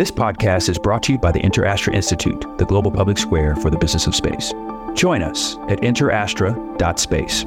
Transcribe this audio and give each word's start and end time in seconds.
This 0.00 0.10
podcast 0.10 0.70
is 0.70 0.78
brought 0.78 1.02
to 1.02 1.12
you 1.12 1.18
by 1.18 1.30
the 1.30 1.40
InterAstra 1.40 1.92
Institute, 1.92 2.46
the 2.56 2.64
global 2.64 2.90
public 2.90 3.18
square 3.18 3.54
for 3.54 3.68
the 3.68 3.76
business 3.76 4.06
of 4.06 4.14
space. 4.14 4.54
Join 4.94 5.22
us 5.22 5.56
at 5.68 5.82
interastra.space. 5.82 7.44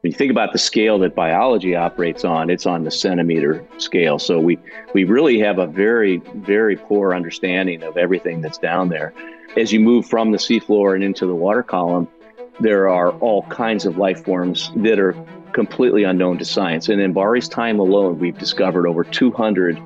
When 0.00 0.10
you 0.10 0.12
think 0.12 0.32
about 0.32 0.52
the 0.52 0.58
scale 0.58 0.98
that 0.98 1.14
biology 1.14 1.76
operates 1.76 2.24
on, 2.24 2.50
it's 2.50 2.66
on 2.66 2.82
the 2.82 2.90
centimeter 2.90 3.64
scale. 3.78 4.18
So 4.18 4.40
we, 4.40 4.58
we 4.92 5.04
really 5.04 5.38
have 5.38 5.60
a 5.60 5.68
very, 5.68 6.16
very 6.34 6.74
poor 6.74 7.14
understanding 7.14 7.84
of 7.84 7.96
everything 7.96 8.40
that's 8.40 8.58
down 8.58 8.88
there. 8.88 9.14
As 9.56 9.72
you 9.72 9.78
move 9.78 10.06
from 10.06 10.32
the 10.32 10.38
seafloor 10.38 10.96
and 10.96 11.04
into 11.04 11.26
the 11.26 11.34
water 11.36 11.62
column, 11.62 12.08
there 12.58 12.88
are 12.88 13.12
all 13.18 13.44
kinds 13.44 13.86
of 13.86 13.98
life 13.98 14.24
forms 14.24 14.72
that 14.74 14.98
are 14.98 15.14
completely 15.56 16.04
unknown 16.04 16.36
to 16.36 16.44
science. 16.44 16.88
And 16.90 17.00
in 17.00 17.14
MBARI's 17.14 17.48
time 17.48 17.80
alone, 17.80 18.18
we've 18.20 18.38
discovered 18.38 18.86
over 18.86 19.02
200 19.02 19.80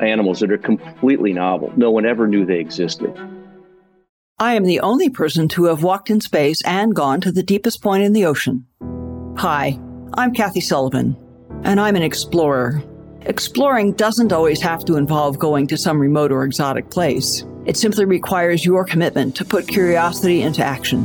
animals 0.00 0.38
that 0.38 0.52
are 0.52 0.56
completely 0.56 1.32
novel. 1.32 1.72
No 1.76 1.90
one 1.90 2.06
ever 2.06 2.28
knew 2.28 2.46
they 2.46 2.60
existed. 2.60 3.12
I 4.38 4.54
am 4.54 4.64
the 4.64 4.80
only 4.80 5.10
person 5.10 5.48
to 5.48 5.64
have 5.64 5.82
walked 5.82 6.10
in 6.10 6.20
space 6.20 6.62
and 6.64 6.94
gone 6.94 7.20
to 7.22 7.32
the 7.32 7.42
deepest 7.42 7.82
point 7.82 8.04
in 8.04 8.12
the 8.12 8.24
ocean. 8.24 8.66
Hi, 9.36 9.78
I'm 10.14 10.32
Kathy 10.32 10.60
Sullivan, 10.60 11.16
and 11.64 11.80
I'm 11.80 11.96
an 11.96 12.02
explorer. 12.02 12.80
Exploring 13.22 13.94
doesn't 13.94 14.32
always 14.32 14.62
have 14.62 14.84
to 14.86 14.96
involve 14.96 15.40
going 15.40 15.66
to 15.66 15.76
some 15.76 15.98
remote 15.98 16.30
or 16.30 16.44
exotic 16.44 16.88
place. 16.88 17.44
It 17.66 17.76
simply 17.76 18.04
requires 18.04 18.64
your 18.64 18.84
commitment 18.84 19.34
to 19.36 19.44
put 19.44 19.68
curiosity 19.68 20.40
into 20.40 20.64
action. 20.64 21.04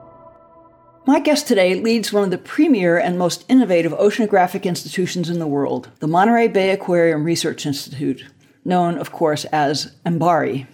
My 1.03 1.19
guest 1.19 1.47
today 1.47 1.73
leads 1.73 2.13
one 2.13 2.25
of 2.25 2.29
the 2.29 2.37
premier 2.37 2.95
and 2.95 3.17
most 3.17 3.43
innovative 3.49 3.91
oceanographic 3.93 4.65
institutions 4.65 5.31
in 5.31 5.39
the 5.39 5.47
world, 5.47 5.89
the 5.99 6.07
Monterey 6.07 6.47
Bay 6.47 6.69
Aquarium 6.69 7.23
Research 7.23 7.65
Institute, 7.65 8.23
known, 8.63 8.99
of 8.99 9.11
course, 9.11 9.45
as 9.45 9.95
MBARI. 10.05 10.67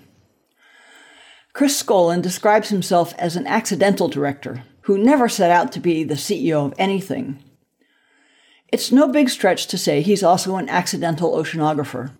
Chris 1.53 1.81
Scholin 1.81 2.21
describes 2.21 2.67
himself 2.67 3.13
as 3.17 3.37
an 3.37 3.47
accidental 3.47 4.09
director 4.09 4.63
who 4.81 4.97
never 4.97 5.29
set 5.29 5.49
out 5.49 5.71
to 5.71 5.79
be 5.79 6.03
the 6.03 6.15
CEO 6.15 6.65
of 6.65 6.73
anything. 6.77 7.41
It's 8.67 8.91
no 8.91 9.07
big 9.07 9.29
stretch 9.29 9.67
to 9.67 9.77
say 9.77 10.01
he's 10.01 10.23
also 10.23 10.57
an 10.57 10.67
accidental 10.67 11.37
oceanographer. 11.37 12.11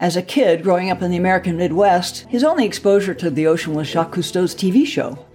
As 0.00 0.16
a 0.16 0.22
kid 0.22 0.62
growing 0.62 0.90
up 0.90 1.02
in 1.02 1.10
the 1.10 1.18
American 1.18 1.58
Midwest, 1.58 2.20
his 2.30 2.42
only 2.42 2.64
exposure 2.64 3.12
to 3.12 3.28
the 3.28 3.46
ocean 3.46 3.74
was 3.74 3.88
Jacques 3.88 4.12
Cousteau's 4.12 4.54
TV 4.54 4.86
show. 4.86 5.26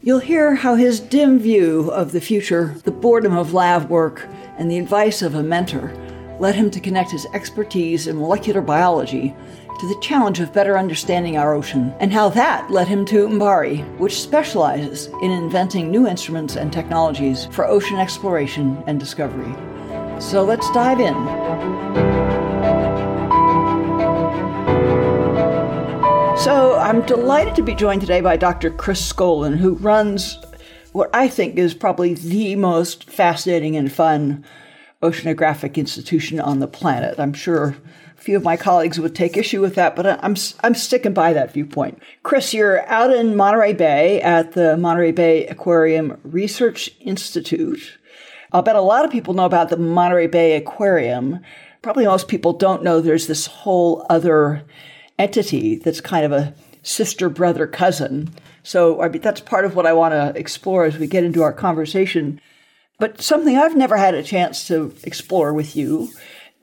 You'll 0.00 0.20
hear 0.20 0.54
how 0.54 0.76
his 0.76 1.00
dim 1.00 1.40
view 1.40 1.90
of 1.90 2.12
the 2.12 2.20
future, 2.20 2.76
the 2.84 2.92
boredom 2.92 3.36
of 3.36 3.52
lab 3.52 3.90
work, 3.90 4.28
and 4.56 4.70
the 4.70 4.78
advice 4.78 5.22
of 5.22 5.34
a 5.34 5.42
mentor 5.42 5.92
led 6.38 6.54
him 6.54 6.70
to 6.70 6.78
connect 6.78 7.10
his 7.10 7.26
expertise 7.34 8.06
in 8.06 8.16
molecular 8.16 8.60
biology 8.60 9.34
to 9.80 9.88
the 9.88 10.00
challenge 10.00 10.38
of 10.38 10.52
better 10.52 10.78
understanding 10.78 11.36
our 11.36 11.52
ocean, 11.52 11.92
and 11.98 12.12
how 12.12 12.28
that 12.28 12.70
led 12.70 12.86
him 12.86 13.04
to 13.06 13.26
MBARI, 13.26 13.98
which 13.98 14.20
specializes 14.20 15.06
in 15.20 15.32
inventing 15.32 15.90
new 15.90 16.06
instruments 16.06 16.54
and 16.54 16.72
technologies 16.72 17.46
for 17.46 17.66
ocean 17.66 17.96
exploration 17.96 18.80
and 18.86 19.00
discovery. 19.00 19.52
So 20.20 20.44
let's 20.44 20.70
dive 20.70 21.00
in. 21.00 22.07
So 26.38 26.78
I'm 26.78 27.02
delighted 27.02 27.56
to 27.56 27.62
be 27.62 27.74
joined 27.74 28.00
today 28.00 28.20
by 28.20 28.36
Dr. 28.36 28.70
Chris 28.70 29.12
Scholin, 29.12 29.56
who 29.56 29.74
runs 29.74 30.38
what 30.92 31.10
I 31.12 31.26
think 31.26 31.58
is 31.58 31.74
probably 31.74 32.14
the 32.14 32.54
most 32.54 33.10
fascinating 33.10 33.76
and 33.76 33.90
fun 33.90 34.44
oceanographic 35.02 35.74
institution 35.74 36.38
on 36.38 36.60
the 36.60 36.68
planet. 36.68 37.18
I'm 37.18 37.32
sure 37.32 37.76
a 38.16 38.20
few 38.20 38.36
of 38.36 38.44
my 38.44 38.56
colleagues 38.56 39.00
would 39.00 39.16
take 39.16 39.36
issue 39.36 39.60
with 39.60 39.74
that, 39.74 39.96
but 39.96 40.06
I'm 40.06 40.36
I'm 40.62 40.76
sticking 40.76 41.12
by 41.12 41.32
that 41.32 41.52
viewpoint. 41.52 42.00
Chris, 42.22 42.54
you're 42.54 42.86
out 42.86 43.12
in 43.12 43.36
Monterey 43.36 43.72
Bay 43.72 44.22
at 44.22 44.52
the 44.52 44.76
Monterey 44.76 45.10
Bay 45.10 45.44
Aquarium 45.48 46.20
Research 46.22 46.88
Institute. 47.00 47.98
I'll 48.52 48.62
bet 48.62 48.76
a 48.76 48.80
lot 48.80 49.04
of 49.04 49.10
people 49.10 49.34
know 49.34 49.44
about 49.44 49.70
the 49.70 49.76
Monterey 49.76 50.28
Bay 50.28 50.54
Aquarium. 50.54 51.40
Probably 51.82 52.06
most 52.06 52.28
people 52.28 52.52
don't 52.52 52.84
know 52.84 53.00
there's 53.00 53.26
this 53.26 53.46
whole 53.46 54.06
other 54.08 54.64
entity 55.18 55.76
that's 55.76 56.00
kind 56.00 56.24
of 56.24 56.32
a 56.32 56.54
sister, 56.82 57.28
brother, 57.28 57.66
cousin. 57.66 58.30
So 58.62 59.02
I 59.02 59.08
mean, 59.08 59.22
that's 59.22 59.40
part 59.40 59.64
of 59.64 59.74
what 59.74 59.86
I 59.86 59.92
want 59.92 60.12
to 60.12 60.38
explore 60.38 60.84
as 60.84 60.98
we 60.98 61.06
get 61.06 61.24
into 61.24 61.42
our 61.42 61.52
conversation. 61.52 62.40
But 62.98 63.20
something 63.20 63.56
I've 63.56 63.76
never 63.76 63.96
had 63.96 64.14
a 64.14 64.22
chance 64.22 64.66
to 64.68 64.94
explore 65.04 65.52
with 65.52 65.76
you 65.76 66.10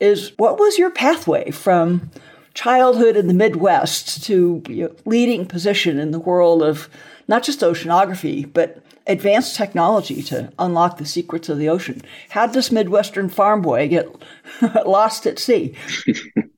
is 0.00 0.32
what 0.36 0.58
was 0.58 0.78
your 0.78 0.90
pathway 0.90 1.50
from 1.50 2.10
childhood 2.54 3.16
in 3.16 3.28
the 3.28 3.34
Midwest 3.34 4.24
to 4.24 4.62
you 4.68 4.84
know, 4.84 4.96
leading 5.04 5.46
position 5.46 5.98
in 5.98 6.10
the 6.10 6.18
world 6.18 6.62
of 6.62 6.88
not 7.28 7.42
just 7.42 7.60
oceanography, 7.60 8.50
but 8.52 8.82
advanced 9.06 9.56
technology 9.56 10.22
to 10.22 10.52
unlock 10.58 10.98
the 10.98 11.06
secrets 11.06 11.48
of 11.48 11.58
the 11.58 11.68
ocean. 11.68 12.02
How 12.30 12.46
did 12.46 12.54
this 12.54 12.72
Midwestern 12.72 13.28
farm 13.28 13.62
boy 13.62 13.88
get 13.88 14.08
lost 14.86 15.26
at 15.26 15.38
sea? 15.38 15.74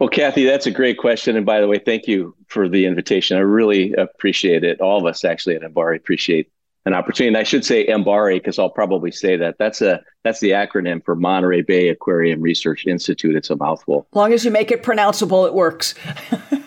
well, 0.00 0.08
Kathy, 0.10 0.44
that's 0.44 0.66
a 0.66 0.70
great 0.70 0.98
question. 0.98 1.36
And 1.36 1.46
by 1.46 1.60
the 1.60 1.68
way, 1.68 1.78
thank 1.78 2.06
you 2.06 2.34
for 2.48 2.68
the 2.68 2.86
invitation. 2.86 3.36
I 3.36 3.40
really 3.40 3.92
appreciate 3.94 4.64
it. 4.64 4.80
All 4.80 4.98
of 4.98 5.06
us 5.06 5.24
actually 5.24 5.56
at 5.56 5.62
MBARI 5.62 5.96
appreciate 5.96 6.50
an 6.84 6.94
opportunity. 6.94 7.28
And 7.28 7.36
I 7.36 7.44
should 7.44 7.64
say 7.64 7.86
MBARI 7.86 8.36
because 8.36 8.58
I'll 8.58 8.70
probably 8.70 9.12
say 9.12 9.36
that. 9.36 9.56
That's 9.58 9.80
a 9.80 10.00
that's 10.24 10.40
the 10.40 10.50
acronym 10.50 11.04
for 11.04 11.14
Monterey 11.14 11.62
Bay 11.62 11.88
Aquarium 11.88 12.40
Research 12.40 12.86
Institute. 12.86 13.36
It's 13.36 13.50
a 13.50 13.56
mouthful. 13.56 14.06
As 14.12 14.16
long 14.16 14.32
as 14.32 14.44
you 14.44 14.50
make 14.50 14.70
it 14.70 14.82
pronounceable, 14.82 15.46
it 15.46 15.54
works. 15.54 15.94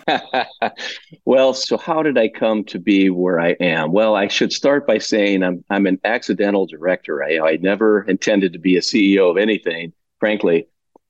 well, 1.24 1.52
so 1.52 1.76
how 1.76 2.02
did 2.02 2.16
I 2.16 2.28
come 2.28 2.64
to 2.64 2.78
be 2.78 3.10
where 3.10 3.38
I 3.38 3.50
am? 3.60 3.92
Well, 3.92 4.14
I 4.14 4.28
should 4.28 4.52
start 4.52 4.86
by 4.86 4.98
saying 4.98 5.42
I'm 5.42 5.64
I'm 5.68 5.86
an 5.86 6.00
accidental 6.04 6.66
director. 6.66 7.22
I, 7.22 7.38
I 7.38 7.56
never 7.56 8.02
intended 8.04 8.54
to 8.54 8.58
be 8.58 8.76
a 8.76 8.80
CEO 8.80 9.30
of 9.30 9.36
anything, 9.36 9.92
frankly. 10.18 10.66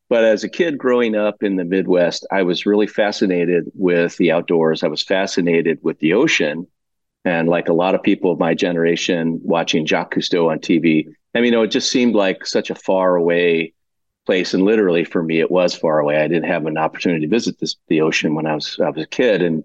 But 0.08 0.24
as 0.24 0.44
a 0.44 0.48
kid 0.48 0.78
growing 0.78 1.16
up 1.16 1.42
in 1.42 1.56
the 1.56 1.64
Midwest, 1.64 2.26
I 2.30 2.42
was 2.42 2.66
really 2.66 2.86
fascinated 2.86 3.70
with 3.74 4.16
the 4.16 4.30
outdoors. 4.30 4.84
I 4.84 4.88
was 4.88 5.02
fascinated 5.02 5.80
with 5.82 5.98
the 5.98 6.12
ocean. 6.12 6.66
And 7.24 7.48
like 7.48 7.68
a 7.68 7.72
lot 7.72 7.96
of 7.96 8.04
people 8.04 8.30
of 8.30 8.38
my 8.38 8.54
generation 8.54 9.40
watching 9.42 9.84
Jacques 9.84 10.14
Cousteau 10.14 10.50
on 10.50 10.60
TV, 10.60 11.08
I 11.34 11.38
mean, 11.38 11.46
you 11.46 11.50
know, 11.50 11.62
it 11.62 11.72
just 11.72 11.90
seemed 11.90 12.14
like 12.14 12.46
such 12.46 12.70
a 12.70 12.76
far 12.76 13.16
away 13.16 13.72
place. 14.26 14.54
And 14.54 14.64
literally 14.64 15.04
for 15.04 15.22
me, 15.22 15.40
it 15.40 15.50
was 15.50 15.74
far 15.74 15.98
away. 15.98 16.18
I 16.18 16.28
didn't 16.28 16.48
have 16.48 16.66
an 16.66 16.78
opportunity 16.78 17.26
to 17.26 17.30
visit 17.30 17.58
this, 17.58 17.74
the 17.88 18.00
ocean 18.00 18.36
when 18.36 18.46
I 18.46 18.54
was, 18.54 18.78
I 18.78 18.90
was 18.90 19.02
a 19.02 19.08
kid. 19.08 19.42
And 19.42 19.64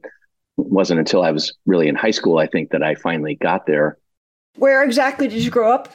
it 0.57 0.67
wasn't 0.67 0.99
until 0.99 1.21
I 1.21 1.31
was 1.31 1.53
really 1.67 1.87
in 1.87 1.95
high 1.95 2.11
school, 2.11 2.39
I 2.39 2.47
think, 2.47 2.71
that 2.71 2.81
I 2.81 2.95
finally 2.95 3.35
got 3.35 3.67
there. 3.67 3.99
Where 4.55 4.83
exactly 4.83 5.27
did 5.27 5.43
you 5.43 5.51
grow 5.51 5.71
up? 5.71 5.89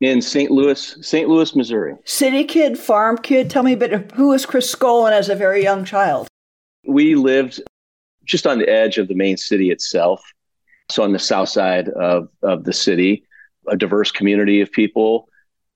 In 0.00 0.20
St. 0.20 0.50
Louis, 0.50 0.98
St. 1.00 1.28
Louis, 1.28 1.56
Missouri. 1.56 1.94
City 2.04 2.44
kid, 2.44 2.78
farm 2.78 3.16
kid. 3.16 3.48
Tell 3.48 3.62
me 3.62 3.72
a 3.72 3.76
bit. 3.76 4.12
Who 4.12 4.28
was 4.28 4.44
Chris 4.44 4.74
Scholin 4.74 5.12
as 5.12 5.30
a 5.30 5.34
very 5.34 5.62
young 5.62 5.84
child? 5.84 6.28
We 6.86 7.14
lived 7.14 7.62
just 8.24 8.46
on 8.46 8.58
the 8.58 8.68
edge 8.68 8.98
of 8.98 9.08
the 9.08 9.14
main 9.14 9.38
city 9.38 9.70
itself, 9.70 10.22
so 10.90 11.02
on 11.02 11.12
the 11.12 11.18
south 11.18 11.48
side 11.48 11.88
of 11.88 12.28
of 12.42 12.64
the 12.64 12.74
city. 12.74 13.24
A 13.68 13.76
diverse 13.76 14.10
community 14.10 14.60
of 14.60 14.70
people. 14.70 15.28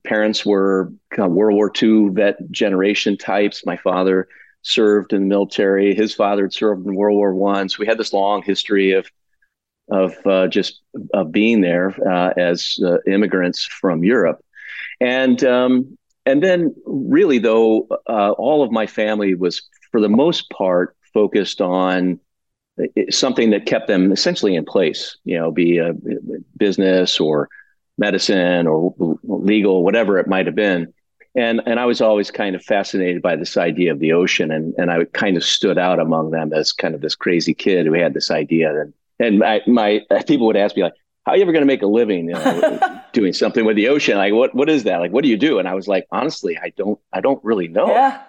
Parents 0.05 0.45
were 0.45 0.91
kind 1.09 1.27
of 1.27 1.33
World 1.33 1.55
War 1.55 1.71
II 1.81 2.09
vet 2.09 2.37
generation 2.51 3.17
types. 3.17 3.65
My 3.65 3.77
father 3.77 4.27
served 4.61 5.13
in 5.13 5.21
the 5.21 5.27
military. 5.27 5.95
His 5.95 6.13
father 6.13 6.43
had 6.43 6.53
served 6.53 6.85
in 6.85 6.95
World 6.95 7.17
War 7.17 7.33
One, 7.33 7.69
so 7.69 7.77
we 7.79 7.87
had 7.87 7.97
this 7.97 8.13
long 8.13 8.43
history 8.43 8.91
of 8.91 9.09
of 9.91 10.15
uh, 10.25 10.47
just 10.47 10.81
of 11.13 11.31
being 11.31 11.61
there 11.61 11.93
uh, 12.09 12.33
as 12.37 12.79
uh, 12.83 12.97
immigrants 13.07 13.63
from 13.65 14.03
Europe, 14.03 14.43
and 14.99 15.43
um, 15.43 15.97
and 16.25 16.41
then 16.43 16.73
really 16.85 17.37
though 17.37 17.87
uh, 18.07 18.31
all 18.31 18.63
of 18.63 18.71
my 18.71 18.87
family 18.87 19.35
was 19.35 19.61
for 19.91 20.01
the 20.01 20.09
most 20.09 20.49
part 20.49 20.95
focused 21.13 21.61
on 21.61 22.19
something 23.09 23.51
that 23.51 23.65
kept 23.65 23.87
them 23.87 24.11
essentially 24.11 24.55
in 24.55 24.65
place. 24.65 25.17
You 25.25 25.37
know, 25.37 25.51
be 25.51 25.77
a 25.77 25.93
business 26.57 27.19
or 27.19 27.49
medicine 27.97 28.65
or 28.65 28.95
legal, 29.23 29.83
whatever 29.83 30.17
it 30.17 30.27
might 30.27 30.47
have 30.47 30.55
been 30.55 30.93
and 31.35 31.61
and 31.65 31.79
I 31.79 31.85
was 31.85 32.01
always 32.01 32.29
kind 32.29 32.55
of 32.55 32.63
fascinated 32.63 33.21
by 33.21 33.35
this 33.35 33.55
idea 33.57 33.91
of 33.91 33.99
the 33.99 34.13
ocean, 34.13 34.51
and 34.51 34.73
and 34.77 34.91
I 34.91 35.05
kind 35.05 35.37
of 35.37 35.43
stood 35.43 35.77
out 35.77 35.99
among 35.99 36.31
them 36.31 36.51
as 36.53 36.71
kind 36.71 36.93
of 36.93 37.01
this 37.01 37.15
crazy 37.15 37.53
kid 37.53 37.85
who 37.85 37.93
had 37.93 38.13
this 38.13 38.29
idea, 38.31 38.81
and 38.81 38.93
and 39.21 39.43
I, 39.43 39.61
my 39.67 40.05
people 40.27 40.47
would 40.47 40.57
ask 40.57 40.75
me 40.75 40.83
like, 40.83 40.93
"How 41.25 41.33
are 41.33 41.37
you 41.37 41.43
ever 41.43 41.51
going 41.51 41.61
to 41.61 41.67
make 41.67 41.81
a 41.81 41.87
living 41.87 42.29
you 42.29 42.33
know, 42.33 43.01
doing 43.13 43.33
something 43.33 43.65
with 43.65 43.75
the 43.75 43.87
ocean? 43.87 44.17
Like, 44.17 44.33
what 44.33 44.53
what 44.55 44.69
is 44.69 44.83
that? 44.83 44.97
Like, 44.97 45.11
what 45.11 45.23
do 45.23 45.29
you 45.29 45.37
do?" 45.37 45.59
And 45.59 45.67
I 45.67 45.73
was 45.73 45.87
like, 45.87 46.07
honestly, 46.11 46.57
I 46.57 46.71
don't 46.75 46.99
I 47.13 47.21
don't 47.21 47.43
really 47.43 47.67
know. 47.67 47.87
Yeah, 47.87 48.21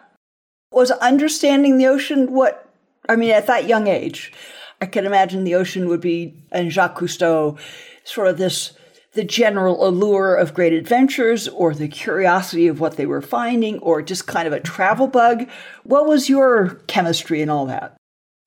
was 0.71 0.91
understanding 0.91 1.79
the 1.79 1.87
ocean 1.87 2.33
what 2.33 2.69
I 3.09 3.17
mean 3.17 3.31
at 3.31 3.47
that 3.47 3.67
young 3.67 3.87
age. 3.87 4.33
I 4.81 4.87
can 4.87 5.06
imagine 5.06 5.44
the 5.44 5.55
ocean 5.55 5.89
would 5.89 6.00
be, 6.00 6.35
and 6.50 6.73
Jacques 6.73 6.99
Cousteau, 6.99 7.56
sort 8.05 8.27
of 8.27 8.37
this 8.37 8.73
the 9.12 9.25
general 9.25 9.87
allure 9.87 10.35
of 10.35 10.55
great 10.55 10.73
adventures 10.73 11.47
or 11.49 11.75
the 11.75 11.89
curiosity 11.89 12.67
of 12.67 12.81
what 12.81 12.97
they 12.97 13.06
were 13.06 13.21
finding 13.21 13.79
or 13.81 14.00
just 14.00 14.27
kind 14.27 14.47
of 14.47 14.55
a 14.55 14.61
travel 14.61 15.06
bug? 15.06 15.47
What 15.85 16.06
was 16.06 16.31
your 16.31 16.77
chemistry 16.87 17.43
and 17.43 17.50
all 17.50 17.67
that? 17.67 17.94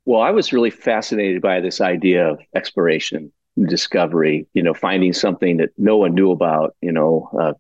Well, 0.05 0.21
I 0.21 0.31
was 0.31 0.53
really 0.53 0.69
fascinated 0.69 1.41
by 1.41 1.59
this 1.59 1.81
idea 1.81 2.29
of 2.29 2.39
exploration, 2.55 3.31
discovery, 3.67 4.47
you 4.53 4.61
know, 4.61 4.73
finding 4.73 5.13
something 5.13 5.57
that 5.57 5.71
no 5.77 5.97
one 5.97 6.13
knew 6.13 6.31
about, 6.31 6.75
you 6.81 6.91
know, 6.91 7.29
uh, 7.39 7.53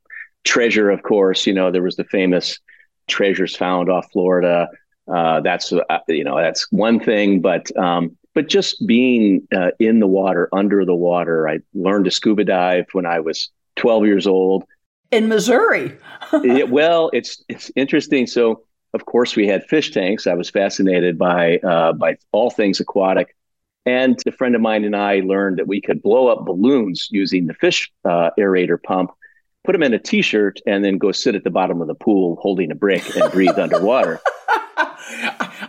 treasure, 0.43 0.89
of 0.89 1.03
course, 1.03 1.47
you 1.47 1.53
know, 1.53 1.71
there 1.71 1.81
was 1.81 1.95
the 1.95 2.03
famous 2.05 2.59
treasures 3.07 3.55
found 3.55 3.89
off 3.89 4.05
Florida. 4.11 4.67
Uh, 5.11 5.41
that's, 5.41 5.73
uh, 5.73 5.81
you 6.07 6.23
know, 6.23 6.37
that's 6.37 6.71
one 6.71 6.99
thing, 6.99 7.41
but 7.41 7.75
um, 7.77 8.15
but 8.35 8.49
just 8.49 8.85
being 8.85 9.47
uh, 9.55 9.71
in 9.79 9.99
the 9.99 10.07
water, 10.07 10.49
under 10.53 10.85
the 10.85 10.93
water. 10.93 11.47
I 11.47 11.59
learned 11.73 12.05
to 12.05 12.11
scuba 12.11 12.43
dive 12.43 12.85
when 12.91 13.05
I 13.05 13.21
was 13.21 13.49
12 13.77 14.05
years 14.05 14.27
old. 14.27 14.65
In 15.09 15.29
Missouri. 15.29 15.97
it, 16.33 16.69
well, 16.69 17.09
it's 17.13 17.43
it's 17.47 17.71
interesting. 17.75 18.27
So, 18.27 18.63
of 18.95 19.05
course, 19.05 19.35
we 19.35 19.45
had 19.45 19.63
fish 19.65 19.91
tanks. 19.91 20.25
I 20.25 20.33
was 20.33 20.49
fascinated 20.49 21.17
by 21.17 21.57
uh, 21.57 21.93
by 21.93 22.17
all 22.31 22.49
things 22.49 22.79
aquatic. 22.79 23.35
And 23.85 24.19
a 24.25 24.31
friend 24.31 24.55
of 24.55 24.61
mine 24.61 24.83
and 24.83 24.95
I 24.95 25.19
learned 25.19 25.59
that 25.59 25.67
we 25.67 25.79
could 25.79 26.01
blow 26.01 26.27
up 26.27 26.45
balloons 26.45 27.07
using 27.11 27.45
the 27.45 27.53
fish 27.53 27.91
uh, 28.03 28.31
aerator 28.39 28.81
pump, 28.81 29.11
put 29.63 29.73
them 29.73 29.83
in 29.83 29.93
a 29.93 29.99
t-shirt, 29.99 30.59
and 30.65 30.83
then 30.83 30.97
go 30.97 31.11
sit 31.11 31.35
at 31.35 31.43
the 31.43 31.51
bottom 31.51 31.81
of 31.81 31.87
the 31.87 31.93
pool 31.93 32.39
holding 32.41 32.71
a 32.71 32.75
brick 32.75 33.03
and 33.15 33.31
breathe 33.31 33.59
underwater. 33.59 34.19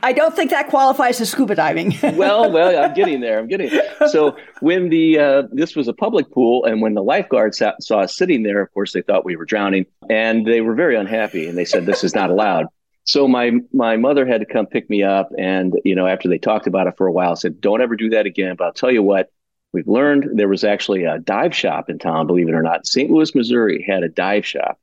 I 0.02 0.12
don't 0.14 0.34
think 0.34 0.50
that 0.50 0.69
qualifies 0.69 1.20
as 1.20 1.31
scuba 1.31 1.55
diving. 1.55 1.94
well, 2.17 2.50
well, 2.50 2.82
I'm 2.82 2.94
getting 2.94 3.20
there. 3.20 3.38
I'm 3.38 3.49
getting 3.49 3.70
there. 3.70 4.08
So 4.08 4.37
when 4.61 4.88
the 4.88 5.19
uh, 5.19 5.43
this 5.52 5.76
was 5.76 5.88
a 5.88 5.93
public 5.93 6.31
pool, 6.31 6.64
and 6.64 6.81
when 6.81 6.94
the 6.94 7.02
lifeguards 7.02 7.58
sat, 7.58 7.82
saw 7.82 8.00
us 8.00 8.17
sitting 8.17 8.43
there, 8.43 8.62
of 8.62 8.73
course 8.73 8.93
they 8.93 9.02
thought 9.02 9.25
we 9.25 9.37
were 9.37 9.44
drowning, 9.44 9.87
and 10.08 10.46
they 10.46 10.61
were 10.61 10.75
very 10.75 10.96
unhappy, 10.96 11.46
and 11.46 11.58
they 11.58 11.64
said 11.64 11.87
this 11.87 12.05
is 12.05 12.14
not 12.14 12.31
allowed. 12.31 12.67
So 13.06 13.26
my 13.26 13.52
my 13.72 13.96
mother 13.96 14.26
had 14.26 14.40
to 14.40 14.46
come 14.46 14.66
pick 14.66 14.90
me 14.90 15.02
up, 15.02 15.30
and 15.38 15.74
you 15.84 15.94
know 15.94 16.06
after 16.06 16.28
they 16.28 16.38
talked 16.38 16.66
about 16.66 16.86
it 16.86 16.96
for 16.96 17.06
a 17.06 17.12
while, 17.12 17.36
said 17.36 17.60
don't 17.60 17.80
ever 17.80 17.96
do 17.96 18.10
that 18.10 18.26
again. 18.26 18.56
But 18.56 18.64
I'll 18.64 18.72
tell 18.72 18.90
you 18.90 19.02
what, 19.02 19.30
we've 19.72 19.88
learned 19.88 20.38
there 20.38 20.48
was 20.48 20.64
actually 20.64 21.04
a 21.04 21.18
dive 21.18 21.54
shop 21.54 21.88
in 21.88 21.98
town. 21.98 22.26
Believe 22.26 22.48
it 22.48 22.54
or 22.54 22.62
not, 22.62 22.86
St. 22.86 23.10
Louis, 23.10 23.34
Missouri 23.34 23.84
had 23.86 24.02
a 24.02 24.08
dive 24.08 24.44
shop, 24.44 24.78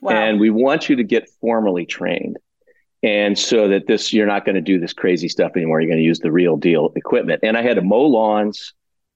wow. 0.00 0.12
and 0.12 0.40
we 0.40 0.48
want 0.48 0.88
you 0.88 0.96
to 0.96 1.04
get 1.04 1.28
formally 1.40 1.84
trained 1.84 2.38
and 3.02 3.38
so 3.38 3.68
that 3.68 3.86
this 3.86 4.12
you're 4.12 4.26
not 4.26 4.44
going 4.44 4.54
to 4.54 4.60
do 4.60 4.80
this 4.80 4.92
crazy 4.92 5.28
stuff 5.28 5.52
anymore 5.54 5.80
you're 5.80 5.88
going 5.88 5.98
to 5.98 6.04
use 6.04 6.20
the 6.20 6.32
real 6.32 6.56
deal 6.56 6.92
equipment 6.96 7.40
and 7.42 7.56
i 7.56 7.62
had 7.62 7.76
to 7.76 7.82
mow 7.82 8.02
lawns 8.02 8.72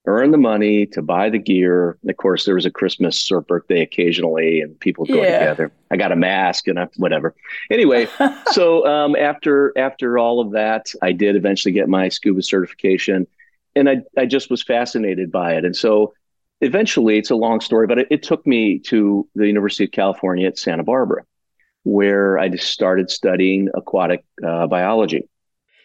earn 0.06 0.30
the 0.30 0.38
money 0.38 0.86
to 0.86 1.02
buy 1.02 1.28
the 1.28 1.38
gear 1.38 1.98
and 2.00 2.10
of 2.10 2.16
course 2.16 2.44
there 2.44 2.54
was 2.54 2.64
a 2.64 2.70
christmas 2.70 3.30
or 3.30 3.40
birthday 3.40 3.82
occasionally 3.82 4.60
and 4.60 4.78
people 4.80 5.04
go 5.04 5.22
yeah. 5.22 5.38
together 5.38 5.72
i 5.90 5.96
got 5.96 6.12
a 6.12 6.16
mask 6.16 6.68
and 6.68 6.78
I, 6.78 6.88
whatever 6.96 7.34
anyway 7.70 8.08
so 8.52 8.86
um, 8.86 9.14
after 9.14 9.76
after 9.76 10.18
all 10.18 10.40
of 10.40 10.52
that 10.52 10.86
i 11.02 11.12
did 11.12 11.36
eventually 11.36 11.72
get 11.72 11.88
my 11.88 12.08
scuba 12.08 12.42
certification 12.42 13.26
and 13.76 13.88
i, 13.88 14.00
I 14.16 14.26
just 14.26 14.50
was 14.50 14.62
fascinated 14.62 15.30
by 15.30 15.54
it 15.54 15.64
and 15.64 15.76
so 15.76 16.14
eventually 16.62 17.18
it's 17.18 17.30
a 17.30 17.36
long 17.36 17.60
story 17.60 17.86
but 17.86 17.98
it, 17.98 18.08
it 18.10 18.22
took 18.22 18.46
me 18.46 18.78
to 18.78 19.28
the 19.34 19.46
university 19.46 19.84
of 19.84 19.90
california 19.90 20.46
at 20.46 20.58
santa 20.58 20.82
barbara 20.82 21.24
where 21.84 22.38
I 22.38 22.48
just 22.48 22.70
started 22.70 23.10
studying 23.10 23.68
aquatic 23.74 24.24
uh, 24.46 24.66
biology. 24.66 25.28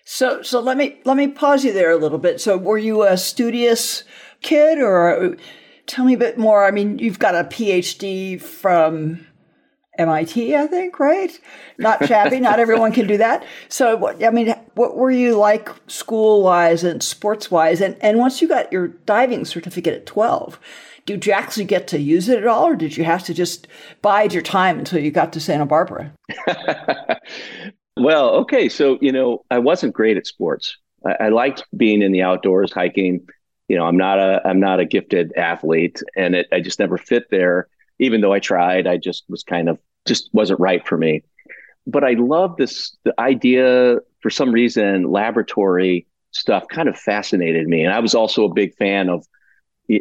So, 0.08 0.44
so 0.44 0.60
let 0.60 0.78
me 0.78 1.00
let 1.04 1.18
me 1.18 1.28
pause 1.28 1.66
you 1.66 1.74
there 1.74 1.90
a 1.90 1.98
little 1.98 2.20
bit. 2.20 2.40
So, 2.40 2.58
were 2.58 2.78
you 2.78 3.04
a 3.04 3.18
studious 3.18 4.04
kid, 4.42 4.78
or 4.78 5.36
tell 5.88 6.06
me 6.06 6.14
a 6.14 6.18
bit 6.18 6.38
more? 6.38 6.64
I 6.64 6.72
mean, 6.72 7.00
you've 7.00 7.18
got 7.18 7.34
a 7.34 7.44
PhD 7.44 8.40
from 8.40 9.26
MIT, 9.98 10.56
I 10.56 10.68
think, 10.68 11.00
right? 11.00 11.38
Not 11.80 12.06
shabby. 12.06 12.40
not 12.40 12.60
everyone 12.60 12.92
can 12.92 13.08
do 13.08 13.18
that. 13.18 13.46
So, 13.68 14.16
I 14.24 14.30
mean, 14.30 14.54
what 14.76 14.96
were 14.96 15.10
you 15.10 15.38
like 15.38 15.70
school 15.88 16.44
wise 16.44 16.84
and 16.84 17.02
sports 17.02 17.50
wise? 17.50 17.82
And 17.82 17.98
and 18.00 18.20
once 18.20 18.44
you 18.44 18.48
got 18.48 18.72
your 18.72 18.90
diving 18.90 19.44
certificate 19.44 19.96
at 19.96 20.06
twelve, 20.06 20.60
did 21.08 21.26
you 21.26 21.34
actually 21.34 21.66
get 21.66 21.88
to 21.88 22.00
use 22.00 22.30
it 22.30 22.38
at 22.38 22.48
all, 22.48 22.68
or 22.68 22.76
did 22.76 22.96
you 22.96 23.06
have 23.06 23.24
to 23.24 23.34
just 23.34 23.68
bide 24.04 24.34
your 24.34 24.44
time 24.44 24.78
until 24.78 25.00
you 25.00 25.10
got 25.10 25.34
to 25.34 25.40
Santa 25.40 25.66
Barbara? 25.66 26.14
well, 27.98 28.32
okay. 28.42 28.70
So, 28.70 28.98
you 29.02 29.12
know, 29.12 29.44
I 29.50 29.60
wasn't 29.60 29.94
great 29.94 30.18
at 30.18 30.28
sports. 30.28 30.78
I, 31.06 31.26
I 31.26 31.30
liked 31.30 31.64
being 31.76 32.02
in 32.02 32.12
the 32.12 32.22
outdoors, 32.22 32.72
hiking. 32.72 33.28
You 33.68 33.78
know, 33.78 33.86
I'm 33.86 33.98
not 33.98 34.20
a 34.20 34.42
I'm 34.46 34.60
not 34.60 34.80
a 34.80 34.86
gifted 34.86 35.34
athlete, 35.36 36.02
and 36.16 36.36
it, 36.36 36.48
I 36.52 36.60
just 36.60 36.80
never 36.80 36.98
fit 36.98 37.30
there. 37.32 37.68
Even 38.00 38.22
though 38.22 38.34
I 38.34 38.40
tried, 38.40 38.88
I 38.88 38.98
just 38.98 39.24
was 39.30 39.44
kind 39.44 39.70
of 39.70 39.80
just 40.06 40.30
wasn't 40.34 40.60
right 40.60 40.86
for 40.86 40.98
me. 40.98 41.24
But 41.88 42.04
I 42.04 42.14
love 42.14 42.58
this 42.58 42.96
the 43.06 43.20
idea 43.20 43.98
for 44.22 44.30
some 44.30 44.52
reason 44.52 45.10
laboratory 45.10 46.06
stuff 46.32 46.68
kind 46.68 46.90
of 46.90 46.98
fascinated 46.98 47.68
me, 47.68 47.84
and 47.84 47.94
I 47.94 48.00
was 48.00 48.14
also 48.14 48.46
a 48.46 48.54
big 48.54 48.76
fan 48.76 49.10
of 49.10 49.26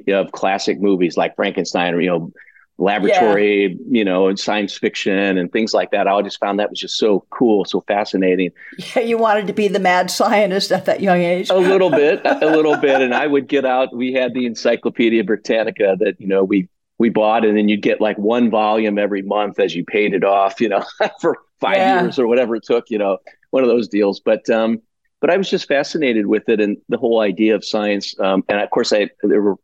of 0.08 0.32
classic 0.32 0.80
movies 0.80 1.16
like 1.16 1.36
Frankenstein, 1.36 1.94
or, 1.94 2.00
you 2.00 2.10
know, 2.10 2.32
laboratory, 2.78 3.68
yeah. 3.68 3.98
you 3.98 4.04
know, 4.04 4.28
and 4.28 4.38
science 4.38 4.76
fiction 4.76 5.38
and 5.38 5.52
things 5.52 5.72
like 5.72 5.90
that. 5.92 6.08
I 6.08 6.22
just 6.22 6.40
found 6.40 6.58
that 6.58 6.70
was 6.70 6.80
just 6.80 6.96
so 6.96 7.24
cool, 7.30 7.64
so 7.64 7.82
fascinating. 7.86 8.50
Yeah, 8.78 9.02
you 9.02 9.18
wanted 9.18 9.46
to 9.46 9.52
be 9.52 9.68
the 9.68 9.78
mad 9.78 10.10
scientist 10.10 10.72
at 10.72 10.84
that 10.86 11.00
young 11.00 11.20
age. 11.20 11.50
a 11.50 11.56
little 11.56 11.90
bit, 12.02 12.22
a 12.24 12.46
little 12.46 12.76
bit. 12.76 13.00
And 13.00 13.14
I 13.14 13.26
would 13.26 13.48
get 13.48 13.64
out. 13.64 13.94
We 13.94 14.12
had 14.12 14.34
the 14.34 14.46
Encyclopedia 14.46 15.24
Britannica 15.24 15.96
that 16.00 16.20
you 16.20 16.26
know 16.26 16.42
we 16.42 16.68
we 16.98 17.10
bought, 17.10 17.44
and 17.44 17.56
then 17.56 17.68
you'd 17.68 17.82
get 17.82 18.00
like 18.00 18.18
one 18.18 18.50
volume 18.50 18.98
every 18.98 19.22
month 19.22 19.58
as 19.58 19.74
you 19.74 19.84
paid 19.84 20.14
it 20.14 20.24
off, 20.24 20.60
you 20.60 20.68
know, 20.68 20.84
for 21.20 21.38
five 21.60 21.76
yeah. 21.76 22.02
years 22.02 22.18
or 22.18 22.26
whatever 22.26 22.56
it 22.56 22.64
took, 22.64 22.90
you 22.90 22.98
know, 22.98 23.18
one 23.50 23.62
of 23.62 23.68
those 23.68 23.88
deals. 23.88 24.20
But 24.20 24.48
um, 24.50 24.80
but 25.20 25.30
I 25.30 25.36
was 25.36 25.48
just 25.48 25.68
fascinated 25.68 26.26
with 26.26 26.48
it 26.48 26.60
and 26.60 26.76
the 26.88 26.98
whole 26.98 27.20
idea 27.20 27.54
of 27.54 27.64
science. 27.64 28.18
Um, 28.20 28.44
and 28.48 28.60
of 28.60 28.70
course, 28.70 28.92
I 28.92 29.08
there 29.22 29.40
were 29.40 29.56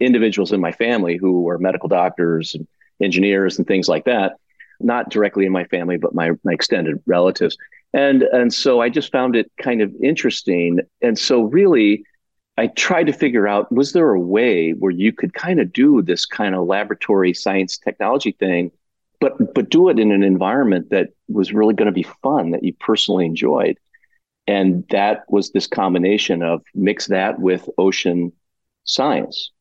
individuals 0.00 0.52
in 0.52 0.60
my 0.60 0.72
family 0.72 1.16
who 1.16 1.42
were 1.42 1.58
medical 1.58 1.88
doctors 1.88 2.54
and 2.54 2.66
engineers 3.00 3.58
and 3.58 3.66
things 3.66 3.88
like 3.88 4.04
that, 4.04 4.36
not 4.78 5.10
directly 5.10 5.46
in 5.46 5.52
my 5.52 5.64
family, 5.64 5.96
but 5.96 6.14
my, 6.14 6.30
my 6.44 6.52
extended 6.52 7.00
relatives. 7.06 7.56
And, 7.92 8.22
and 8.22 8.52
so 8.52 8.80
I 8.80 8.88
just 8.88 9.10
found 9.10 9.36
it 9.36 9.50
kind 9.60 9.82
of 9.82 9.92
interesting. 10.02 10.80
And 11.02 11.18
so 11.18 11.42
really, 11.42 12.04
I 12.56 12.66
tried 12.66 13.06
to 13.06 13.12
figure 13.12 13.48
out 13.48 13.72
was 13.72 13.92
there 13.92 14.12
a 14.12 14.20
way 14.20 14.72
where 14.72 14.90
you 14.90 15.12
could 15.12 15.32
kind 15.32 15.60
of 15.60 15.72
do 15.72 16.02
this 16.02 16.26
kind 16.26 16.54
of 16.54 16.66
laboratory 16.66 17.32
science 17.32 17.78
technology 17.78 18.32
thing, 18.32 18.70
but 19.18 19.54
but 19.54 19.70
do 19.70 19.88
it 19.88 19.98
in 19.98 20.12
an 20.12 20.22
environment 20.22 20.90
that 20.90 21.08
was 21.28 21.54
really 21.54 21.72
going 21.72 21.86
to 21.86 21.92
be 21.92 22.06
fun 22.22 22.50
that 22.50 22.62
you 22.62 22.74
personally 22.74 23.24
enjoyed. 23.24 23.78
And 24.46 24.84
that 24.90 25.22
was 25.28 25.52
this 25.52 25.66
combination 25.66 26.42
of 26.42 26.62
mix 26.74 27.06
that 27.06 27.38
with 27.38 27.66
ocean 27.78 28.32
science 28.84 29.52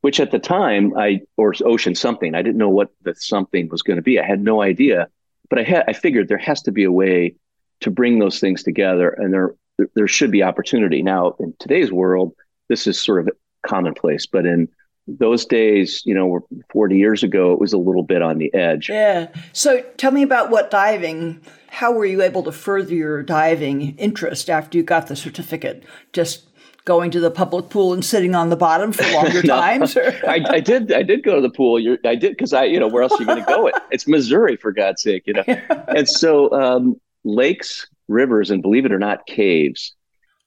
which 0.00 0.20
at 0.20 0.30
the 0.30 0.38
time 0.38 0.96
I 0.96 1.20
or 1.36 1.54
ocean 1.64 1.94
something. 1.94 2.34
I 2.34 2.42
didn't 2.42 2.58
know 2.58 2.68
what 2.68 2.90
the 3.02 3.14
something 3.14 3.68
was 3.68 3.82
going 3.82 3.96
to 3.96 4.02
be. 4.02 4.18
I 4.18 4.26
had 4.26 4.42
no 4.42 4.62
idea, 4.62 5.08
but 5.50 5.58
I 5.58 5.62
had 5.62 5.84
I 5.88 5.92
figured 5.92 6.28
there 6.28 6.38
has 6.38 6.62
to 6.62 6.72
be 6.72 6.84
a 6.84 6.92
way 6.92 7.34
to 7.80 7.90
bring 7.90 8.18
those 8.18 8.40
things 8.40 8.62
together, 8.62 9.10
and 9.10 9.32
there 9.32 9.54
there 9.94 10.08
should 10.08 10.30
be 10.30 10.42
opportunity. 10.42 11.02
Now 11.02 11.34
in 11.38 11.54
today's 11.58 11.92
world, 11.92 12.34
this 12.68 12.86
is 12.86 13.00
sort 13.00 13.20
of 13.20 13.30
commonplace, 13.66 14.26
but 14.26 14.46
in 14.46 14.68
those 15.08 15.46
days, 15.46 16.02
you 16.04 16.14
know, 16.14 16.46
40 16.70 16.96
years 16.96 17.22
ago, 17.22 17.52
it 17.52 17.58
was 17.58 17.72
a 17.72 17.78
little 17.78 18.02
bit 18.02 18.20
on 18.20 18.38
the 18.38 18.52
edge. 18.52 18.90
Yeah. 18.90 19.28
So 19.52 19.80
tell 19.96 20.12
me 20.12 20.22
about 20.22 20.50
what 20.50 20.70
diving, 20.70 21.40
how 21.68 21.92
were 21.92 22.04
you 22.04 22.20
able 22.22 22.42
to 22.42 22.52
further 22.52 22.94
your 22.94 23.22
diving 23.22 23.96
interest 23.96 24.50
after 24.50 24.76
you 24.76 24.84
got 24.84 25.06
the 25.06 25.16
certificate? 25.16 25.84
Just 26.12 26.47
going 26.88 27.10
to 27.10 27.20
the 27.20 27.30
public 27.30 27.68
pool 27.68 27.92
and 27.92 28.02
sitting 28.02 28.34
on 28.34 28.48
the 28.48 28.56
bottom 28.56 28.92
for 28.92 29.04
longer 29.12 29.42
no, 29.44 29.60
times? 29.60 29.94
I, 29.96 30.42
I, 30.48 30.58
did. 30.58 30.90
I 30.90 31.02
did 31.02 31.22
go 31.22 31.36
to 31.36 31.42
the 31.42 31.50
pool. 31.50 31.78
You're, 31.78 31.98
I 32.04 32.14
did 32.14 32.30
because 32.30 32.54
I, 32.54 32.64
you 32.64 32.80
know, 32.80 32.88
where 32.88 33.02
else 33.02 33.12
are 33.12 33.20
you 33.20 33.26
going 33.26 33.44
to 33.44 33.44
go? 33.44 33.66
It, 33.66 33.74
it's 33.90 34.08
Missouri 34.08 34.56
for 34.56 34.72
God's 34.72 35.02
sake, 35.02 35.24
you 35.26 35.34
know. 35.34 35.44
and 35.88 36.08
so 36.08 36.50
um, 36.50 36.98
lakes, 37.24 37.86
rivers, 38.08 38.50
and 38.50 38.62
believe 38.62 38.86
it 38.86 38.92
or 38.92 38.98
not, 38.98 39.26
caves. 39.26 39.94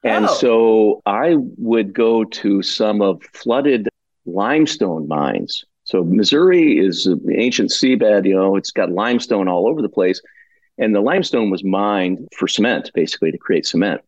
And 0.03 0.25
oh. 0.25 0.33
so 0.33 1.01
I 1.05 1.35
would 1.37 1.93
go 1.93 2.23
to 2.23 2.63
some 2.63 3.03
of 3.03 3.21
flooded 3.33 3.87
limestone 4.25 5.07
mines. 5.07 5.63
So 5.83 6.03
Missouri 6.03 6.79
is 6.79 7.05
an 7.05 7.23
ancient 7.31 7.69
seabed, 7.69 8.25
you 8.25 8.33
know, 8.33 8.55
it's 8.55 8.71
got 8.71 8.91
limestone 8.91 9.47
all 9.47 9.67
over 9.67 9.81
the 9.83 9.89
place. 9.89 10.19
And 10.79 10.95
the 10.95 11.01
limestone 11.01 11.51
was 11.51 11.63
mined 11.63 12.27
for 12.35 12.47
cement, 12.47 12.89
basically 12.95 13.31
to 13.31 13.37
create 13.37 13.67
cement 13.67 14.01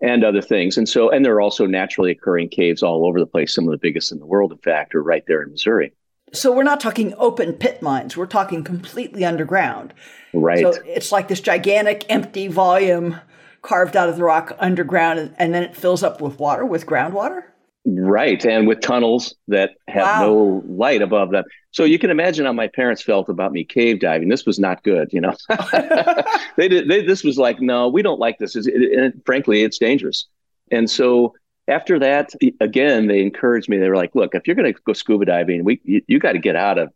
and 0.00 0.24
other 0.24 0.42
things. 0.42 0.76
And 0.76 0.88
so, 0.88 1.10
and 1.10 1.24
there 1.24 1.34
are 1.34 1.40
also 1.40 1.66
naturally 1.66 2.10
occurring 2.10 2.48
caves 2.48 2.82
all 2.82 3.06
over 3.06 3.18
the 3.18 3.26
place. 3.26 3.54
Some 3.54 3.64
of 3.64 3.72
the 3.72 3.78
biggest 3.78 4.12
in 4.12 4.18
the 4.18 4.26
world, 4.26 4.52
in 4.52 4.58
fact, 4.58 4.94
are 4.94 5.02
right 5.02 5.24
there 5.26 5.42
in 5.42 5.50
Missouri. 5.50 5.92
So 6.32 6.52
we're 6.52 6.62
not 6.62 6.80
talking 6.80 7.14
open 7.16 7.54
pit 7.54 7.80
mines. 7.80 8.16
We're 8.16 8.26
talking 8.26 8.62
completely 8.62 9.24
underground. 9.24 9.94
Right. 10.32 10.60
So 10.60 10.74
it's 10.84 11.10
like 11.10 11.28
this 11.28 11.40
gigantic 11.40 12.04
empty 12.08 12.48
volume 12.48 13.18
carved 13.62 13.96
out 13.96 14.08
of 14.08 14.16
the 14.16 14.22
rock 14.22 14.56
underground, 14.58 15.18
and, 15.18 15.34
and 15.38 15.54
then 15.54 15.62
it 15.62 15.74
fills 15.74 16.02
up 16.02 16.20
with 16.20 16.38
water, 16.38 16.64
with 16.64 16.86
groundwater. 16.86 17.44
Right, 17.90 18.44
and 18.44 18.68
with 18.68 18.80
tunnels 18.80 19.34
that 19.46 19.70
have 19.88 20.02
wow. 20.02 20.26
no 20.26 20.64
light 20.66 21.00
above 21.00 21.30
them. 21.30 21.44
So 21.70 21.84
you 21.84 21.98
can 21.98 22.10
imagine 22.10 22.44
how 22.44 22.52
my 22.52 22.68
parents 22.68 23.00
felt 23.00 23.30
about 23.30 23.50
me 23.50 23.64
cave 23.64 24.00
diving. 24.00 24.28
This 24.28 24.44
was 24.44 24.58
not 24.58 24.82
good, 24.82 25.08
you 25.10 25.22
know. 25.22 25.34
they 26.56 26.68
did. 26.68 26.88
They, 26.88 27.06
this 27.06 27.24
was 27.24 27.38
like, 27.38 27.60
no, 27.60 27.88
we 27.88 28.02
don't 28.02 28.20
like 28.20 28.36
this. 28.38 28.56
It, 28.56 28.66
it, 28.66 29.14
frankly, 29.24 29.62
it's 29.62 29.78
dangerous. 29.78 30.26
And 30.70 30.90
so 30.90 31.34
after 31.66 31.98
that, 31.98 32.34
again, 32.60 33.06
they 33.06 33.22
encouraged 33.22 33.70
me. 33.70 33.78
They 33.78 33.88
were 33.88 33.96
like, 33.96 34.14
look, 34.14 34.34
if 34.34 34.46
you're 34.46 34.56
going 34.56 34.72
to 34.72 34.78
go 34.84 34.92
scuba 34.92 35.24
diving, 35.24 35.64
we 35.64 35.80
you, 35.84 36.02
you 36.06 36.18
got 36.18 36.32
to 36.32 36.38
get 36.38 36.56
out 36.56 36.76
of 36.76 36.92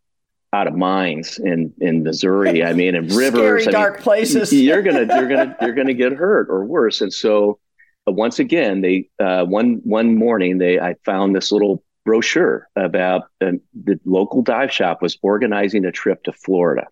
out 0.53 0.67
of 0.67 0.75
mines 0.75 1.39
in 1.39 1.73
in 1.81 2.03
Missouri. 2.03 2.63
I 2.63 2.75
mean, 2.75 2.95
in 2.95 3.09
rivers, 3.17 3.63
Scary, 3.63 3.73
dark 3.73 3.95
mean, 3.95 4.03
places. 4.03 4.53
you're 4.53 4.83
gonna 4.83 5.07
you're 5.07 5.29
gonna 5.29 5.57
you're 5.63 5.75
gonna 5.75 5.95
get 5.95 6.13
hurt 6.13 6.49
or 6.51 6.67
worse. 6.67 7.01
And 7.01 7.13
so 7.13 7.61
once 8.07 8.39
again, 8.39 8.81
they 8.81 9.09
uh, 9.19 9.45
one 9.45 9.81
one 9.85 10.17
morning 10.17 10.59
they 10.59 10.81
I 10.81 10.95
found 11.05 11.35
this 11.35 11.53
little 11.53 11.85
brochure 12.05 12.69
about 12.75 13.23
uh, 13.41 13.53
the 13.85 14.01
local 14.05 14.43
dive 14.43 14.73
shop 14.73 15.03
was 15.03 15.19
organizing 15.23 15.85
a 15.85 15.93
trip 15.93 16.25
to 16.25 16.33
Florida, 16.33 16.89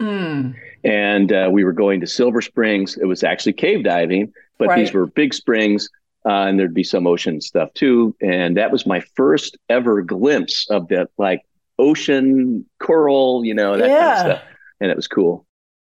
mm. 0.00 0.54
and 0.84 1.32
uh, 1.32 1.48
we 1.50 1.64
were 1.64 1.72
going 1.72 2.00
to 2.00 2.06
Silver 2.06 2.42
Springs. 2.42 2.96
It 2.96 3.04
was 3.06 3.22
actually 3.22 3.52
cave 3.52 3.84
diving, 3.84 4.32
but 4.58 4.68
right. 4.68 4.78
these 4.78 4.92
were 4.92 5.06
big 5.06 5.34
springs. 5.34 5.88
Uh, 6.26 6.46
and 6.46 6.58
there'd 6.58 6.74
be 6.74 6.84
some 6.84 7.06
ocean 7.06 7.40
stuff 7.40 7.72
too, 7.74 8.14
and 8.20 8.56
that 8.56 8.72
was 8.72 8.84
my 8.84 9.00
first 9.14 9.56
ever 9.68 10.02
glimpse 10.02 10.68
of 10.68 10.88
that 10.88 11.08
like 11.16 11.40
ocean 11.78 12.66
coral, 12.80 13.44
you 13.44 13.54
know, 13.54 13.78
that 13.78 13.88
yeah. 13.88 13.98
kind 13.98 14.10
of 14.10 14.18
stuff, 14.18 14.48
and 14.80 14.90
it 14.90 14.96
was 14.96 15.06
cool. 15.06 15.46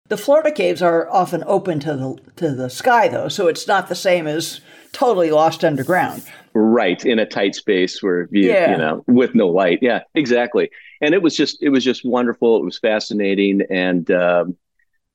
The 0.07 0.17
Florida 0.17 0.51
caves 0.51 0.83
are 0.83 1.09
often 1.09 1.43
open 1.47 1.79
to 1.79 1.95
the 1.95 2.19
to 2.35 2.53
the 2.53 2.69
sky 2.69 3.07
though, 3.07 3.27
so 3.27 3.47
it's 3.47 3.67
not 3.67 3.89
the 3.89 3.95
same 3.95 4.27
as 4.27 4.61
totally 4.91 5.31
lost 5.31 5.63
underground. 5.63 6.23
Right, 6.53 7.03
in 7.03 7.17
a 7.17 7.25
tight 7.25 7.55
space 7.55 8.01
where 8.03 8.29
you, 8.31 8.49
yeah. 8.49 8.71
you 8.71 8.77
know, 8.77 9.03
with 9.07 9.33
no 9.33 9.47
light. 9.47 9.79
Yeah, 9.81 10.01
exactly. 10.13 10.69
And 11.01 11.13
it 11.15 11.21
was 11.21 11.35
just 11.35 11.61
it 11.61 11.69
was 11.69 11.83
just 11.83 12.05
wonderful. 12.05 12.57
It 12.57 12.63
was 12.63 12.77
fascinating 12.77 13.61
and 13.69 14.09
um 14.11 14.55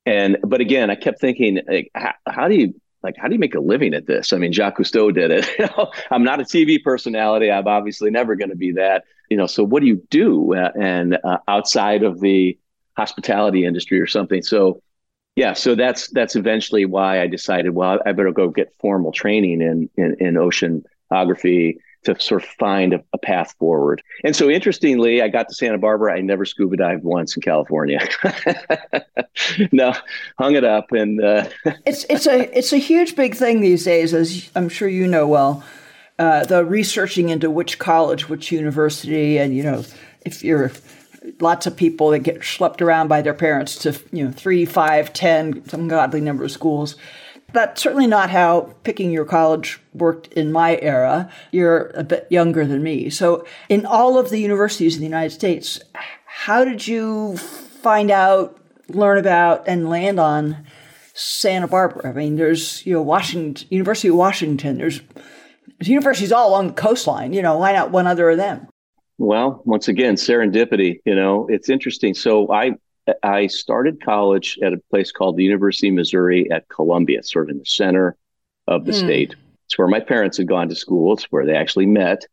and 0.05 0.37
but 0.43 0.59
again, 0.59 0.89
I 0.89 0.95
kept 0.95 1.21
thinking 1.21 1.61
like 1.67 1.89
how, 1.95 2.13
how 2.27 2.47
do 2.49 2.55
you 2.55 2.73
like 3.01 3.15
how 3.17 3.29
do 3.29 3.33
you 3.33 3.39
make 3.39 3.55
a 3.55 3.61
living 3.61 3.93
at 3.93 4.07
this? 4.07 4.33
I 4.33 4.37
mean, 4.37 4.51
Jacques 4.51 4.77
Cousteau 4.77 5.13
did 5.13 5.31
it. 5.31 5.49
I'm 6.11 6.23
not 6.23 6.41
a 6.41 6.43
TV 6.43 6.83
personality. 6.83 7.49
I'm 7.49 7.67
obviously 7.67 8.11
never 8.11 8.35
going 8.35 8.49
to 8.49 8.57
be 8.57 8.73
that. 8.73 9.05
You 9.29 9.37
know, 9.37 9.47
so 9.47 9.63
what 9.63 9.79
do 9.79 9.87
you 9.87 10.05
do? 10.09 10.53
Uh, 10.53 10.71
and 10.77 11.17
uh, 11.23 11.37
outside 11.47 12.03
of 12.03 12.19
the 12.19 12.57
hospitality 12.97 13.65
industry 13.65 13.99
or 13.99 14.07
something. 14.07 14.41
So 14.41 14.81
yeah, 15.35 15.53
so 15.53 15.75
that's 15.75 16.09
that's 16.09 16.35
eventually 16.35 16.85
why 16.85 17.21
I 17.21 17.27
decided, 17.27 17.71
well, 17.71 17.99
I 18.05 18.11
better 18.11 18.31
go 18.31 18.49
get 18.49 18.73
formal 18.79 19.11
training 19.11 19.61
in 19.61 19.89
in, 19.95 20.15
in 20.19 20.33
oceanography 20.35 21.77
to 22.03 22.19
sort 22.19 22.43
of 22.43 22.49
find 22.49 22.93
a, 22.93 23.03
a, 23.13 23.17
path 23.17 23.53
forward. 23.59 24.01
And 24.23 24.35
so 24.35 24.49
interestingly, 24.49 25.21
I 25.21 25.27
got 25.27 25.47
to 25.49 25.55
Santa 25.55 25.77
Barbara. 25.77 26.15
I 26.15 26.21
never 26.21 26.45
scuba 26.45 26.75
dived 26.75 27.03
once 27.03 27.35
in 27.35 27.43
California. 27.43 27.99
no, 29.71 29.93
hung 30.39 30.55
it 30.55 30.63
up 30.63 30.91
and 30.91 31.23
uh... 31.23 31.47
it's 31.85 32.05
it's 32.09 32.27
a 32.27 32.57
it's 32.57 32.73
a 32.73 32.77
huge 32.77 33.15
big 33.15 33.35
thing 33.35 33.61
these 33.61 33.85
days, 33.85 34.13
as 34.13 34.49
I'm 34.55 34.69
sure 34.69 34.87
you 34.87 35.07
know 35.07 35.27
well. 35.27 35.63
Uh, 36.19 36.43
the 36.45 36.63
researching 36.63 37.29
into 37.29 37.49
which 37.49 37.79
college, 37.79 38.29
which 38.29 38.51
university, 38.51 39.39
and 39.39 39.55
you 39.55 39.63
know, 39.63 39.83
if 40.23 40.43
you're 40.43 40.71
lots 41.39 41.67
of 41.67 41.75
people 41.75 42.09
that 42.09 42.19
get 42.19 42.41
schlepped 42.41 42.81
around 42.81 43.07
by 43.07 43.21
their 43.21 43.33
parents 43.33 43.75
to 43.77 43.99
you 44.11 44.25
know 44.25 44.31
three, 44.31 44.65
five, 44.65 45.13
ten, 45.13 45.67
some 45.67 45.87
godly 45.87 46.21
number 46.21 46.43
of 46.43 46.51
schools. 46.51 46.95
That's 47.53 47.81
certainly 47.81 48.07
not 48.07 48.29
how 48.29 48.73
picking 48.83 49.11
your 49.11 49.25
college 49.25 49.79
worked 49.93 50.27
in 50.33 50.53
my 50.53 50.79
era. 50.81 51.29
You're 51.51 51.87
a 51.95 52.03
bit 52.03 52.27
younger 52.29 52.65
than 52.65 52.81
me. 52.81 53.09
So, 53.09 53.45
in 53.67 53.85
all 53.85 54.17
of 54.17 54.29
the 54.29 54.39
universities 54.39 54.95
in 54.95 55.01
the 55.01 55.07
United 55.07 55.31
States, 55.31 55.81
how 56.25 56.63
did 56.63 56.87
you 56.87 57.37
find 57.37 58.09
out, 58.09 58.57
learn 58.87 59.17
about, 59.17 59.67
and 59.67 59.89
land 59.89 60.19
on 60.19 60.65
Santa 61.13 61.67
Barbara? 61.67 62.09
I 62.09 62.13
mean, 62.13 62.37
there's 62.37 62.85
you 62.85 62.93
know 62.93 63.01
Washington, 63.01 63.67
University 63.69 64.07
of 64.07 64.15
Washington. 64.15 64.77
There's, 64.77 65.01
universities 65.81 66.31
all 66.31 66.49
along 66.49 66.67
the 66.67 66.73
coastline. 66.73 67.33
You 67.33 67.41
know, 67.41 67.57
why 67.57 67.73
not 67.73 67.91
one 67.91 68.07
other 68.07 68.29
of 68.29 68.37
them? 68.37 68.70
Well, 69.21 69.61
once 69.65 69.87
again, 69.87 70.15
serendipity. 70.15 70.99
You 71.05 71.13
know, 71.13 71.45
it's 71.47 71.69
interesting. 71.69 72.15
So 72.15 72.51
I 72.51 72.71
I 73.21 73.45
started 73.45 74.03
college 74.03 74.57
at 74.63 74.73
a 74.73 74.81
place 74.89 75.11
called 75.11 75.37
the 75.37 75.43
University 75.43 75.89
of 75.89 75.93
Missouri 75.93 76.49
at 76.49 76.67
Columbia, 76.69 77.21
sort 77.21 77.45
of 77.45 77.51
in 77.51 77.59
the 77.59 77.65
center 77.65 78.17
of 78.67 78.85
the 78.85 78.93
mm. 78.93 78.97
state. 78.97 79.35
It's 79.67 79.77
where 79.77 79.87
my 79.87 79.99
parents 79.99 80.37
had 80.37 80.47
gone 80.47 80.69
to 80.69 80.75
school. 80.75 81.13
It's 81.13 81.25
where 81.25 81.45
they 81.45 81.53
actually 81.53 81.85
met. 81.85 82.25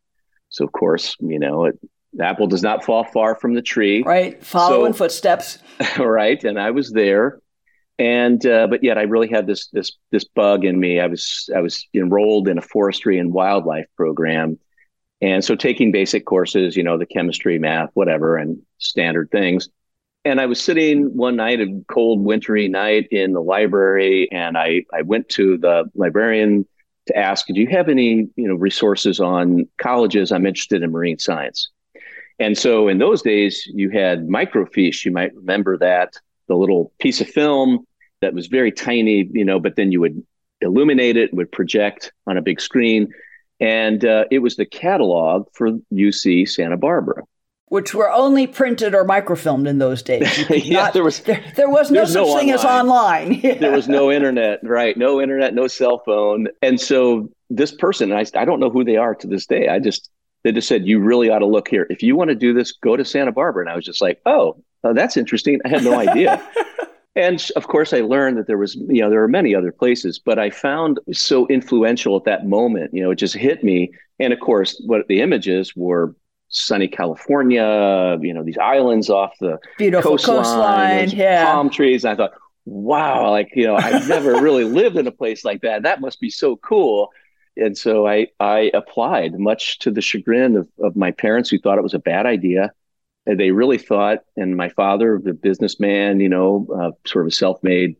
So 0.49 0.65
of 0.65 0.73
course, 0.73 1.15
you 1.21 1.39
know, 1.39 1.67
it, 1.67 1.79
the 2.15 2.25
apple 2.25 2.47
does 2.47 2.63
not 2.63 2.83
fall 2.83 3.05
far 3.05 3.35
from 3.35 3.53
the 3.53 3.61
tree. 3.61 4.03
Right, 4.03 4.43
following 4.43 4.95
so, 4.95 4.99
footsteps. 4.99 5.59
right, 5.99 6.43
and 6.43 6.59
I 6.59 6.71
was 6.71 6.91
there, 6.91 7.39
and 7.99 8.45
uh, 8.47 8.67
but 8.67 8.83
yet 8.83 8.97
I 8.97 9.03
really 9.03 9.29
had 9.29 9.47
this 9.47 9.69
this 9.75 9.93
this 10.11 10.25
bug 10.25 10.65
in 10.65 10.81
me. 10.81 11.01
I 11.01 11.07
was 11.07 11.51
I 11.55 11.61
was 11.61 11.87
enrolled 11.93 12.49
in 12.49 12.57
a 12.57 12.63
forestry 12.63 13.19
and 13.19 13.31
wildlife 13.31 13.89
program 13.95 14.59
and 15.21 15.45
so 15.45 15.55
taking 15.55 15.93
basic 15.93 16.25
courses, 16.25 16.77
you 16.77 16.83
know, 16.83 16.97
the 16.97 17.07
chemistry, 17.07 17.59
math, 17.59 17.91
whatever, 17.95 18.37
and 18.37 18.61
standard 18.79 19.31
things. 19.31 19.69
And 20.25 20.41
I 20.41 20.47
was 20.47 20.61
sitting 20.61 21.17
one 21.17 21.37
night, 21.37 21.61
a 21.61 21.83
cold, 21.89 22.21
wintry 22.21 22.69
night 22.69 23.09
in 23.11 23.33
the 23.33 23.41
library, 23.41 24.29
and 24.31 24.59
I, 24.59 24.85
I 24.93 25.03
went 25.03 25.29
to 25.31 25.57
the 25.59 25.91
librarian 25.95 26.67
to 27.07 27.17
ask, 27.17 27.47
do 27.47 27.55
you 27.55 27.69
have 27.69 27.89
any, 27.89 28.29
you 28.37 28.49
know, 28.49 28.55
resources 28.55 29.21
on 29.21 29.67
colleges? 29.79 30.31
I'm 30.31 30.45
interested 30.45 30.83
in 30.83 30.93
marine 30.93 31.19
science. 31.19 31.71
And 32.39 32.57
so 32.57 32.89
in 32.89 32.99
those 32.99 33.23
days, 33.23 33.65
you 33.67 33.91
had 33.91 34.29
microfiche. 34.29 35.05
You 35.05 35.13
might 35.13 35.35
remember 35.35 35.79
that, 35.79 36.15
the 36.47 36.57
little 36.57 36.93
piece 37.01 37.21
of 37.21 37.29
film 37.29 37.87
that 38.21 38.35
was 38.35 38.47
very 38.47 38.73
tiny, 38.73 39.29
you 39.33 39.45
know, 39.45 39.59
but 39.59 39.77
then 39.77 39.93
you 39.93 40.01
would 40.01 40.23
illuminate 40.61 41.17
it, 41.17 41.33
would 41.33 41.51
project 41.51 42.13
on 42.27 42.37
a 42.37 42.43
big 42.43 42.61
screen 42.61 43.09
and 43.61 44.05
uh, 44.05 44.25
it 44.31 44.39
was 44.41 44.57
the 44.57 44.67
catalog 44.67 45.47
for 45.53 45.73
UC 45.93 46.49
Santa 46.49 46.77
Barbara. 46.77 47.25
Which 47.67 47.95
were 47.95 48.11
only 48.11 48.47
printed 48.47 48.95
or 48.95 49.05
microfilmed 49.05 49.69
in 49.69 49.77
those 49.77 50.03
days. 50.03 50.49
yeah, 50.51 50.85
not, 50.85 50.93
there 50.95 51.05
was 51.05 51.21
there, 51.21 51.45
there 51.55 51.69
was 51.69 51.91
no 51.91 52.07
such 52.07 52.15
no 52.15 52.39
thing 52.39 52.51
online. 52.53 52.55
as 52.55 52.65
online. 52.65 53.41
there 53.61 53.73
was 53.73 53.89
no 53.89 54.11
internet, 54.11 54.61
right? 54.63 54.97
No 54.97 55.21
internet, 55.21 55.55
no 55.55 55.67
cell 55.67 56.03
phone, 56.07 56.49
and 56.63 56.81
so 56.81 57.31
this 57.51 57.73
person, 57.73 58.13
I 58.13 58.25
I 58.35 58.47
don't 58.47 58.61
know 58.61 58.71
who 58.71 58.85
they 58.85 58.97
are 58.97 59.15
to 59.17 59.27
this 59.27 59.45
day. 59.45 59.69
I 59.69 59.81
just 59.81 60.11
they 60.45 60.53
just 60.53 60.69
said 60.69 60.87
you 60.87 61.01
really 61.01 61.29
ought 61.31 61.41
to 61.41 61.47
look 61.47 61.69
here. 61.69 61.87
If 61.91 62.03
you 62.03 62.17
want 62.17 62.29
to 62.29 62.35
do 62.35 62.55
this, 62.55 62.73
go 62.73 62.97
to 62.97 63.05
Santa 63.05 63.33
Barbara. 63.33 63.65
And 63.65 63.71
I 63.71 63.77
was 63.77 63.85
just 63.85 64.01
like, 64.01 64.21
oh, 64.25 64.63
oh 64.85 64.95
that's 64.95 65.17
interesting. 65.17 65.61
I 65.65 65.69
had 65.69 65.85
no 65.85 65.99
idea. 65.99 66.43
and 67.19 67.51
of 67.57 67.67
course 67.69 67.93
i 67.93 68.01
learned 68.01 68.39
that 68.39 68.47
there 68.47 68.57
was 68.57 68.75
you 68.77 69.03
know 69.03 69.11
there 69.11 69.23
are 69.23 69.29
many 69.29 69.55
other 69.55 69.73
places 69.73 70.19
but 70.19 70.39
i 70.39 70.49
found 70.49 70.99
so 71.13 71.47
influential 71.49 72.17
at 72.17 72.25
that 72.25 72.47
moment 72.47 72.93
you 72.95 73.03
know 73.03 73.11
it 73.11 73.17
just 73.17 73.35
hit 73.35 73.63
me. 73.63 73.91
And 74.21 74.33
of 74.33 74.41
course 74.41 74.81
what 74.87 75.07
the 75.09 75.21
images 75.21 75.77
were 75.77 76.15
sunny 76.49 76.89
california 76.89 78.17
you 78.21 78.33
know 78.33 78.43
these 78.43 78.59
islands 78.59 79.11
off 79.11 79.33
the 79.41 79.59
beautiful 79.77 80.13
coastline, 80.13 81.05
coastline 81.05 81.11
yeah. 81.11 81.45
palm 81.45 81.69
trees. 81.71 82.05
And 82.05 82.13
i 82.13 82.17
thought 82.17 82.33
wow 82.65 83.31
like 83.31 83.51
you 83.55 83.67
know 83.67 83.77
i've 83.77 84.09
never 84.09 84.41
really 84.41 84.65
lived 84.81 84.97
in 84.97 85.07
a 85.07 85.13
place 85.13 85.45
like 85.45 85.61
that. 85.63 85.83
That 85.83 86.01
must 86.01 86.21
be 86.21 86.31
so 86.31 86.57
cool. 86.57 87.11
And 87.59 87.77
so 87.77 88.07
I, 88.07 88.29
I 88.39 88.71
applied, 88.73 89.39
much 89.39 89.81
to 89.81 89.91
the 89.91 90.01
chagrin 90.01 90.57
of, 90.57 90.69
of 90.81 90.95
my 90.95 91.11
parents 91.11 91.51
who 91.51 91.59
thought 91.59 91.77
it 91.77 91.83
was 91.83 91.95
a 91.95 91.99
bad 91.99 92.25
idea. 92.25 92.73
They 93.37 93.51
really 93.51 93.79
thought, 93.79 94.19
and 94.37 94.57
my 94.57 94.71
father, 94.71 95.21
the 95.23 95.35
businessman, 95.35 96.21
you 96.21 96.29
know, 96.29 96.67
uh, 96.75 96.91
sort 97.07 97.27
of 97.27 97.33
a 97.33 97.35
self 97.35 97.63
made 97.63 97.97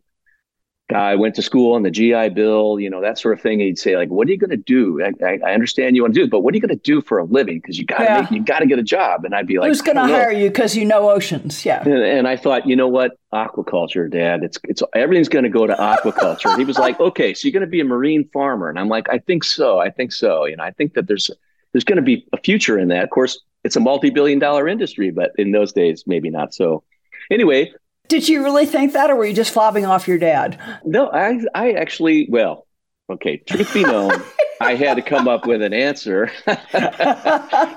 guy 0.89 1.15
went 1.15 1.35
to 1.35 1.41
school 1.41 1.75
on 1.75 1.83
the 1.83 1.91
GI 1.91 2.29
Bill, 2.29 2.79
you 2.79 2.89
know, 2.89 2.99
that 3.01 3.19
sort 3.19 3.37
of 3.37 3.41
thing. 3.41 3.59
he'd 3.59 3.77
say, 3.77 3.95
like, 3.95 4.09
what 4.09 4.27
are 4.27 4.31
you 4.31 4.37
going 4.37 4.49
to 4.49 4.57
do? 4.57 5.01
I, 5.03 5.11
I, 5.23 5.39
I, 5.45 5.53
understand 5.53 5.95
you 5.95 6.01
want 6.01 6.15
to 6.15 6.19
do 6.19 6.23
it, 6.25 6.31
but 6.31 6.39
what 6.39 6.53
are 6.53 6.57
you 6.57 6.61
going 6.61 6.75
to 6.75 6.83
do 6.83 7.01
for 7.01 7.19
a 7.19 7.23
living? 7.23 7.59
Because 7.59 7.77
you 7.77 7.85
got 7.85 7.99
to 7.99 8.03
yeah. 8.03 8.27
you 8.31 8.43
got 8.43 8.59
to 8.59 8.65
get 8.65 8.79
a 8.79 8.83
job. 8.83 9.23
And 9.23 9.35
I'd 9.35 9.45
be 9.45 9.59
like, 9.59 9.69
who's 9.69 9.81
going 9.81 9.95
to 9.97 10.07
hire 10.07 10.31
you 10.31 10.49
because 10.49 10.75
you 10.75 10.85
know 10.85 11.09
oceans? 11.09 11.63
Yeah. 11.63 11.83
And, 11.83 11.93
and, 11.93 12.27
I 12.27 12.35
thought, 12.35 12.67
you 12.67 12.75
know 12.75 12.87
what, 12.87 13.17
aquaculture, 13.31 14.11
Dad. 14.11 14.43
It's 14.43 14.57
it's 14.63 14.81
everything's 14.95 15.29
going 15.29 15.43
to 15.43 15.49
go 15.49 15.67
to 15.67 15.75
aquaculture. 15.75 16.57
he 16.57 16.65
was 16.65 16.79
like, 16.79 16.99
okay, 16.99 17.33
so 17.33 17.47
you're 17.47 17.53
going 17.53 17.61
to 17.61 17.67
be 17.67 17.81
a 17.81 17.85
marine 17.85 18.27
farmer, 18.33 18.67
and 18.69 18.79
I'm 18.79 18.89
like, 18.89 19.07
I 19.09 19.19
think 19.19 19.43
so. 19.43 19.79
I 19.79 19.91
think 19.91 20.11
so. 20.11 20.45
You 20.45 20.57
know, 20.57 20.63
I 20.63 20.71
think 20.71 20.95
that 20.95 21.07
there's 21.07 21.29
there's 21.71 21.83
going 21.83 21.97
to 21.97 22.01
be 22.01 22.25
a 22.33 22.37
future 22.37 22.79
in 22.79 22.87
that. 22.87 23.03
Of 23.03 23.11
course, 23.11 23.39
it's 23.63 23.75
a 23.75 23.79
multi-billion 23.79 24.39
dollar 24.39 24.67
industry, 24.67 25.11
but 25.11 25.31
in 25.37 25.51
those 25.51 25.73
days, 25.73 26.03
maybe 26.07 26.29
not 26.29 26.53
so. 26.53 26.83
Anyway, 27.31 27.71
did 28.09 28.27
you 28.27 28.43
really 28.43 28.65
think 28.65 28.93
that, 28.93 29.11
or 29.11 29.15
were 29.15 29.25
you 29.25 29.35
just 29.35 29.53
fobbing 29.53 29.87
off 29.87 30.07
your 30.07 30.17
dad? 30.17 30.59
No, 30.83 31.11
I, 31.11 31.39
I 31.53 31.71
actually, 31.73 32.27
well, 32.29 32.65
okay, 33.09 33.37
truth 33.37 33.71
be 33.73 33.83
known, 33.83 34.23
I 34.61 34.75
had 34.75 34.95
to 34.95 35.01
come 35.03 35.27
up 35.27 35.45
with 35.45 35.61
an 35.61 35.73
answer. 35.73 36.31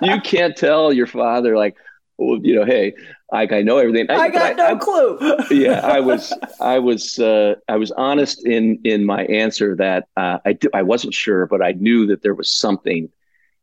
you 0.03 0.21
can't 0.23 0.57
tell 0.57 0.93
your 0.93 1.07
father, 1.07 1.57
like, 1.57 1.77
well, 2.17 2.39
you 2.43 2.55
know, 2.55 2.65
hey, 2.65 2.95
I, 3.33 3.47
I 3.51 3.63
know 3.63 3.79
everything. 3.79 4.11
I, 4.11 4.15
I 4.15 4.29
got 4.31 4.57
no 4.57 4.65
I, 4.65 4.75
clue. 4.77 5.19
yeah, 5.51 5.81
I 5.81 6.01
was, 6.01 6.33
I 6.61 6.79
was, 6.79 7.19
uh, 7.19 7.57
I 7.69 7.77
was 7.77 7.91
honest 7.93 8.47
in 8.47 8.81
in 8.85 9.05
my 9.05 9.25
answer 9.25 9.77
that 9.77 10.09
uh, 10.17 10.39
I 10.45 10.55
do, 10.55 10.69
I 10.73 10.83
wasn't 10.83 11.15
sure, 11.15 11.47
but 11.47 11.63
I 11.63 11.73
knew 11.73 12.07
that 12.07 12.23
there 12.23 12.35
was 12.35 12.51
something. 12.51 13.11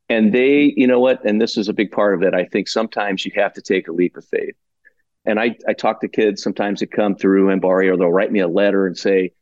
And 0.09 0.33
they, 0.33 0.73
you 0.75 0.87
know 0.87 0.99
what? 0.99 1.23
And 1.23 1.39
this 1.39 1.55
is 1.57 1.69
a 1.69 1.73
big 1.73 1.91
part 1.91 2.15
of 2.15 2.23
it. 2.23 2.33
I 2.33 2.45
think 2.45 2.67
sometimes 2.67 3.25
you 3.25 3.31
have 3.35 3.53
to 3.53 3.61
take 3.61 3.87
a 3.87 3.91
leap 3.91 4.17
of 4.17 4.25
faith. 4.25 4.55
And 5.25 5.39
I, 5.39 5.55
I 5.67 5.73
talk 5.73 6.01
to 6.01 6.07
kids 6.07 6.41
sometimes 6.41 6.79
that 6.79 6.91
come 6.91 7.15
through 7.15 7.47
MBARI 7.47 7.91
or 7.91 7.97
they'll 7.97 8.11
write 8.11 8.31
me 8.31 8.39
a 8.39 8.47
letter 8.47 8.87
and 8.87 8.97
say, 8.97 9.33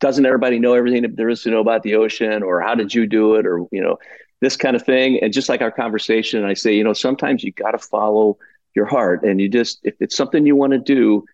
doesn't 0.00 0.26
everybody 0.26 0.58
know 0.58 0.74
everything 0.74 1.14
there 1.14 1.28
is 1.28 1.42
to 1.42 1.50
know 1.50 1.60
about 1.60 1.82
the 1.82 1.94
ocean 1.94 2.42
or 2.42 2.60
how 2.60 2.74
did 2.74 2.92
you 2.92 3.06
do 3.06 3.36
it 3.36 3.46
or, 3.46 3.66
you 3.70 3.80
know, 3.80 3.98
this 4.40 4.56
kind 4.56 4.76
of 4.76 4.84
thing. 4.84 5.18
And 5.22 5.32
just 5.32 5.48
like 5.48 5.62
our 5.62 5.70
conversation, 5.70 6.44
I 6.44 6.54
say, 6.54 6.74
you 6.74 6.84
know, 6.84 6.92
sometimes 6.92 7.42
you 7.42 7.52
got 7.52 7.70
to 7.70 7.78
follow 7.78 8.38
your 8.74 8.86
heart 8.86 9.22
and 9.22 9.40
you 9.40 9.48
just, 9.48 9.80
if 9.84 9.94
it's 10.00 10.16
something 10.16 10.44
you 10.44 10.56
want 10.56 10.72
to 10.72 10.78
do, 10.78 11.24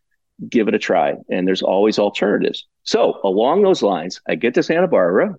give 0.48 0.68
it 0.68 0.74
a 0.74 0.78
try. 0.78 1.14
And 1.30 1.46
there's 1.46 1.62
always 1.62 1.98
alternatives. 1.98 2.66
So 2.84 3.20
along 3.24 3.62
those 3.62 3.82
lines, 3.82 4.20
I 4.28 4.34
get 4.34 4.54
to 4.54 4.62
Santa 4.62 4.88
Barbara. 4.88 5.34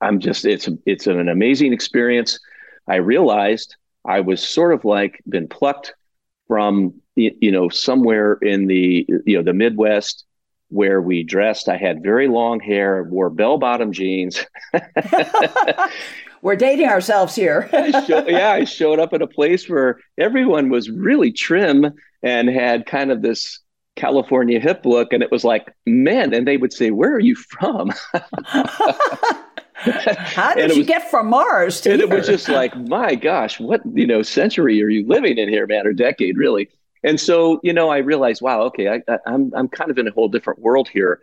I'm 0.00 0.20
just, 0.20 0.44
it's, 0.44 0.68
it's 0.86 1.06
an 1.06 1.28
amazing 1.28 1.72
experience. 1.72 2.38
I 2.88 2.96
realized 2.96 3.76
I 4.04 4.20
was 4.20 4.46
sort 4.46 4.72
of 4.72 4.84
like 4.84 5.22
been 5.28 5.48
plucked 5.48 5.94
from 6.46 6.94
you 7.16 7.50
know 7.50 7.68
somewhere 7.68 8.34
in 8.34 8.66
the 8.66 9.06
you 9.26 9.36
know 9.36 9.42
the 9.42 9.52
Midwest 9.52 10.24
where 10.70 11.00
we 11.00 11.22
dressed. 11.22 11.68
I 11.68 11.76
had 11.76 12.02
very 12.02 12.28
long 12.28 12.60
hair, 12.60 13.02
wore 13.04 13.30
bell 13.30 13.58
bottom 13.58 13.92
jeans. 13.92 14.44
We're 16.42 16.56
dating 16.56 16.88
ourselves 16.88 17.34
here. 17.34 17.68
I 17.72 18.04
show, 18.04 18.26
yeah, 18.28 18.50
I 18.50 18.64
showed 18.64 19.00
up 19.00 19.12
at 19.12 19.22
a 19.22 19.26
place 19.26 19.68
where 19.68 19.98
everyone 20.18 20.68
was 20.68 20.88
really 20.88 21.32
trim 21.32 21.92
and 22.22 22.48
had 22.48 22.86
kind 22.86 23.10
of 23.10 23.22
this 23.22 23.60
California 23.96 24.60
hip 24.60 24.86
look, 24.86 25.12
and 25.12 25.22
it 25.22 25.32
was 25.32 25.42
like 25.42 25.74
men, 25.84 26.32
and 26.32 26.46
they 26.46 26.56
would 26.56 26.72
say, 26.72 26.90
"Where 26.90 27.12
are 27.12 27.20
you 27.20 27.34
from?" 27.34 27.92
How 30.34 30.54
did 30.54 30.74
you 30.74 30.78
was, 30.78 30.86
get 30.86 31.10
from 31.10 31.28
Mars 31.30 31.80
to 31.82 31.92
And 31.92 32.00
here? 32.00 32.10
it 32.10 32.14
was 32.14 32.26
just 32.26 32.48
like, 32.48 32.76
my 32.76 33.14
gosh, 33.14 33.60
what 33.60 33.80
you 33.94 34.06
know 34.06 34.22
century 34.22 34.82
are 34.82 34.88
you 34.88 35.06
living 35.06 35.38
in 35.38 35.48
here, 35.48 35.66
man, 35.66 35.86
or 35.86 35.92
decade, 35.92 36.36
really? 36.36 36.68
And 37.04 37.20
so, 37.20 37.60
you 37.62 37.72
know, 37.72 37.88
I 37.90 37.98
realized, 37.98 38.42
wow, 38.42 38.62
okay, 38.62 38.88
I, 38.88 39.02
I, 39.08 39.18
I'm 39.26 39.52
I'm 39.54 39.68
kind 39.68 39.90
of 39.90 39.98
in 39.98 40.08
a 40.08 40.12
whole 40.12 40.28
different 40.28 40.60
world 40.60 40.88
here. 40.88 41.20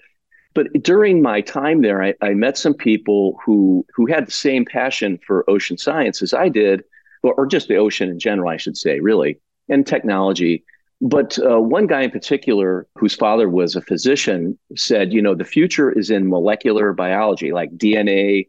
But 0.54 0.68
during 0.82 1.22
my 1.22 1.42
time 1.42 1.82
there, 1.82 2.02
I, 2.02 2.14
I 2.22 2.34
met 2.34 2.58
some 2.58 2.74
people 2.74 3.38
who 3.46 3.86
who 3.94 4.06
had 4.06 4.28
the 4.28 4.32
same 4.32 4.66
passion 4.66 5.20
for 5.28 5.50
ocean 5.50 5.78
science 5.78 6.22
as 6.22 6.34
I 6.34 6.50
did, 6.50 6.84
or, 7.24 7.34
or 7.34 7.46
just 7.46 7.68
the 7.68 7.76
ocean 7.76 8.10
in 8.10 8.20
general, 8.20 8.50
I 8.50 8.58
should 8.58 8.78
say, 8.78 9.00
really, 9.02 9.40
and 9.68 9.86
technology. 9.86 10.64
But 11.06 11.38
uh, 11.38 11.62
one 11.62 11.86
guy 11.86 12.02
in 12.02 12.10
particular, 12.10 12.88
whose 12.96 13.14
father 13.14 13.48
was 13.48 13.76
a 13.76 13.82
physician, 13.82 14.58
said, 14.76 15.14
you 15.14 15.22
know, 15.22 15.36
the 15.36 15.44
future 15.46 15.92
is 15.92 16.10
in 16.10 16.28
molecular 16.28 16.94
biology, 16.94 17.52
like 17.52 17.78
DNA 17.78 18.48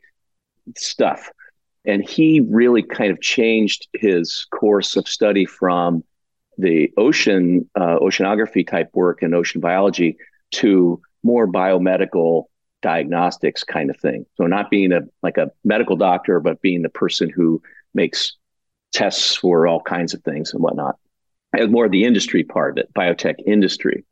stuff. 0.75 1.31
And 1.85 2.03
he 2.03 2.41
really 2.41 2.83
kind 2.83 3.13
of 3.13 3.21
changed 3.21 3.89
his 3.93 4.47
course 4.51 4.97
of 4.97 5.07
study 5.07 5.45
from 5.45 6.03
the 6.57 6.91
ocean, 6.97 7.69
uh, 7.75 7.99
oceanography 7.99 8.67
type 8.67 8.89
work 8.95 9.21
and 9.21 9.35
ocean 9.35 9.61
biology 9.61 10.17
to 10.53 10.99
more 11.23 11.47
biomedical 11.47 12.45
diagnostics 12.81 13.65
kind 13.65 13.91
of 13.91 13.99
thing. 13.99 14.25
So 14.37 14.47
not 14.47 14.71
being 14.71 14.93
a 14.93 15.03
like 15.23 15.37
a 15.37 15.51
medical 15.63 15.97
doctor, 15.97 16.41
but 16.41 16.63
being 16.63 16.81
the 16.81 16.89
person 16.89 17.29
who 17.29 17.61
makes 17.93 18.35
tests 18.95 19.37
for 19.37 19.67
all 19.67 19.83
kinds 19.83 20.15
of 20.15 20.23
things 20.23 20.55
and 20.55 20.63
whatnot 20.63 20.97
more 21.69 21.87
of 21.87 21.93
the 21.93 22.05
industry 22.05 22.45
part 22.45 22.73
of 22.73 22.79
it, 22.79 22.95
biotech 22.95 23.37
industry. 23.47 24.05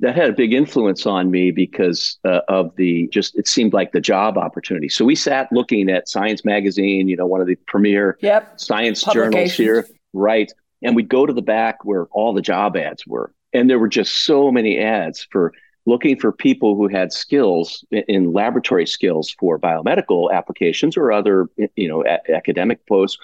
That 0.00 0.14
had 0.14 0.30
a 0.30 0.32
big 0.32 0.52
influence 0.52 1.06
on 1.06 1.30
me 1.30 1.50
because 1.50 2.18
uh, 2.24 2.40
of 2.48 2.74
the 2.76 3.08
just, 3.08 3.36
it 3.36 3.48
seemed 3.48 3.72
like 3.72 3.90
the 3.90 4.00
job 4.00 4.38
opportunity. 4.38 4.88
So 4.88 5.04
we 5.04 5.16
sat 5.16 5.50
looking 5.50 5.90
at 5.90 6.08
Science 6.08 6.44
Magazine, 6.44 7.08
you 7.08 7.16
know, 7.16 7.26
one 7.26 7.40
of 7.40 7.48
the 7.48 7.56
premier 7.66 8.16
yep. 8.20 8.60
science 8.60 9.02
journals 9.12 9.54
here, 9.54 9.86
right? 10.12 10.52
And 10.82 10.94
we'd 10.94 11.08
go 11.08 11.26
to 11.26 11.32
the 11.32 11.42
back 11.42 11.84
where 11.84 12.06
all 12.12 12.32
the 12.32 12.42
job 12.42 12.76
ads 12.76 13.06
were. 13.08 13.34
And 13.52 13.68
there 13.68 13.80
were 13.80 13.88
just 13.88 14.24
so 14.24 14.52
many 14.52 14.78
ads 14.78 15.26
for 15.32 15.52
looking 15.84 16.16
for 16.20 16.30
people 16.30 16.76
who 16.76 16.86
had 16.86 17.12
skills 17.12 17.84
in 17.90 18.32
laboratory 18.32 18.86
skills 18.86 19.34
for 19.40 19.58
biomedical 19.58 20.30
applications 20.32 20.96
or 20.96 21.10
other, 21.10 21.48
you 21.74 21.88
know, 21.88 22.04
a- 22.04 22.30
academic 22.32 22.86
posts 22.86 23.18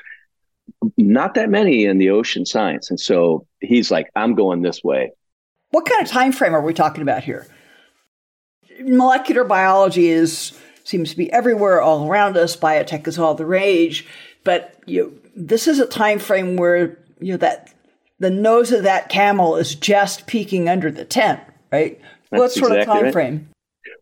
not 0.96 1.34
that 1.34 1.48
many 1.48 1.84
in 1.84 1.98
the 1.98 2.10
ocean 2.10 2.46
science. 2.46 2.90
And 2.90 2.98
so 2.98 3.46
he's 3.60 3.90
like, 3.90 4.10
I'm 4.16 4.34
going 4.34 4.62
this 4.62 4.82
way. 4.82 5.12
What 5.70 5.86
kind 5.86 6.02
of 6.02 6.08
time 6.08 6.32
frame 6.32 6.54
are 6.54 6.62
we 6.62 6.74
talking 6.74 7.02
about 7.02 7.24
here? 7.24 7.46
Molecular 8.80 9.44
biology 9.44 10.08
is 10.08 10.58
seems 10.84 11.10
to 11.10 11.16
be 11.16 11.32
everywhere 11.32 11.80
all 11.80 12.08
around 12.08 12.36
us. 12.36 12.56
Biotech 12.56 13.06
is 13.06 13.18
all 13.18 13.34
the 13.34 13.46
rage, 13.46 14.06
but 14.42 14.76
you 14.86 15.20
this 15.36 15.66
is 15.66 15.78
a 15.78 15.86
time 15.86 16.18
frame 16.18 16.56
where 16.56 16.98
you 17.20 17.32
know 17.32 17.38
that 17.38 17.72
the 18.18 18.30
nose 18.30 18.72
of 18.72 18.82
that 18.82 19.08
camel 19.08 19.56
is 19.56 19.74
just 19.74 20.26
peeking 20.26 20.68
under 20.68 20.90
the 20.90 21.04
tent, 21.04 21.40
right? 21.72 22.00
That's 22.30 22.40
what 22.40 22.52
sort 22.52 22.72
exactly 22.72 22.80
of 22.80 22.86
time 22.86 23.04
right. 23.04 23.12
frame? 23.12 23.48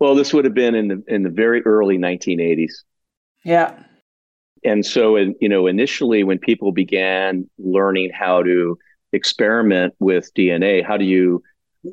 Well, 0.00 0.14
this 0.14 0.32
would 0.32 0.44
have 0.44 0.54
been 0.54 0.74
in 0.74 0.88
the 0.88 1.02
in 1.06 1.22
the 1.22 1.30
very 1.30 1.62
early 1.62 1.98
1980s. 1.98 2.72
Yeah 3.44 3.82
and 4.64 4.84
so 4.84 5.16
you 5.16 5.48
know 5.48 5.66
initially 5.66 6.24
when 6.24 6.38
people 6.38 6.72
began 6.72 7.48
learning 7.58 8.10
how 8.12 8.42
to 8.42 8.78
experiment 9.12 9.94
with 9.98 10.32
dna 10.34 10.84
how 10.84 10.96
do 10.96 11.04
you 11.04 11.42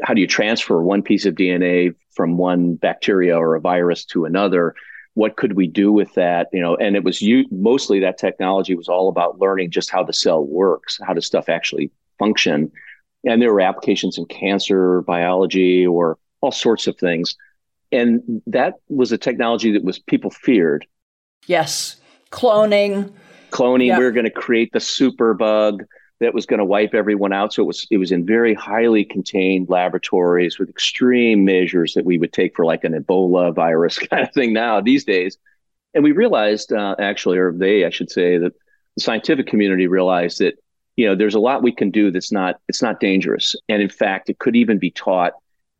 how 0.03 0.13
do 0.13 0.21
you 0.21 0.27
transfer 0.27 0.81
one 0.81 1.01
piece 1.01 1.25
of 1.25 1.35
dna 1.35 1.93
from 2.19 2.35
one 2.35 2.75
bacteria 2.75 3.37
or 3.37 3.55
a 3.55 3.61
virus 3.61 4.03
to 4.03 4.25
another? 4.25 4.75
What 5.13 5.37
could 5.37 5.53
we 5.53 5.67
do 5.67 5.89
with 5.89 6.13
that? 6.15 6.47
You 6.51 6.61
know 6.61 6.75
and 6.75 6.97
it 6.97 7.03
was 7.05 7.21
you 7.21 7.45
mostly 7.49 8.01
that 8.01 8.17
technology 8.17 8.75
was 8.75 8.89
all 8.89 9.07
about 9.07 9.39
learning 9.39 9.71
just 9.71 9.89
how 9.89 10.03
the 10.03 10.11
cell 10.11 10.43
works 10.43 10.99
how 11.01 11.13
does 11.13 11.25
stuff 11.25 11.47
actually 11.47 11.91
function. 12.17 12.71
And 13.25 13.41
there 13.41 13.53
were 13.53 13.61
applications 13.61 14.17
in 14.17 14.25
cancer 14.25 15.01
biology 15.03 15.87
or 15.87 16.17
all 16.41 16.51
sorts 16.51 16.87
of 16.87 16.97
things. 16.97 17.35
And 17.91 18.41
that 18.47 18.75
was 18.89 19.13
a 19.13 19.17
technology 19.17 19.71
that 19.71 19.83
was 19.85 19.99
people 19.99 20.29
feared. 20.29 20.85
Yes 21.47 21.95
cloning. 22.31 23.11
Cloning. 23.51 23.97
We 23.97 24.03
were 24.03 24.11
going 24.11 24.25
to 24.25 24.31
create 24.31 24.71
the 24.73 24.79
super 24.79 25.33
bug 25.33 25.83
that 26.19 26.33
was 26.33 26.45
going 26.45 26.59
to 26.59 26.65
wipe 26.65 26.93
everyone 26.93 27.33
out. 27.33 27.53
So 27.53 27.63
it 27.63 27.65
was 27.65 27.87
it 27.89 27.97
was 27.97 28.11
in 28.11 28.25
very 28.25 28.53
highly 28.53 29.05
contained 29.05 29.69
laboratories 29.69 30.59
with 30.59 30.69
extreme 30.69 31.45
measures 31.45 31.93
that 31.93 32.05
we 32.05 32.17
would 32.17 32.33
take 32.33 32.55
for 32.55 32.65
like 32.65 32.83
an 32.83 32.93
Ebola 32.93 33.53
virus 33.53 33.97
kind 34.09 34.23
of 34.23 34.33
thing 34.33 34.53
now 34.53 34.81
these 34.81 35.05
days. 35.05 35.37
And 35.93 36.03
we 36.03 36.11
realized 36.11 36.71
uh, 36.71 36.95
actually, 36.99 37.37
or 37.37 37.51
they, 37.51 37.85
I 37.85 37.89
should 37.89 38.11
say, 38.11 38.37
that 38.37 38.53
the 38.95 39.01
scientific 39.01 39.47
community 39.47 39.87
realized 39.87 40.39
that 40.39 40.55
you 40.95 41.07
know 41.07 41.15
there's 41.15 41.35
a 41.35 41.39
lot 41.39 41.63
we 41.63 41.71
can 41.71 41.89
do 41.89 42.11
that's 42.11 42.31
not 42.31 42.59
it's 42.67 42.81
not 42.81 42.99
dangerous, 42.99 43.55
and 43.69 43.81
in 43.81 43.89
fact, 43.89 44.29
it 44.29 44.39
could 44.39 44.55
even 44.55 44.77
be 44.77 44.91
taught 44.91 45.33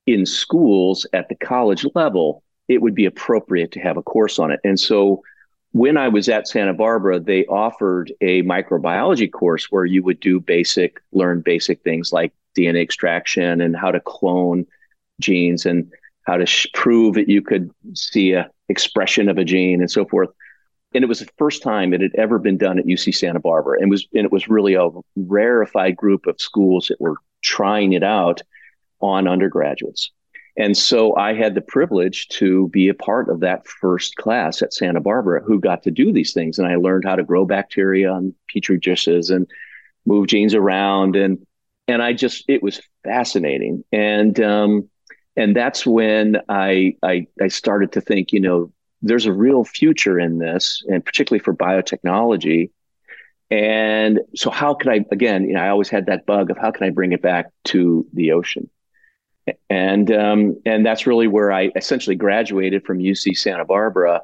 in 0.08 0.26
schools 0.26 1.06
at 1.14 1.30
the 1.30 1.36
college 1.36 1.86
level. 1.94 2.44
It 2.68 2.82
would 2.82 2.96
be 2.96 3.06
appropriate 3.06 3.72
to 3.74 3.80
have 3.80 3.98
a 3.98 4.02
course 4.02 4.40
on 4.40 4.52
it, 4.52 4.60
and 4.64 4.80
so 4.80 5.22
when 5.72 5.98
I 5.98 6.08
was 6.08 6.30
at 6.30 6.48
Santa 6.48 6.74
Barbara, 6.74 7.20
they 7.20 7.46
offered 7.46 8.12
a 8.22 8.42
microbiology 8.44 9.32
course 9.32 9.72
where 9.72 9.86
you 9.86 10.04
would 10.04 10.20
do 10.20 10.40
basic, 10.40 11.00
learn 11.12 11.42
basic 11.42 11.84
things 11.84 12.12
like 12.12 12.34
DNA 12.58 12.82
extraction 12.82 13.62
and 13.62 13.76
how 13.76 13.92
to 13.92 14.00
clone 14.00 14.66
genes 15.20 15.66
and 15.66 15.92
how 16.24 16.38
to 16.38 16.46
sh- 16.46 16.68
prove 16.74 17.16
that 17.16 17.30
you 17.30 17.42
could 17.42 17.72
see 17.94 18.34
a 18.34 18.50
expression 18.70 19.30
of 19.30 19.38
a 19.38 19.44
gene 19.44 19.80
and 19.82 19.92
so 19.92 20.06
forth. 20.06 20.30
and 20.94 21.04
it 21.04 21.08
was 21.08 21.20
the 21.20 21.30
first 21.38 21.62
time 21.62 21.94
it 21.94 22.02
had 22.02 22.16
ever 22.16 22.40
been 22.40 22.58
done 22.58 22.80
at 22.80 22.86
UC 22.86 23.14
Santa 23.14 23.40
Barbara, 23.40 23.80
and 23.80 23.92
was 23.92 24.08
and 24.14 24.26
it 24.26 24.32
was 24.32 24.48
really 24.48 24.74
a 24.74 24.90
rarefied 25.16 25.96
group 25.96 26.26
of 26.26 26.42
schools 26.42 26.88
that 26.88 27.00
were 27.00 27.16
trying 27.42 27.94
it 27.94 28.04
out 28.04 28.42
on 29.02 29.28
undergraduates. 29.28 30.12
And 30.60 30.76
so 30.78 31.16
I 31.16 31.34
had 31.34 31.56
the 31.56 31.62
privilege 31.62 32.28
to 32.28 32.68
be 32.68 32.90
a 32.90 32.94
part 32.94 33.30
of 33.30 33.40
that 33.40 33.66
first 33.66 34.18
class 34.18 34.62
at 34.62 34.74
Santa 34.74 35.00
Barbara 35.00 35.42
who 35.42 35.58
got 35.58 35.84
to 35.84 35.92
do 35.92 36.12
these 36.12 36.34
things. 36.34 36.60
And 36.60 36.68
I 36.68 36.76
learned 36.76 37.06
how 37.06 37.16
to 37.16 37.24
grow 37.24 37.46
bacteria 37.46 38.12
on 38.12 38.36
petri 38.54 38.78
dishes 38.78 39.30
and 39.30 39.48
move 40.06 40.28
genes 40.28 40.54
around. 40.54 41.16
And 41.16 41.40
and 41.88 42.04
I 42.04 42.12
just 42.12 42.44
it 42.50 42.62
was 42.62 42.82
fascinating. 43.06 43.86
And 43.94 44.38
um, 44.42 44.90
and 45.38 45.56
that's 45.56 45.86
when 45.86 46.42
I, 46.50 46.98
I 47.04 47.26
I 47.42 47.48
started 47.48 47.94
to 47.94 48.02
think, 48.02 48.34
you 48.34 48.42
know, 48.42 48.70
there's 49.02 49.26
a 49.26 49.34
real 49.34 49.64
future 49.64 50.20
in 50.20 50.40
this, 50.40 50.84
and 50.90 51.04
particularly 51.06 51.42
for 51.42 51.56
biotechnology. 51.56 52.70
And 53.50 54.20
so, 54.36 54.50
how 54.50 54.74
could 54.74 54.90
I 54.90 55.06
again? 55.10 55.46
You 55.46 55.54
know, 55.54 55.62
I 55.62 55.70
always 55.70 55.88
had 55.88 56.08
that 56.08 56.26
bug 56.26 56.52
of 56.52 56.58
how 56.58 56.72
can 56.72 56.86
I 56.86 56.90
bring 56.90 57.14
it 57.14 57.22
back 57.22 57.46
to 57.66 58.06
the 58.12 58.34
ocean 58.34 58.70
and 59.70 60.12
um, 60.12 60.58
and 60.66 60.86
that's 60.86 61.08
really 61.08 61.28
where 61.28 61.52
I 61.52 61.72
essentially 61.76 62.16
graduated 62.16 62.86
from 62.86 63.00
UC 63.00 63.38
Santa 63.38 63.66
Barbara, 63.66 64.22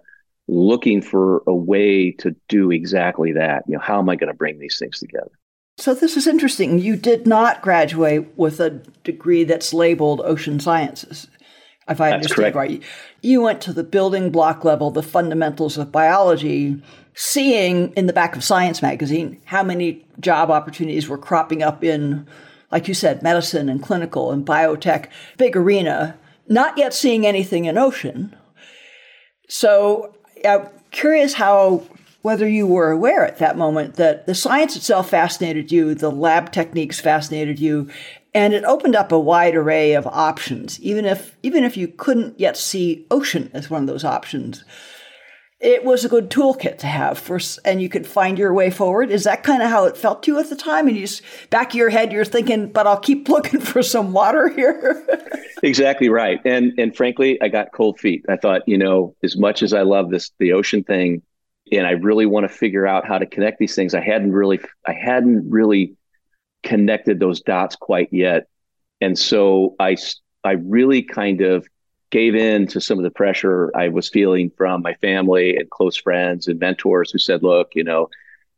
looking 0.48 1.02
for 1.02 1.44
a 1.48 1.54
way 1.54 2.12
to 2.12 2.36
do 2.48 2.72
exactly 2.72 3.32
that. 3.34 3.64
You 3.68 3.76
know, 3.76 3.82
how 3.82 4.00
am 4.00 4.10
I 4.10 4.16
going 4.16 4.32
to 4.32 4.38
bring 4.38 4.60
these 4.60 4.78
things 4.80 5.00
together? 5.00 5.32
So 5.78 5.94
this 5.94 6.16
is 6.16 6.26
interesting. 6.26 6.80
You 6.80 6.96
did 6.96 7.28
not 7.28 7.62
graduate 7.62 8.28
with 8.38 8.60
a 8.60 8.70
degree 9.04 9.44
that's 9.44 9.74
labeled 9.74 10.22
ocean 10.22 10.60
sciences. 10.60 11.28
If 11.88 12.02
I 12.02 12.10
that's 12.10 12.16
understand 12.16 12.54
correct. 12.54 12.56
right, 12.56 12.84
you 13.22 13.42
went 13.42 13.62
to 13.62 13.74
the 13.74 13.84
building 13.84 14.32
block 14.32 14.64
level, 14.64 14.90
the 14.90 15.04
fundamentals 15.04 15.78
of 15.78 15.92
biology, 15.92 16.82
seeing 17.14 17.92
in 17.94 18.08
the 18.08 18.14
back 18.14 18.36
of 18.36 18.44
Science 18.44 18.82
magazine 18.82 19.40
how 19.46 19.64
many 19.64 20.06
job 20.20 20.50
opportunities 20.50 21.08
were 21.08 21.18
cropping 21.18 21.62
up 21.62 21.84
in 21.84 22.26
like 22.72 22.88
you 22.88 22.94
said, 22.94 23.24
medicine 23.24 23.70
and 23.70 23.82
clinical 23.82 24.32
and 24.32 24.46
biotech, 24.46 25.08
big 25.38 25.56
arena, 25.56 26.18
not 26.48 26.78
yet 26.78 26.94
seeing 26.94 27.26
anything 27.26 27.66
in 27.66 27.78
ocean. 27.78 28.36
So 29.48 30.16
I'm 30.44 30.68
curious 30.92 31.34
how 31.34 31.84
whether 32.22 32.48
you 32.48 32.66
were 32.66 32.90
aware 32.90 33.24
at 33.24 33.38
that 33.38 33.58
moment 33.58 33.96
that 33.96 34.26
the 34.26 34.34
science 34.34 34.76
itself 34.76 35.10
fascinated 35.10 35.72
you, 35.72 35.94
the 35.94 36.10
lab 36.10 36.52
techniques 36.52 37.00
fascinated 37.00 37.60
you, 37.60 37.88
and 38.34 38.54
it 38.54 38.64
opened 38.64 38.96
up 38.96 39.12
a 39.12 39.20
wide 39.20 39.56
array 39.56 39.94
of 39.94 40.08
options, 40.08 40.80
even 40.82 41.06
if 41.06 41.38
even 41.44 41.64
if 41.64 41.78
you 41.78 41.88
couldn't 41.88 42.40
yet 42.40 42.58
see 42.58 43.06
ocean 43.12 43.52
as 43.54 43.70
one 43.70 43.82
of 43.82 43.88
those 43.88 44.04
options 44.04 44.64
it 45.66 45.84
was 45.84 46.06
a 46.06 46.10
good 46.10 46.30
toolkit 46.30 46.78
to 46.78 46.88
have 46.88 47.18
for, 47.18 47.40
and 47.66 47.82
you 47.82 47.90
could 47.90 48.06
find 48.06 48.38
your 48.38 48.54
way 48.54 48.70
forward. 48.70 49.10
Is 49.10 49.24
that 49.24 49.42
kind 49.42 49.64
of 49.64 49.70
how 49.70 49.86
it 49.86 49.98
felt 49.98 50.22
to 50.24 50.34
you 50.34 50.40
at 50.40 50.52
the 50.52 50.56
time? 50.56 50.88
And 50.88 50.96
you 50.96 51.08
just 51.08 51.24
back 51.50 51.72
of 51.72 51.76
your 51.76 51.90
head, 51.90 52.12
you're 52.12 52.24
thinking, 52.24 52.72
but 52.72 52.86
I'll 52.86 53.00
keep 53.00 53.28
looking 53.30 53.60
for 53.60 53.82
some 53.82 54.14
water 54.14 54.48
here. 54.48 55.04
exactly 55.64 56.08
right. 56.08 56.40
And 56.46 56.72
and 56.78 56.96
frankly, 56.96 57.42
I 57.42 57.48
got 57.48 57.72
cold 57.74 58.00
feet. 58.00 58.24
I 58.30 58.38
thought, 58.38 58.62
you 58.68 58.78
know, 58.78 59.16
as 59.24 59.36
much 59.36 59.64
as 59.64 59.74
I 59.74 59.82
love 59.82 60.12
this 60.12 60.32
the 60.38 60.54
ocean 60.54 60.84
thing, 60.84 61.24
and 61.72 61.88
I 61.88 61.92
really 61.92 62.28
want 62.28 62.44
to 62.44 62.56
figure 62.56 62.86
out 62.86 63.08
how 63.08 63.18
to 63.18 63.26
connect 63.26 63.58
these 63.58 63.74
things, 63.74 63.96
I 63.96 64.02
hadn't 64.02 64.34
really 64.34 64.60
I 64.88 64.94
hadn't 64.94 65.50
really 65.50 65.96
connected 66.62 67.20
those 67.20 67.42
dots 67.42 67.76
quite 67.76 68.10
yet. 68.12 68.46
And 69.02 69.18
so 69.18 69.76
I 69.80 69.98
I 70.44 70.52
really 70.52 71.02
kind 71.02 71.42
of 71.42 71.66
gave 72.16 72.34
in 72.34 72.66
to 72.66 72.80
some 72.80 72.98
of 72.98 73.04
the 73.04 73.12
pressure 73.12 73.70
I 73.76 73.90
was 73.90 74.08
feeling 74.08 74.50
from 74.56 74.82
my 74.82 74.94
family 74.96 75.58
and 75.58 75.70
close 75.70 75.98
friends 75.98 76.48
and 76.48 76.58
mentors 76.58 77.12
who 77.12 77.18
said, 77.18 77.44
look, 77.44 77.72
you 77.76 77.84
know, 77.84 78.10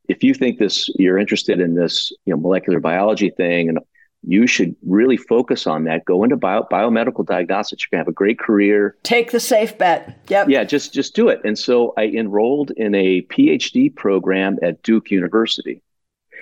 if 0.08 0.24
you 0.24 0.36
think 0.36 0.60
this, 0.60 0.88
you're 1.00 1.18
interested 1.18 1.60
in 1.60 1.74
this, 1.74 2.12
you 2.26 2.36
know, 2.36 2.40
molecular 2.40 2.80
biology 2.80 3.32
thing, 3.32 3.68
and 3.68 3.80
you 4.22 4.46
should 4.46 4.76
really 4.86 5.18
focus 5.18 5.66
on 5.66 5.86
that. 5.86 6.06
Go 6.06 6.24
into 6.24 6.38
bio, 6.38 6.68
biomedical 6.72 7.26
diagnostics. 7.26 7.82
You're 7.82 7.98
gonna 7.98 8.02
have 8.02 8.08
a 8.08 8.22
great 8.24 8.38
career. 8.38 8.96
Take 9.02 9.32
the 9.32 9.40
safe 9.40 9.76
bet. 9.76 10.20
Yep. 10.28 10.50
Yeah, 10.50 10.64
just 10.64 10.94
just 10.94 11.16
do 11.16 11.28
it. 11.30 11.42
And 11.44 11.58
so 11.58 11.96
I 11.98 12.04
enrolled 12.04 12.70
in 12.78 12.94
a 12.94 13.24
PhD 13.24 13.94
program 13.96 14.60
at 14.62 14.84
Duke 14.84 15.10
University. 15.10 15.82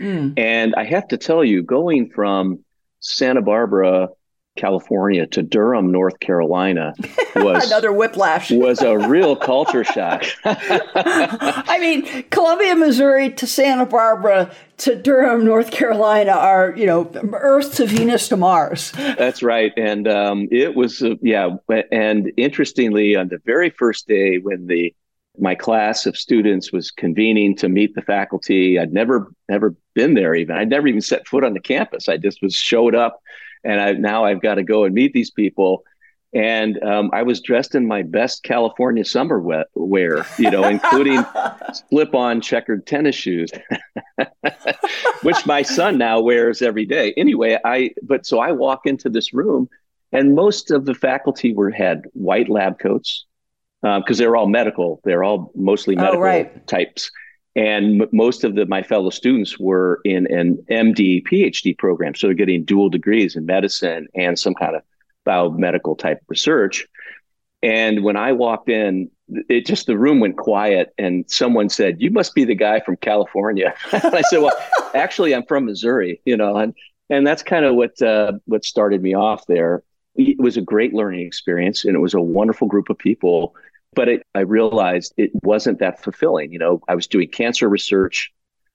Mm. 0.02 0.38
And 0.38 0.76
I 0.76 0.84
have 0.84 1.08
to 1.08 1.18
tell 1.18 1.46
you, 1.46 1.64
going 1.64 2.10
from 2.10 2.60
Santa 3.00 3.42
Barbara 3.42 4.10
California 4.56 5.28
to 5.28 5.44
Durham, 5.44 5.92
North 5.92 6.20
Carolina 6.20 6.94
was 7.36 7.68
another 7.68 7.92
whiplash. 7.92 8.52
was 8.52 8.82
a 8.82 8.98
real 8.98 9.36
culture 9.52 9.84
shock. 9.84 10.24
I 10.46 11.78
mean, 11.80 12.24
Columbia, 12.30 12.76
Missouri 12.76 13.32
to 13.32 13.48
Santa 13.48 13.86
Barbara 13.86 14.52
to 14.78 14.96
Durham, 14.96 15.46
North 15.46 15.72
Carolina 15.72 16.32
are, 16.32 16.74
you 16.76 16.86
know, 16.86 17.10
Earth 17.34 17.76
to 17.76 17.86
Venus 17.86 18.28
to 18.30 18.38
Mars. 18.38 18.92
That's 18.92 19.44
right. 19.44 19.72
And 19.78 20.08
um, 20.08 20.48
it 20.52 20.76
was, 20.76 21.02
uh, 21.02 21.16
yeah. 21.22 21.56
And 21.92 22.32
interestingly, 22.38 23.16
on 23.16 23.30
the 23.30 23.40
very 23.46 23.70
first 23.70 24.08
day 24.08 24.38
when 24.38 24.68
the 24.68 24.94
my 25.38 25.56
class 25.56 26.06
of 26.06 26.18
students 26.18 26.72
was 26.72 26.92
convening 26.92 27.56
to 27.58 27.70
meet 27.70 27.94
the 27.96 28.02
faculty, 28.02 28.80
I'd 28.80 28.94
never, 28.94 29.32
never 29.50 29.76
been 29.94 30.14
there 30.14 30.34
even. 30.34 30.56
I'd 30.56 30.70
never 30.70 30.88
even 30.88 31.02
set 31.02 31.28
foot 31.28 31.44
on 31.44 31.54
the 31.54 31.60
campus. 31.60 32.08
I 32.08 32.16
just 32.18 32.42
was 32.42 32.56
showed 32.56 32.96
up 32.96 33.22
and 33.66 33.82
I 33.82 33.92
now 33.94 34.26
I've 34.26 34.42
got 34.42 34.56
to 34.56 34.64
go 34.64 34.84
and 34.84 34.94
meet 34.94 35.14
these 35.14 35.32
people. 35.32 35.84
And 36.34 36.82
um, 36.84 37.12
I 37.14 37.24
was 37.24 37.40
dressed 37.40 37.76
in 37.76 37.88
my 37.88 38.02
best 38.02 38.44
California 38.44 39.06
summer 39.06 39.40
wear, 39.74 40.26
you 40.38 40.52
know, 40.52 40.66
including 40.66 41.24
slip-on 41.90 42.42
checkered 42.42 42.86
tennis 42.86 43.16
shoes, 43.16 43.52
which 45.24 45.46
my 45.46 45.62
son 45.62 45.98
now 45.98 46.20
wears 46.20 46.62
every 46.62 46.86
day. 46.86 47.14
Anyway, 47.16 47.58
I 47.64 47.92
but 48.04 48.26
so 48.26 48.40
I 48.40 48.52
walk 48.52 48.82
into 48.86 49.10
this 49.10 49.34
room, 49.34 49.70
and 50.12 50.36
most 50.36 50.72
of 50.72 50.86
the 50.86 50.94
faculty 50.94 51.54
were 51.54 51.72
had 51.72 52.04
white 52.14 52.50
lab 52.50 52.80
coats 52.80 53.26
because 53.82 54.20
uh, 54.20 54.24
they're 54.24 54.36
all 54.36 54.48
medical. 54.48 55.00
They're 55.06 55.24
all 55.24 55.54
mostly 55.56 55.96
oh, 55.96 56.02
medical 56.02 56.20
oh, 56.20 56.24
right. 56.24 56.68
types 56.68 57.12
and 57.56 58.02
m- 58.02 58.10
most 58.12 58.44
of 58.44 58.56
the, 58.56 58.66
my 58.66 58.84
fellow 58.84 59.10
students 59.10 59.58
were 59.58 60.02
in 60.04 60.28
an 60.32 60.64
MD 60.70 61.26
PhD 61.26 61.78
program, 61.78 62.16
so 62.16 62.28
they're 62.28 62.34
getting 62.34 62.64
dual 62.64 62.90
degrees 62.90 63.36
in 63.36 63.46
medicine 63.46 64.08
and 64.14 64.38
some 64.38 64.54
kind 64.54 64.76
of 64.76 64.84
biomedical 65.26 65.98
type 65.98 66.22
research. 66.28 66.88
And 67.64 68.04
when 68.04 68.16
I 68.16 68.34
walked 68.34 68.70
in, 68.70 69.10
it 69.50 69.66
just 69.66 69.88
the 69.88 69.98
room 69.98 70.20
went 70.20 70.38
quiet, 70.38 70.94
and 70.98 71.26
someone 71.30 71.70
said, 71.70 72.02
"You 72.02 72.12
must 72.12 72.36
be 72.36 72.46
the 72.46 72.56
guy 72.56 72.80
from 72.82 72.98
California." 72.98 73.74
and 73.92 74.16
I 74.16 74.22
said, 74.22 74.42
"Well, 74.42 74.56
actually, 74.94 75.34
I'm 75.34 75.46
from 75.46 75.66
Missouri," 75.66 76.22
you 76.26 76.38
know, 76.38 76.58
and 76.58 76.76
and 77.10 77.26
that's 77.26 77.42
kind 77.42 77.66
of 77.66 77.76
what 77.76 78.00
uh, 78.02 78.34
what 78.46 78.66
started 78.66 79.02
me 79.02 79.16
off 79.16 79.48
there. 79.48 79.84
It 80.16 80.40
was 80.40 80.58
a 80.58 80.62
great 80.62 80.94
learning 80.94 81.26
experience, 81.26 81.86
and 81.86 81.96
it 81.96 82.00
was 82.00 82.14
a 82.14 82.22
wonderful 82.22 82.68
group 82.68 82.90
of 82.90 82.98
people 82.98 83.56
but 83.96 84.10
it, 84.10 84.24
I 84.36 84.42
realized 84.42 85.14
it 85.18 85.32
wasn't 85.44 85.80
that 85.80 86.04
fulfilling. 86.04 86.52
You 86.52 86.60
know, 86.60 86.82
I 86.88 86.96
was 86.96 87.08
doing 87.08 87.30
cancer 87.30 87.68
research, 87.70 88.32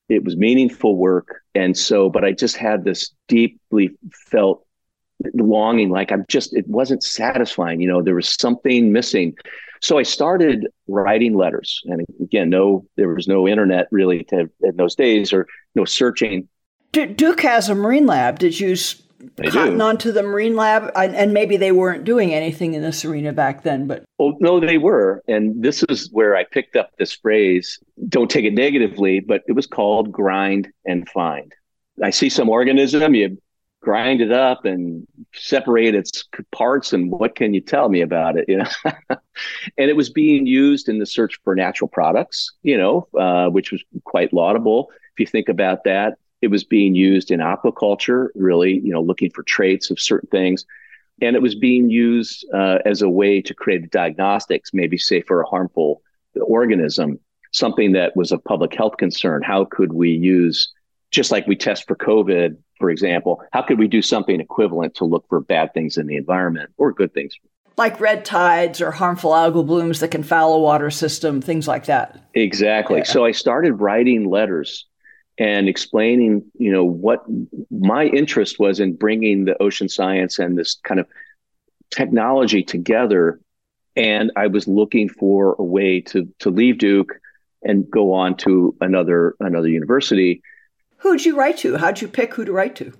it 0.08 0.24
was 0.24 0.36
meaningful 0.36 0.96
work, 0.96 1.42
and 1.54 1.76
so, 1.76 2.10
but 2.10 2.24
I 2.24 2.32
just 2.32 2.56
had 2.56 2.84
this 2.84 3.12
deeply 3.28 3.90
felt 4.12 4.66
longing, 5.34 5.90
like 5.90 6.10
I'm 6.10 6.24
just, 6.28 6.54
it 6.54 6.66
wasn't 6.66 7.02
satisfying. 7.02 7.80
You 7.80 7.88
know, 7.88 8.02
there 8.02 8.14
was 8.14 8.34
something 8.40 8.90
missing. 8.90 9.36
So 9.82 9.98
I 9.98 10.02
started 10.02 10.66
writing 10.88 11.34
letters, 11.34 11.80
and 11.84 12.04
again, 12.20 12.50
no, 12.50 12.86
there 12.96 13.08
was 13.08 13.28
no 13.28 13.46
internet 13.46 13.86
really 13.90 14.24
to, 14.24 14.50
in 14.62 14.76
those 14.76 14.94
days, 14.94 15.32
or 15.32 15.46
no 15.74 15.84
searching. 15.84 16.48
Duke 16.92 17.42
has 17.42 17.68
a 17.68 17.74
marine 17.74 18.06
lab. 18.06 18.38
Did 18.38 18.58
you 18.58 18.74
they 19.36 19.48
cotton 19.48 19.78
do. 19.78 19.84
onto 19.84 20.12
the 20.12 20.22
marine 20.22 20.56
lab 20.56 20.90
and 20.94 21.32
maybe 21.32 21.56
they 21.56 21.72
weren't 21.72 22.04
doing 22.04 22.32
anything 22.32 22.74
in 22.74 22.82
this 22.82 23.04
arena 23.04 23.32
back 23.32 23.62
then 23.62 23.86
but 23.86 24.04
well 24.18 24.36
no 24.40 24.60
they 24.60 24.78
were. 24.78 25.22
And 25.28 25.62
this 25.62 25.82
is 25.84 26.10
where 26.12 26.36
i 26.36 26.44
picked 26.44 26.76
up 26.76 26.90
this 26.98 27.12
phrase 27.12 27.78
don't 28.08 28.30
take 28.30 28.44
it 28.44 28.54
negatively 28.54 29.20
but 29.20 29.42
it 29.46 29.52
was 29.52 29.66
called 29.66 30.10
grind 30.10 30.68
and 30.84 31.08
find. 31.08 31.52
I 32.02 32.10
see 32.10 32.28
some 32.28 32.48
organism 32.48 33.14
you 33.14 33.38
grind 33.82 34.20
it 34.20 34.30
up 34.32 34.64
and 34.66 35.06
separate 35.34 35.94
its 35.94 36.24
parts 36.52 36.92
and 36.92 37.10
what 37.10 37.34
can 37.34 37.54
you 37.54 37.60
tell 37.62 37.88
me 37.88 38.00
about 38.02 38.36
it 38.36 38.44
you 38.48 38.58
know? 38.58 38.70
And 39.78 39.88
it 39.88 39.96
was 39.96 40.10
being 40.10 40.46
used 40.46 40.88
in 40.88 40.98
the 40.98 41.06
search 41.06 41.38
for 41.44 41.54
natural 41.54 41.88
products 41.88 42.52
you 42.62 42.76
know 42.76 43.08
uh, 43.18 43.48
which 43.48 43.72
was 43.72 43.82
quite 44.04 44.32
laudable. 44.32 44.88
If 45.14 45.20
you 45.20 45.26
think 45.26 45.48
about 45.48 45.84
that 45.84 46.18
it 46.42 46.48
was 46.48 46.64
being 46.64 46.94
used 46.94 47.30
in 47.30 47.40
aquaculture, 47.40 48.28
really, 48.34 48.78
you 48.78 48.92
know, 48.92 49.02
looking 49.02 49.30
for 49.30 49.42
traits 49.42 49.90
of 49.90 50.00
certain 50.00 50.28
things. 50.28 50.64
And 51.20 51.36
it 51.36 51.42
was 51.42 51.54
being 51.54 51.90
used 51.90 52.46
uh, 52.54 52.78
as 52.86 53.02
a 53.02 53.08
way 53.08 53.42
to 53.42 53.54
create 53.54 53.90
diagnostics, 53.90 54.72
maybe 54.72 54.96
say 54.96 55.20
for 55.20 55.42
a 55.42 55.46
harmful 55.46 56.02
organism, 56.40 57.18
something 57.52 57.92
that 57.92 58.16
was 58.16 58.32
a 58.32 58.38
public 58.38 58.74
health 58.74 58.96
concern. 58.96 59.42
How 59.42 59.66
could 59.66 59.92
we 59.92 60.10
use, 60.10 60.72
just 61.10 61.30
like 61.30 61.46
we 61.46 61.56
test 61.56 61.86
for 61.86 61.96
COVID, 61.96 62.56
for 62.78 62.88
example, 62.88 63.42
how 63.52 63.60
could 63.60 63.78
we 63.78 63.86
do 63.86 64.00
something 64.00 64.40
equivalent 64.40 64.94
to 64.94 65.04
look 65.04 65.28
for 65.28 65.40
bad 65.40 65.74
things 65.74 65.98
in 65.98 66.06
the 66.06 66.16
environment 66.16 66.70
or 66.78 66.92
good 66.92 67.12
things? 67.12 67.34
Like 67.76 68.00
red 68.00 68.24
tides 68.24 68.80
or 68.80 68.90
harmful 68.90 69.32
algal 69.32 69.66
blooms 69.66 70.00
that 70.00 70.10
can 70.10 70.22
foul 70.22 70.54
a 70.54 70.58
water 70.58 70.90
system, 70.90 71.42
things 71.42 71.68
like 71.68 71.84
that. 71.86 72.18
Exactly. 72.32 72.98
Yeah. 72.98 73.04
So 73.04 73.24
I 73.26 73.32
started 73.32 73.74
writing 73.74 74.28
letters 74.28 74.86
and 75.40 75.70
explaining, 75.70 76.44
you 76.58 76.70
know, 76.70 76.84
what 76.84 77.24
my 77.70 78.04
interest 78.04 78.60
was 78.60 78.78
in 78.78 78.94
bringing 78.94 79.46
the 79.46 79.60
ocean 79.60 79.88
science 79.88 80.38
and 80.38 80.56
this 80.56 80.78
kind 80.84 81.00
of 81.00 81.06
technology 81.90 82.62
together. 82.62 83.40
And 83.96 84.30
I 84.36 84.48
was 84.48 84.68
looking 84.68 85.08
for 85.08 85.56
a 85.58 85.64
way 85.64 86.02
to 86.02 86.28
to 86.40 86.50
leave 86.50 86.78
Duke 86.78 87.18
and 87.62 87.90
go 87.90 88.12
on 88.12 88.36
to 88.36 88.76
another 88.82 89.34
another 89.40 89.68
university. 89.68 90.42
Who'd 90.98 91.24
you 91.24 91.36
write 91.36 91.56
to? 91.58 91.78
How'd 91.78 92.02
you 92.02 92.08
pick 92.08 92.34
who 92.34 92.44
to 92.44 92.52
write 92.52 92.76
to? 92.76 92.92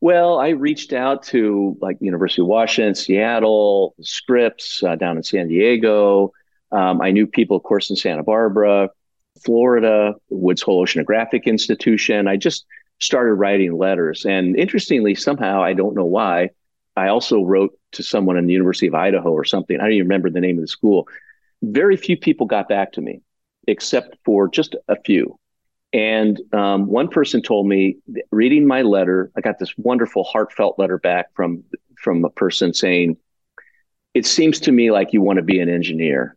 Well, 0.00 0.38
I 0.38 0.48
reached 0.50 0.92
out 0.92 1.22
to 1.24 1.76
like 1.80 1.96
University 2.00 2.42
of 2.42 2.48
Washington, 2.48 2.96
Seattle, 2.96 3.94
Scripps 4.00 4.82
uh, 4.82 4.96
down 4.96 5.16
in 5.16 5.22
San 5.22 5.46
Diego. 5.46 6.32
Um, 6.72 7.00
I 7.00 7.12
knew 7.12 7.28
people, 7.28 7.56
of 7.56 7.62
course, 7.62 7.88
in 7.88 7.94
Santa 7.94 8.24
Barbara, 8.24 8.90
Florida, 9.44 10.14
Woods 10.30 10.62
Hole 10.62 10.84
Oceanographic 10.84 11.44
Institution. 11.44 12.26
I 12.28 12.36
just 12.36 12.64
started 13.00 13.34
writing 13.34 13.76
letters. 13.76 14.24
And 14.24 14.58
interestingly, 14.58 15.14
somehow, 15.14 15.62
I 15.62 15.72
don't 15.74 15.94
know 15.94 16.04
why, 16.04 16.50
I 16.96 17.08
also 17.08 17.42
wrote 17.42 17.78
to 17.92 18.02
someone 18.02 18.36
in 18.36 18.46
the 18.46 18.52
University 18.52 18.86
of 18.86 18.94
Idaho 18.94 19.30
or 19.30 19.44
something. 19.44 19.76
I 19.76 19.84
don't 19.84 19.92
even 19.92 20.06
remember 20.06 20.30
the 20.30 20.40
name 20.40 20.58
of 20.58 20.62
the 20.62 20.68
school. 20.68 21.08
Very 21.62 21.96
few 21.96 22.16
people 22.16 22.46
got 22.46 22.68
back 22.68 22.92
to 22.92 23.00
me, 23.00 23.20
except 23.66 24.16
for 24.24 24.48
just 24.48 24.76
a 24.88 24.96
few. 25.04 25.38
And 25.92 26.40
um, 26.52 26.86
one 26.86 27.08
person 27.08 27.40
told 27.40 27.68
me, 27.68 27.98
reading 28.32 28.66
my 28.66 28.82
letter, 28.82 29.30
I 29.36 29.40
got 29.40 29.58
this 29.58 29.76
wonderful, 29.78 30.24
heartfelt 30.24 30.78
letter 30.78 30.98
back 30.98 31.26
from 31.34 31.62
from 31.96 32.24
a 32.24 32.30
person 32.30 32.74
saying, 32.74 33.16
"It 34.12 34.26
seems 34.26 34.58
to 34.60 34.72
me 34.72 34.90
like 34.90 35.12
you 35.12 35.22
want 35.22 35.36
to 35.36 35.44
be 35.44 35.60
an 35.60 35.68
engineer. 35.68 36.36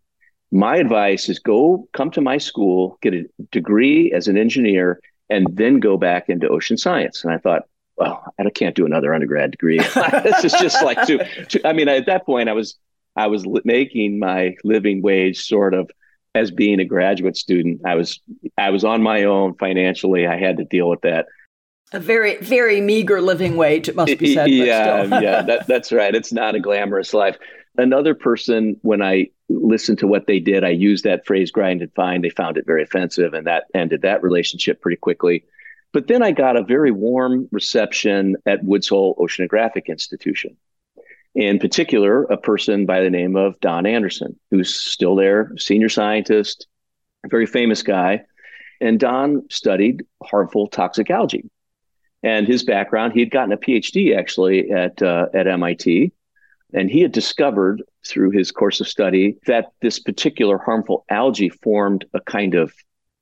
My 0.52 0.78
advice 0.78 1.30
is 1.30 1.40
go 1.40 1.88
come 1.94 2.12
to 2.12 2.22
my 2.22 2.38
school, 2.38 2.98
get 3.02 3.14
a 3.14 3.26
degree 3.52 4.12
as 4.14 4.28
an 4.28 4.38
engineer, 4.38 5.02
and 5.30 5.48
then 5.52 5.80
go 5.80 5.98
back 5.98 6.30
into 6.30 6.48
ocean 6.48 6.78
science." 6.78 7.24
And 7.24 7.34
I 7.34 7.38
thought, 7.38 7.64
well, 7.98 8.34
I 8.40 8.50
can't 8.52 8.76
do 8.76 8.86
another 8.86 9.14
undergrad 9.14 9.52
degree. 9.52 9.80
this 10.24 10.46
is 10.46 10.54
just 10.54 10.84
like 10.84 11.06
too, 11.06 11.20
too. 11.50 11.60
I 11.66 11.74
mean, 11.74 11.90
at 11.90 12.06
that 12.06 12.26
point, 12.26 12.50
I 12.50 12.54
was 12.54 12.78
I 13.16 13.28
was 13.28 13.46
making 13.66 14.20
my 14.20 14.56
living 14.64 15.02
wage 15.02 15.42
sort 15.46 15.74
of 15.74 15.90
as 16.36 16.52
being 16.52 16.80
a 16.80 16.86
graduate 16.86 17.36
student. 17.36 17.82
I 17.86 17.96
was 17.96 18.22
I 18.58 18.70
was 18.70 18.84
on 18.84 19.02
my 19.02 19.24
own 19.24 19.56
financially. 19.56 20.28
I 20.28 20.38
had 20.38 20.58
to 20.58 20.64
deal 20.66 20.90
with 20.90 21.02
that. 21.02 21.26
A 21.94 22.00
very 22.00 22.38
very 22.38 22.82
meager 22.82 23.22
living 23.22 23.56
wage, 23.56 23.90
it 23.90 23.96
must 23.96 24.18
be 24.18 24.34
said. 24.34 24.50
Yeah, 24.52 25.20
yeah, 25.20 25.42
that, 25.42 25.68
that's 25.68 25.92
right. 25.92 26.14
It's 26.14 26.32
not 26.32 26.54
a 26.54 26.60
glamorous 26.60 27.14
life. 27.14 27.38
Another 27.78 28.16
person, 28.16 28.78
when 28.82 29.02
I 29.02 29.30
listened 29.50 30.00
to 30.00 30.08
what 30.08 30.28
they 30.28 30.40
did, 30.40 30.64
I 30.64 30.70
used 30.70 31.04
that 31.04 31.26
phrase 31.26 31.52
"grind 31.52 31.82
and 31.82 31.94
find." 31.94 32.24
They 32.24 32.30
found 32.30 32.58
it 32.58 32.66
very 32.66 32.84
offensive, 32.84 33.34
and 33.34 33.48
that 33.48 33.66
ended 33.74 34.02
that 34.02 34.24
relationship 34.24 34.82
pretty 34.82 34.98
quickly. 34.98 35.44
But 35.94 36.08
then 36.08 36.22
I 36.22 36.32
got 36.32 36.58
a 36.58 36.64
very 36.64 36.92
warm 36.92 37.48
reception 37.52 38.36
at 38.46 38.64
Woods 38.64 38.88
Hole 38.88 39.16
Oceanographic 39.20 39.86
Institution 39.88 40.58
in 41.38 41.60
particular, 41.60 42.24
a 42.24 42.36
person 42.36 42.88
by 42.88 43.02
the 43.02 43.12
name 43.12 43.36
of 43.36 43.60
Don 43.60 43.86
Anderson, 43.86 44.40
who's 44.50 44.74
still 44.74 45.16
there, 45.16 45.52
senior 45.56 45.88
scientist, 45.88 46.66
very 47.30 47.46
famous 47.46 47.84
guy. 47.84 48.24
And 48.82 49.00
Don 49.00 49.48
studied 49.52 50.04
harmful 50.24 50.68
toxic 50.68 51.12
algae. 51.12 51.48
And 52.24 52.48
his 52.48 52.64
background, 52.64 53.14
he 53.14 53.20
had 53.20 53.30
gotten 53.30 53.52
a 53.52 53.58
PhD 53.58 54.18
actually 54.18 54.72
at, 54.72 55.00
uh, 55.04 55.28
at 55.32 55.46
MIT. 55.46 56.12
And 56.74 56.90
he 56.90 57.02
had 57.02 57.12
discovered 57.12 57.82
through 58.06 58.32
his 58.32 58.52
course 58.52 58.82
of 58.82 58.88
study 58.88 59.38
that 59.46 59.72
this 59.82 60.00
particular 60.00 60.58
harmful 60.58 61.06
algae 61.10 61.50
formed 61.50 62.06
a 62.14 62.20
kind 62.22 62.56
of 62.56 62.74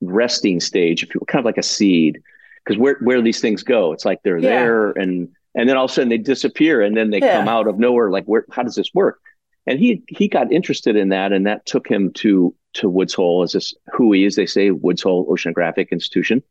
resting 0.01 0.60
stage, 0.60 1.03
if 1.03 1.13
you 1.13 1.21
kind 1.27 1.39
of 1.39 1.45
like 1.45 1.58
a 1.58 1.63
seed. 1.63 2.21
Because 2.63 2.79
where, 2.79 2.97
where 3.01 3.21
these 3.21 3.39
things 3.39 3.62
go, 3.62 3.93
it's 3.93 4.05
like 4.05 4.21
they're 4.23 4.39
yeah. 4.39 4.49
there 4.49 4.91
and 4.91 5.29
and 5.55 5.69
then 5.69 5.77
all 5.77 5.86
of 5.86 5.91
a 5.91 5.93
sudden 5.93 6.10
they 6.10 6.17
disappear 6.17 6.81
and 6.81 6.95
then 6.95 7.10
they 7.10 7.19
yeah. 7.19 7.38
come 7.38 7.47
out 7.47 7.67
of 7.67 7.79
nowhere 7.79 8.12
like 8.12 8.25
where 8.25 8.45
how 8.51 8.62
does 8.62 8.75
this 8.75 8.93
work 8.93 9.19
and 9.65 9.79
he 9.79 10.03
he 10.10 10.27
got 10.27 10.51
interested 10.51 10.95
in 10.95 11.10
that 11.10 11.31
and 11.31 11.47
that 11.47 11.65
took 11.65 11.88
him 11.88 12.12
to 12.13 12.53
to 12.73 12.89
woods 12.89 13.13
hole 13.13 13.41
as 13.41 13.53
this 13.53 13.73
WHOI 13.97 14.25
as 14.27 14.36
they 14.36 14.45
say 14.45 14.71
woods 14.71 15.01
hole 15.01 15.25
oceanographic 15.27 15.89
institution 15.91 16.43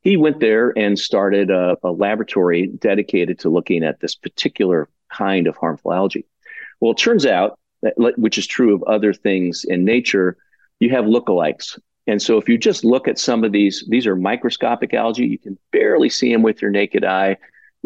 he 0.00 0.16
went 0.16 0.40
there 0.40 0.76
and 0.76 0.98
started 0.98 1.50
a, 1.50 1.76
a 1.84 1.92
laboratory 1.92 2.66
dedicated 2.66 3.38
to 3.38 3.48
looking 3.48 3.84
at 3.84 4.00
this 4.00 4.16
particular 4.16 4.88
kind 5.12 5.46
of 5.46 5.56
harmful 5.56 5.92
algae 5.92 6.26
well 6.80 6.92
it 6.92 6.98
turns 6.98 7.26
out 7.26 7.58
that, 7.82 7.94
which 8.16 8.38
is 8.38 8.46
true 8.46 8.74
of 8.74 8.82
other 8.84 9.12
things 9.12 9.64
in 9.64 9.84
nature 9.84 10.36
you 10.80 10.90
have 10.90 11.04
lookalikes 11.04 11.78
and 12.06 12.20
so 12.20 12.38
if 12.38 12.48
you 12.48 12.58
just 12.58 12.84
look 12.84 13.06
at 13.06 13.18
some 13.18 13.44
of 13.44 13.52
these 13.52 13.84
these 13.88 14.06
are 14.06 14.16
microscopic 14.16 14.94
algae 14.94 15.26
you 15.26 15.38
can 15.38 15.58
barely 15.70 16.08
see 16.08 16.32
them 16.32 16.42
with 16.42 16.62
your 16.62 16.70
naked 16.70 17.04
eye 17.04 17.36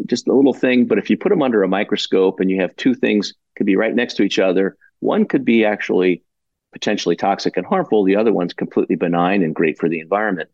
just 0.04 0.28
a 0.28 0.32
little 0.32 0.52
thing. 0.52 0.84
But 0.84 0.98
if 0.98 1.08
you 1.08 1.16
put 1.16 1.30
them 1.30 1.42
under 1.42 1.62
a 1.62 1.68
microscope 1.68 2.40
and 2.40 2.50
you 2.50 2.60
have 2.60 2.76
two 2.76 2.94
things 2.94 3.32
could 3.56 3.66
be 3.66 3.76
right 3.76 3.94
next 3.94 4.14
to 4.14 4.22
each 4.22 4.38
other, 4.38 4.76
one 5.00 5.24
could 5.24 5.44
be 5.44 5.64
actually 5.64 6.22
potentially 6.72 7.16
toxic 7.16 7.56
and 7.56 7.64
harmful. 7.64 8.04
The 8.04 8.16
other 8.16 8.32
one's 8.32 8.52
completely 8.52 8.96
benign 8.96 9.42
and 9.42 9.54
great 9.54 9.78
for 9.78 9.88
the 9.88 10.00
environment. 10.00 10.50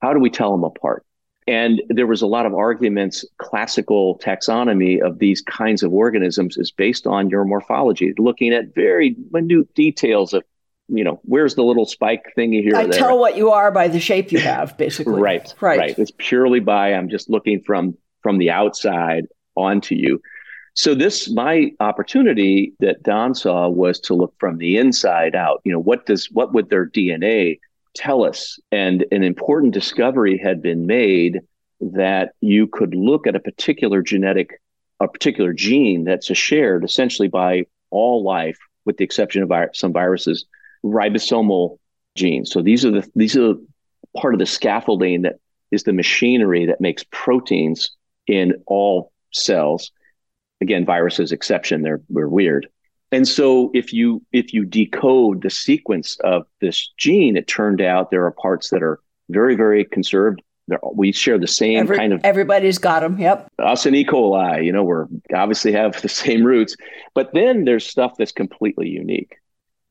How 0.00 0.14
do 0.14 0.20
we 0.20 0.30
tell 0.30 0.52
them 0.52 0.64
apart? 0.64 1.04
And 1.46 1.80
there 1.88 2.06
was 2.06 2.22
a 2.22 2.26
lot 2.26 2.44
of 2.44 2.54
arguments. 2.54 3.24
Classical 3.38 4.18
taxonomy 4.18 5.00
of 5.00 5.20
these 5.20 5.40
kinds 5.42 5.82
of 5.82 5.92
organisms 5.92 6.56
is 6.56 6.72
based 6.72 7.06
on 7.06 7.30
your 7.30 7.44
morphology, 7.44 8.12
looking 8.18 8.52
at 8.52 8.74
very 8.74 9.16
minute 9.30 9.72
details 9.74 10.32
of, 10.32 10.42
you 10.88 11.04
know, 11.04 11.20
where's 11.24 11.54
the 11.54 11.62
little 11.62 11.86
spike 11.86 12.32
thingy 12.36 12.62
here? 12.62 12.74
I 12.74 12.86
there. 12.86 12.98
tell 12.98 13.18
what 13.18 13.36
you 13.36 13.50
are 13.52 13.70
by 13.70 13.86
the 13.86 14.00
shape 14.00 14.32
you 14.32 14.40
have, 14.40 14.76
basically. 14.76 15.20
right, 15.20 15.54
right, 15.60 15.78
right. 15.78 15.98
It's 15.98 16.12
purely 16.18 16.60
by 16.60 16.94
I'm 16.94 17.08
just 17.08 17.30
looking 17.30 17.62
from 17.62 17.96
from 18.22 18.38
the 18.38 18.50
outside 18.50 19.26
onto 19.54 19.94
you. 19.94 20.20
So 20.74 20.94
this 20.94 21.30
my 21.30 21.70
opportunity 21.80 22.74
that 22.80 23.02
Don 23.02 23.34
saw 23.34 23.68
was 23.68 23.98
to 24.00 24.14
look 24.14 24.34
from 24.38 24.58
the 24.58 24.76
inside 24.76 25.34
out. 25.34 25.62
You 25.64 25.72
know, 25.72 25.78
what 25.78 26.06
does 26.06 26.26
what 26.32 26.52
would 26.52 26.68
their 26.68 26.86
DNA 26.86 27.58
tell 27.96 28.24
us? 28.24 28.58
And 28.70 29.04
an 29.10 29.22
important 29.22 29.74
discovery 29.74 30.38
had 30.38 30.62
been 30.62 30.86
made 30.86 31.40
that 31.80 32.32
you 32.40 32.66
could 32.66 32.94
look 32.94 33.26
at 33.26 33.34
a 33.34 33.40
particular 33.40 34.02
genetic, 34.02 34.60
a 35.00 35.08
particular 35.08 35.52
gene 35.52 36.04
that's 36.04 36.26
shared 36.36 36.84
essentially 36.84 37.28
by 37.28 37.64
all 37.90 38.22
life, 38.22 38.58
with 38.84 38.98
the 38.98 39.04
exception 39.04 39.42
of 39.42 39.50
some 39.74 39.92
viruses, 39.92 40.44
ribosomal 40.84 41.78
genes. 42.16 42.50
So 42.50 42.62
these 42.62 42.84
are 42.84 42.90
the 42.90 43.10
these 43.14 43.36
are 43.36 43.54
part 44.16 44.34
of 44.34 44.40
the 44.40 44.46
scaffolding 44.46 45.22
that 45.22 45.36
is 45.70 45.82
the 45.82 45.92
machinery 45.92 46.66
that 46.66 46.80
makes 46.80 47.04
proteins 47.10 47.90
in 48.26 48.54
all 48.66 49.12
cells. 49.32 49.92
Again, 50.60 50.86
viruses 50.86 51.32
exception, 51.32 51.82
they're, 51.82 52.00
they're 52.08 52.28
weird. 52.28 52.68
And 53.12 53.26
so 53.26 53.70
if 53.72 53.92
you 53.92 54.22
if 54.32 54.52
you 54.52 54.64
decode 54.64 55.42
the 55.42 55.50
sequence 55.50 56.18
of 56.24 56.46
this 56.60 56.92
gene, 56.96 57.36
it 57.36 57.46
turned 57.46 57.80
out 57.80 58.10
there 58.10 58.24
are 58.24 58.32
parts 58.32 58.70
that 58.70 58.82
are 58.82 59.00
very, 59.28 59.54
very 59.54 59.84
conserved. 59.84 60.42
They're, 60.68 60.80
we 60.94 61.12
share 61.12 61.38
the 61.38 61.46
same 61.46 61.78
Every, 61.78 61.96
kind 61.96 62.12
of 62.12 62.20
everybody's 62.24 62.78
got 62.78 63.00
them. 63.00 63.18
Yep. 63.18 63.48
Us 63.60 63.86
and 63.86 63.94
E. 63.94 64.04
coli, 64.04 64.64
you 64.64 64.72
know, 64.72 64.82
we're 64.82 65.06
obviously 65.32 65.72
have 65.72 66.00
the 66.02 66.08
same 66.08 66.44
roots, 66.44 66.76
but 67.14 67.32
then 67.32 67.64
there's 67.64 67.86
stuff 67.86 68.14
that's 68.18 68.32
completely 68.32 68.88
unique. 68.88 69.36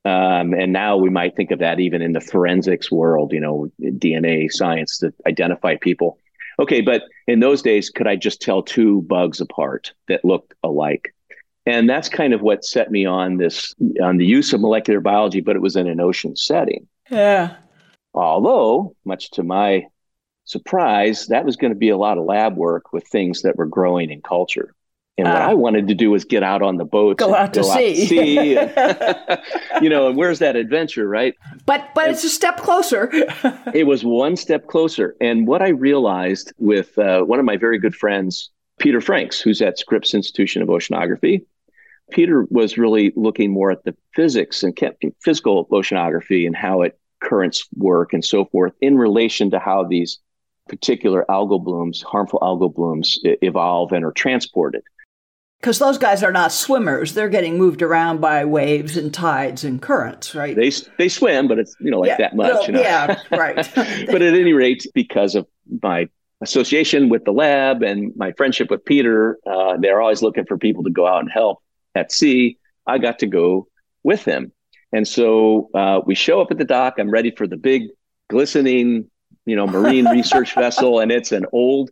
Um, 0.04 0.54
and 0.54 0.72
now 0.72 0.98
we 0.98 1.10
might 1.10 1.36
think 1.36 1.50
of 1.50 1.60
that 1.60 1.80
even 1.80 2.02
in 2.04 2.14
the 2.14 2.22
forensics 2.22 2.92
world, 2.92 3.34
you 3.34 3.40
know, 3.40 3.72
DNA 3.82 4.52
science 4.52 5.00
to 5.00 5.12
identify 5.26 5.78
people. 5.78 6.20
Okay, 6.60 6.82
but 6.82 7.04
in 7.28 7.40
those 7.40 7.62
days, 7.62 7.90
could 7.90 8.08
I 8.08 8.16
just 8.16 8.42
tell 8.42 8.62
two 8.62 9.02
bugs 9.04 9.42
apart 9.42 9.94
that 10.08 10.24
looked 10.24 10.54
alike? 10.64 11.14
And 11.66 11.90
that's 11.90 12.10
kind 12.10 12.34
of 12.34 12.42
what 12.42 12.64
set 12.64 12.92
me 12.92 13.06
on 13.06 13.38
this 13.38 13.74
on 14.02 14.18
the 14.18 14.26
use 14.26 14.54
of 14.54 14.62
molecular 14.62 15.02
biology, 15.02 15.42
but 15.42 15.56
it 15.56 15.62
was 15.62 15.76
in 15.76 15.88
an 15.88 16.00
ocean 16.00 16.36
setting. 16.36 16.88
Yeah. 17.10 17.56
Although, 18.14 18.96
much 19.04 19.32
to 19.32 19.44
my 19.44 19.88
surprise, 20.46 21.28
that 21.28 21.44
was 21.44 21.56
going 21.56 21.74
to 21.74 21.78
be 21.78 21.90
a 21.90 21.98
lot 21.98 22.18
of 22.18 22.26
lab 22.26 22.56
work 22.56 22.94
with 22.94 23.08
things 23.08 23.42
that 23.42 23.58
were 23.58 23.66
growing 23.66 24.12
in 24.12 24.22
culture. 24.22 24.74
And 25.18 25.28
what 25.28 25.42
uh, 25.42 25.46
I 25.46 25.54
wanted 25.54 25.88
to 25.88 25.96
do 25.96 26.12
was 26.12 26.26
get 26.26 26.44
out 26.44 26.62
on 26.62 26.76
the 26.76 26.84
boat, 26.84 27.18
go 27.18 27.34
out 27.34 27.54
to 27.54 27.62
go 27.62 27.68
sea, 27.68 27.72
out 27.72 27.96
to 27.96 28.06
sea 28.06 28.58
and, 29.30 29.42
you 29.82 29.90
know, 29.90 30.10
and 30.10 30.18
where's 30.18 30.40
that 30.40 30.58
adventure, 30.58 31.08
right? 31.08 31.34
But 31.66 31.90
but 31.96 32.06
and 32.06 32.14
it's 32.14 32.26
a 32.26 32.30
step 32.30 32.58
closer. 32.58 33.10
it 33.74 33.88
was 33.88 34.04
one 34.04 34.36
step 34.36 34.68
closer, 34.68 35.16
and 35.22 35.48
what 35.48 35.62
I 35.62 35.70
realized 35.70 36.52
with 36.58 36.98
uh, 36.98 37.22
one 37.22 37.40
of 37.40 37.46
my 37.46 37.56
very 37.56 37.80
good 37.80 37.96
friends, 37.96 38.50
Peter 38.78 39.00
Franks, 39.00 39.40
who's 39.40 39.62
at 39.62 39.80
Scripps 39.80 40.14
Institution 40.14 40.62
of 40.62 40.68
Oceanography. 40.68 41.46
Peter 42.12 42.46
was 42.50 42.78
really 42.78 43.12
looking 43.16 43.52
more 43.52 43.72
at 43.72 43.84
the 43.84 43.96
physics 44.14 44.64
and 44.64 44.78
physical 45.24 45.66
oceanography 45.68 46.46
and 46.46 46.56
how 46.56 46.82
it 46.82 47.00
currents 47.22 47.68
work 47.76 48.14
and 48.14 48.24
so 48.24 48.46
forth 48.46 48.74
in 48.82 48.98
relation 48.98 49.50
to 49.50 49.60
how 49.60 49.84
these 49.84 50.20
particular 50.68 51.26
algal 51.30 51.64
blooms, 51.64 52.02
harmful 52.02 52.40
algal 52.40 52.74
blooms, 52.74 53.20
evolve 53.24 53.92
and 53.92 54.06
are 54.06 54.12
transported. 54.12 54.82
Because 55.62 55.80
those 55.80 55.98
guys 55.98 56.22
are 56.22 56.32
not 56.32 56.52
swimmers; 56.52 57.14
they're 57.14 57.30
getting 57.30 57.58
moved 57.58 57.82
around 57.82 58.22
by 58.22 58.46
waves 58.46 58.98
and 58.98 59.12
tides 59.12 59.64
and 59.64 59.82
currents, 59.82 60.36
right? 60.36 60.56
They 60.56 60.72
they 60.98 61.10
swim, 61.10 61.48
but 61.48 61.58
it's 61.58 61.76
you 61.80 61.90
know 61.90 62.02
like 62.02 62.10
yeah, 62.10 62.18
that 62.18 62.36
much. 62.36 62.54
well, 62.54 62.66
you 62.68 62.74
know? 62.74 62.82
Yeah, 62.82 63.20
right. 63.32 63.56
but 63.76 64.22
at 64.22 64.36
any 64.36 64.54
rate, 64.54 64.86
because 64.94 65.34
of 65.34 65.48
my 65.82 66.08
association 66.42 67.10
with 67.10 67.24
the 67.24 67.32
lab 67.32 67.82
and 67.82 68.12
my 68.16 68.34
friendship 68.34 68.70
with 68.70 68.84
Peter, 68.86 69.40
uh, 69.50 69.78
they're 69.80 70.02
always 70.02 70.22
looking 70.22 70.46
for 70.46 70.58
people 70.58 70.84
to 70.84 70.92
go 70.92 71.08
out 71.08 71.22
and 71.22 71.32
help 71.32 71.64
at 71.96 72.12
sea. 72.12 72.58
I 72.86 72.98
got 72.98 73.20
to 73.20 73.28
go 73.28 73.68
with 74.04 74.24
him. 74.24 74.52
and 74.92 75.08
so 75.08 75.70
uh, 75.74 76.02
we 76.06 76.14
show 76.14 76.40
up 76.42 76.52
at 76.52 76.58
the 76.58 76.66
dock. 76.66 76.96
I'm 77.00 77.10
ready 77.10 77.32
for 77.32 77.48
the 77.48 77.58
big, 77.58 77.90
glistening, 78.30 79.10
you 79.46 79.56
know, 79.56 79.66
marine 79.66 80.06
research 80.10 80.54
vessel, 80.54 81.00
and 81.00 81.12
it's 81.12 81.32
an 81.32 81.46
old 81.52 81.90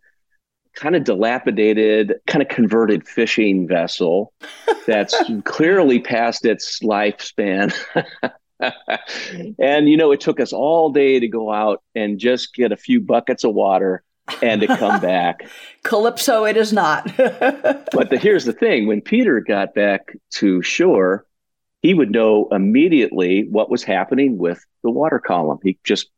kind 0.76 0.96
of 0.96 1.04
dilapidated, 1.04 2.16
kind 2.28 2.42
of 2.42 2.48
converted 2.50 3.08
fishing 3.08 3.68
vessel 3.68 4.34
that's 4.88 5.16
clearly 5.46 6.00
past 6.00 6.46
its 6.46 6.80
lifespan. 6.82 7.74
and, 9.60 9.90
you 9.90 9.98
know, 9.98 10.12
it 10.12 10.20
took 10.20 10.40
us 10.40 10.54
all 10.54 10.92
day 10.92 11.20
to 11.20 11.28
go 11.28 11.52
out 11.52 11.84
and 11.96 12.20
just 12.20 12.54
get 12.54 12.72
a 12.72 12.78
few 12.78 13.02
buckets 13.02 13.44
of 13.44 13.54
water 13.54 14.04
and 14.42 14.62
to 14.62 14.68
come 14.68 15.02
back. 15.02 15.48
Calypso, 15.84 16.46
it 16.46 16.58
is 16.58 16.74
not. 16.74 17.12
but 17.18 18.10
the, 18.10 18.18
here's 18.18 18.46
the 18.46 18.54
thing 18.54 18.88
when 18.88 19.02
Peter 19.02 19.40
got 19.42 19.74
back 19.74 20.16
to 20.32 20.62
shore, 20.62 21.26
he 21.82 21.94
would 21.94 22.12
know 22.12 22.48
immediately 22.52 23.48
what 23.50 23.70
was 23.70 23.84
happening 23.84 24.38
with 24.38 24.66
the 24.84 24.90
water 24.90 25.20
column. 25.20 25.60
He 25.64 25.78
just 25.84 26.10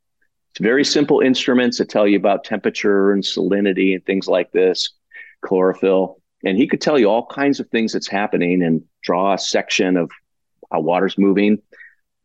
it's 0.56 0.62
very 0.62 0.84
simple 0.84 1.20
instruments 1.20 1.76
that 1.76 1.90
tell 1.90 2.08
you 2.08 2.16
about 2.16 2.42
temperature 2.42 3.12
and 3.12 3.22
salinity 3.22 3.92
and 3.92 4.02
things 4.06 4.26
like 4.26 4.52
this, 4.52 4.88
chlorophyll. 5.42 6.22
And 6.46 6.56
he 6.56 6.66
could 6.66 6.80
tell 6.80 6.98
you 6.98 7.10
all 7.10 7.26
kinds 7.26 7.60
of 7.60 7.68
things 7.68 7.92
that's 7.92 8.08
happening 8.08 8.62
and 8.62 8.82
draw 9.02 9.34
a 9.34 9.38
section 9.38 9.98
of 9.98 10.10
how 10.72 10.80
water's 10.80 11.18
moving. 11.18 11.58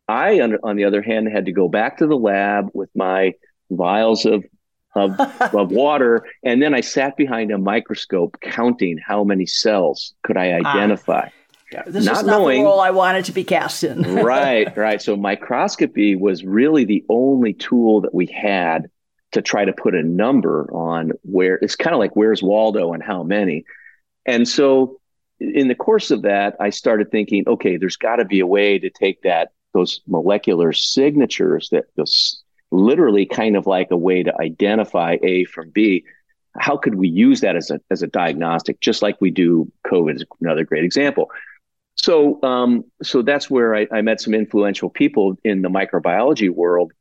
I, 0.08 0.40
on, 0.40 0.56
on 0.62 0.76
the 0.76 0.84
other 0.84 1.02
hand, 1.02 1.28
had 1.28 1.44
to 1.44 1.52
go 1.52 1.68
back 1.68 1.98
to 1.98 2.06
the 2.06 2.16
lab 2.16 2.70
with 2.72 2.88
my 2.94 3.34
vials 3.70 4.24
of, 4.24 4.46
of, 4.94 5.18
of 5.54 5.70
water. 5.70 6.26
And 6.42 6.62
then 6.62 6.74
I 6.74 6.80
sat 6.80 7.16
behind 7.16 7.50
a 7.50 7.58
microscope 7.58 8.38
counting 8.40 8.98
how 8.98 9.24
many 9.24 9.46
cells 9.46 10.14
could 10.22 10.36
I 10.36 10.52
ah. 10.52 10.68
identify. 10.68 11.26
Ah. 11.26 11.32
Yeah, 11.72 11.84
this 11.86 12.04
not 12.04 12.18
is 12.18 12.22
not 12.24 12.38
knowing, 12.38 12.60
the 12.60 12.66
role 12.66 12.80
I 12.80 12.90
wanted 12.90 13.24
to 13.26 13.32
be 13.32 13.44
cast 13.44 13.82
in. 13.82 14.02
right, 14.22 14.76
right. 14.76 15.00
So 15.00 15.16
microscopy 15.16 16.16
was 16.16 16.44
really 16.44 16.84
the 16.84 17.04
only 17.08 17.54
tool 17.54 18.02
that 18.02 18.14
we 18.14 18.26
had 18.26 18.90
to 19.32 19.40
try 19.40 19.64
to 19.64 19.72
put 19.72 19.94
a 19.94 20.02
number 20.02 20.70
on 20.72 21.12
where 21.22 21.54
it's 21.62 21.76
kind 21.76 21.94
of 21.94 21.98
like 21.98 22.14
where's 22.14 22.42
Waldo 22.42 22.92
and 22.92 23.02
how 23.02 23.22
many. 23.22 23.64
And 24.26 24.46
so 24.46 25.00
in 25.40 25.68
the 25.68 25.74
course 25.74 26.10
of 26.10 26.22
that, 26.22 26.56
I 26.60 26.68
started 26.68 27.10
thinking, 27.10 27.44
okay, 27.46 27.78
there's 27.78 27.96
got 27.96 28.16
to 28.16 28.26
be 28.26 28.40
a 28.40 28.46
way 28.46 28.78
to 28.78 28.90
take 28.90 29.22
that 29.22 29.52
those 29.72 30.02
molecular 30.06 30.72
signatures 30.72 31.70
that 31.70 31.84
those 31.96 32.41
literally 32.72 33.26
kind 33.26 33.56
of 33.56 33.66
like 33.66 33.90
a 33.90 33.96
way 33.96 34.22
to 34.22 34.34
identify 34.40 35.18
A 35.22 35.44
from 35.44 35.70
B. 35.70 36.04
How 36.58 36.76
could 36.76 36.96
we 36.96 37.08
use 37.08 37.40
that 37.42 37.56
as 37.56 37.70
a 37.70 37.80
as 37.90 38.02
a 38.02 38.06
diagnostic, 38.06 38.80
just 38.80 39.02
like 39.02 39.20
we 39.20 39.30
do 39.30 39.70
COVID 39.86 40.16
is 40.16 40.24
another 40.40 40.64
great 40.64 40.84
example. 40.84 41.30
So, 41.94 42.42
um, 42.42 42.84
so 43.02 43.22
that's 43.22 43.50
where 43.50 43.74
I, 43.74 43.86
I 43.92 44.00
met 44.00 44.20
some 44.20 44.34
influential 44.34 44.88
people 44.90 45.36
in 45.44 45.62
the 45.62 45.68
microbiology 45.68 46.50
world 46.50 46.92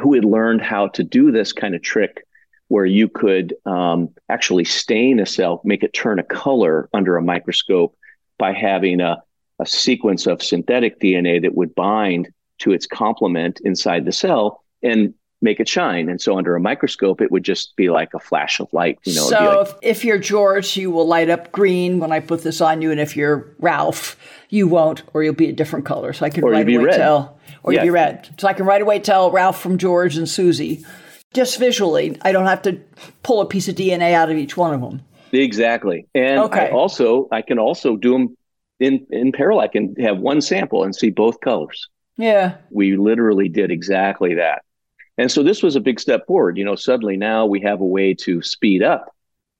who 0.00 0.14
had 0.14 0.24
learned 0.24 0.60
how 0.60 0.88
to 0.88 1.02
do 1.02 1.32
this 1.32 1.52
kind 1.52 1.74
of 1.74 1.82
trick 1.82 2.24
where 2.68 2.84
you 2.84 3.08
could 3.08 3.54
um, 3.64 4.10
actually 4.28 4.64
stain 4.64 5.18
a 5.18 5.26
cell, 5.26 5.62
make 5.64 5.82
it 5.82 5.94
turn 5.94 6.18
a 6.18 6.22
color 6.22 6.90
under 6.92 7.16
a 7.16 7.22
microscope 7.22 7.96
by 8.38 8.52
having 8.52 9.00
a, 9.00 9.16
a 9.58 9.66
sequence 9.66 10.26
of 10.26 10.42
synthetic 10.42 11.00
DNA 11.00 11.40
that 11.40 11.54
would 11.54 11.74
bind 11.74 12.28
to 12.58 12.72
its 12.72 12.86
complement 12.86 13.60
inside 13.64 14.04
the 14.04 14.12
cell 14.12 14.62
and 14.82 15.14
make 15.40 15.60
it 15.60 15.68
shine. 15.68 16.08
And 16.08 16.20
so 16.20 16.36
under 16.36 16.56
a 16.56 16.60
microscope, 16.60 17.20
it 17.20 17.30
would 17.30 17.44
just 17.44 17.76
be 17.76 17.90
like 17.90 18.12
a 18.14 18.18
flash 18.18 18.60
of 18.60 18.72
light. 18.72 18.98
You 19.04 19.14
know. 19.14 19.28
So 19.28 19.36
like, 19.36 19.68
if, 19.68 19.74
if 19.82 20.04
you're 20.04 20.18
George, 20.18 20.76
you 20.76 20.90
will 20.90 21.06
light 21.06 21.30
up 21.30 21.52
green 21.52 21.98
when 21.98 22.12
I 22.12 22.20
put 22.20 22.42
this 22.42 22.60
on 22.60 22.82
you, 22.82 22.90
and 22.90 23.00
if 23.00 23.16
you're 23.16 23.48
Ralph, 23.58 24.16
you 24.48 24.68
won't, 24.68 25.02
or 25.14 25.22
you'll 25.22 25.34
be 25.34 25.48
a 25.48 25.52
different 25.52 25.84
color. 25.84 26.12
So 26.12 26.26
I 26.26 26.30
can 26.30 26.44
right 26.44 26.66
away 26.66 26.84
red. 26.84 26.96
tell, 26.96 27.38
or 27.62 27.72
yeah. 27.72 27.80
you'll 27.80 27.86
be 27.86 27.90
red. 27.90 28.28
So 28.38 28.48
I 28.48 28.52
can 28.52 28.66
right 28.66 28.82
away 28.82 28.98
tell 28.98 29.30
Ralph 29.30 29.60
from 29.60 29.78
George 29.78 30.16
and 30.16 30.28
Susie, 30.28 30.84
just 31.34 31.58
visually. 31.58 32.18
I 32.22 32.32
don't 32.32 32.46
have 32.46 32.62
to 32.62 32.80
pull 33.22 33.40
a 33.40 33.46
piece 33.46 33.68
of 33.68 33.76
DNA 33.76 34.14
out 34.14 34.30
of 34.30 34.36
each 34.36 34.56
one 34.56 34.74
of 34.74 34.80
them. 34.80 35.02
Exactly, 35.30 36.06
and 36.14 36.40
okay. 36.40 36.68
I 36.68 36.70
also 36.70 37.28
I 37.30 37.42
can 37.42 37.58
also 37.58 37.96
do 37.96 38.12
them 38.12 38.36
in 38.80 39.06
in 39.10 39.32
parallel. 39.32 39.64
I 39.64 39.68
can 39.68 39.94
have 39.96 40.18
one 40.18 40.40
sample 40.40 40.84
and 40.84 40.96
see 40.96 41.10
both 41.10 41.40
colors. 41.40 41.88
Yeah, 42.16 42.56
we 42.70 42.96
literally 42.96 43.48
did 43.48 43.70
exactly 43.70 44.34
that. 44.34 44.62
And 45.18 45.30
so 45.30 45.42
this 45.42 45.62
was 45.62 45.76
a 45.76 45.80
big 45.80 46.00
step 46.00 46.26
forward. 46.26 46.56
You 46.56 46.64
know, 46.64 46.76
suddenly 46.76 47.16
now 47.16 47.44
we 47.44 47.60
have 47.60 47.80
a 47.80 47.84
way 47.84 48.14
to 48.14 48.40
speed 48.40 48.82
up 48.82 49.14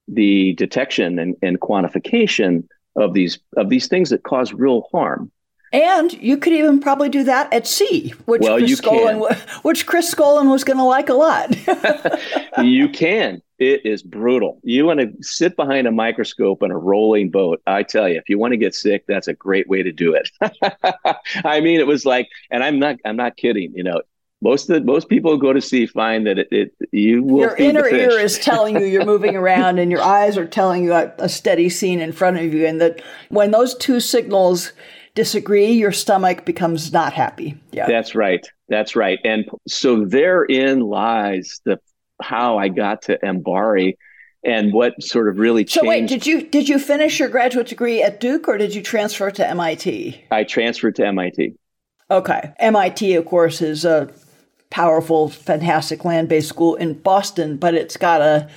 the 0.06 0.54
detection 0.54 1.18
and, 1.18 1.36
and 1.42 1.60
quantification 1.60 2.66
of 2.96 3.12
these 3.12 3.38
of 3.56 3.68
these 3.68 3.88
things 3.88 4.10
that 4.10 4.22
cause 4.22 4.52
real 4.52 4.88
harm. 4.90 5.30
And 5.70 6.12
you 6.14 6.38
could 6.38 6.54
even 6.54 6.80
probably 6.80 7.10
do 7.10 7.24
that 7.24 7.52
at 7.52 7.66
sea, 7.66 8.14
which 8.24 8.40
well, 8.40 8.56
Chris 8.56 8.80
Scholin, 8.80 9.36
which 9.64 9.84
Chris 9.84 10.14
Scholin 10.14 10.50
was 10.50 10.64
going 10.64 10.78
to 10.78 10.84
like 10.84 11.10
a 11.10 11.14
lot. 11.14 11.54
you 12.64 12.88
can. 12.88 13.42
It 13.58 13.84
is 13.84 14.02
brutal. 14.02 14.60
You 14.62 14.86
want 14.86 15.00
to 15.00 15.12
sit 15.20 15.56
behind 15.56 15.86
a 15.86 15.90
microscope 15.90 16.62
in 16.62 16.70
a 16.70 16.78
rolling 16.78 17.30
boat. 17.30 17.60
I 17.66 17.82
tell 17.82 18.08
you, 18.08 18.16
if 18.16 18.28
you 18.28 18.38
want 18.38 18.52
to 18.52 18.56
get 18.56 18.74
sick, 18.74 19.04
that's 19.06 19.28
a 19.28 19.34
great 19.34 19.68
way 19.68 19.82
to 19.82 19.92
do 19.92 20.14
it. 20.14 20.30
I 21.44 21.60
mean, 21.60 21.80
it 21.80 21.86
was 21.86 22.06
like, 22.06 22.28
and 22.50 22.62
I'm 22.62 22.78
not, 22.78 22.96
I'm 23.04 23.16
not 23.16 23.36
kidding. 23.36 23.72
You 23.74 23.82
know, 23.82 24.00
most 24.40 24.70
of 24.70 24.74
the, 24.74 24.84
most 24.84 25.08
people 25.08 25.32
who 25.32 25.38
go 25.38 25.52
to 25.52 25.60
sea 25.60 25.86
find 25.86 26.26
that 26.26 26.38
it, 26.38 26.48
it 26.50 26.74
you 26.92 27.22
will 27.22 27.40
your 27.40 27.56
inner 27.56 27.86
ear 27.88 28.18
is 28.18 28.38
telling 28.38 28.78
you 28.78 28.86
you're 28.86 29.04
moving 29.04 29.36
around 29.42 29.78
and 29.78 29.90
your 29.90 30.02
eyes 30.02 30.36
are 30.36 30.46
telling 30.46 30.84
you 30.84 30.92
a, 30.92 31.12
a 31.18 31.28
steady 31.28 31.68
scene 31.68 32.00
in 32.00 32.12
front 32.12 32.38
of 32.38 32.54
you 32.54 32.66
and 32.66 32.80
that 32.80 33.02
when 33.28 33.50
those 33.50 33.74
two 33.74 34.00
signals 34.00 34.72
disagree 35.14 35.72
your 35.72 35.92
stomach 35.92 36.44
becomes 36.44 36.92
not 36.92 37.12
happy 37.12 37.58
yeah 37.72 37.86
that's 37.86 38.14
right 38.14 38.48
that's 38.68 38.94
right 38.94 39.18
and 39.24 39.48
so 39.66 40.04
therein 40.04 40.80
lies 40.80 41.60
the 41.64 41.78
how 42.22 42.58
i 42.58 42.68
got 42.68 43.02
to 43.02 43.18
MBARI 43.18 43.94
and 44.44 44.72
what 44.72 45.02
sort 45.02 45.28
of 45.28 45.38
really 45.38 45.64
changed. 45.64 45.84
So 45.84 45.88
wait, 45.88 46.06
did 46.06 46.24
you 46.24 46.42
did 46.46 46.68
you 46.68 46.78
finish 46.78 47.18
your 47.18 47.28
graduate 47.28 47.66
degree 47.66 48.02
at 48.02 48.20
Duke 48.20 48.46
or 48.48 48.56
did 48.56 48.72
you 48.72 48.82
transfer 48.82 49.32
to 49.32 49.46
MIT? 49.46 50.24
I 50.30 50.44
transferred 50.44 50.94
to 50.96 51.06
MIT. 51.06 51.54
Okay, 52.10 52.52
MIT, 52.58 53.14
of 53.14 53.26
course, 53.26 53.60
is 53.60 53.84
a 53.84 54.10
powerful, 54.70 55.28
fantastic 55.28 56.04
land 56.04 56.28
based 56.28 56.48
school 56.48 56.74
in 56.76 56.94
Boston, 56.94 57.56
but 57.56 57.74
it's 57.74 57.96
got 57.96 58.20
a, 58.20 58.48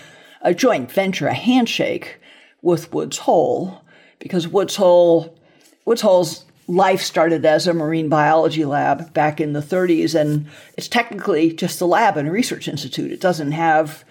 a 0.42 0.54
joint 0.54 0.92
venture, 0.92 1.28
a 1.28 1.34
handshake 1.34 2.20
with 2.62 2.94
Woods 2.94 3.20
Hole, 3.20 3.82
because 4.20 4.48
Woods 4.48 4.76
Hole, 4.76 5.38
Woods 5.86 6.02
Hole's 6.02 6.46
life 6.68 7.02
started 7.02 7.46
as 7.46 7.68
a 7.68 7.74
marine 7.74 8.08
biology 8.08 8.66
lab 8.66 9.14
back 9.14 9.42
in 9.42 9.54
the 9.54 9.62
30s, 9.62 10.20
and 10.20 10.48
it's 10.78 10.88
technically 10.88 11.54
just 11.54 11.82
a 11.82 11.86
lab 11.86 12.18
and 12.18 12.28
a 12.28 12.32
research 12.32 12.68
institute. 12.68 13.12
It 13.12 13.22
doesn't 13.22 13.52
have 13.52 14.04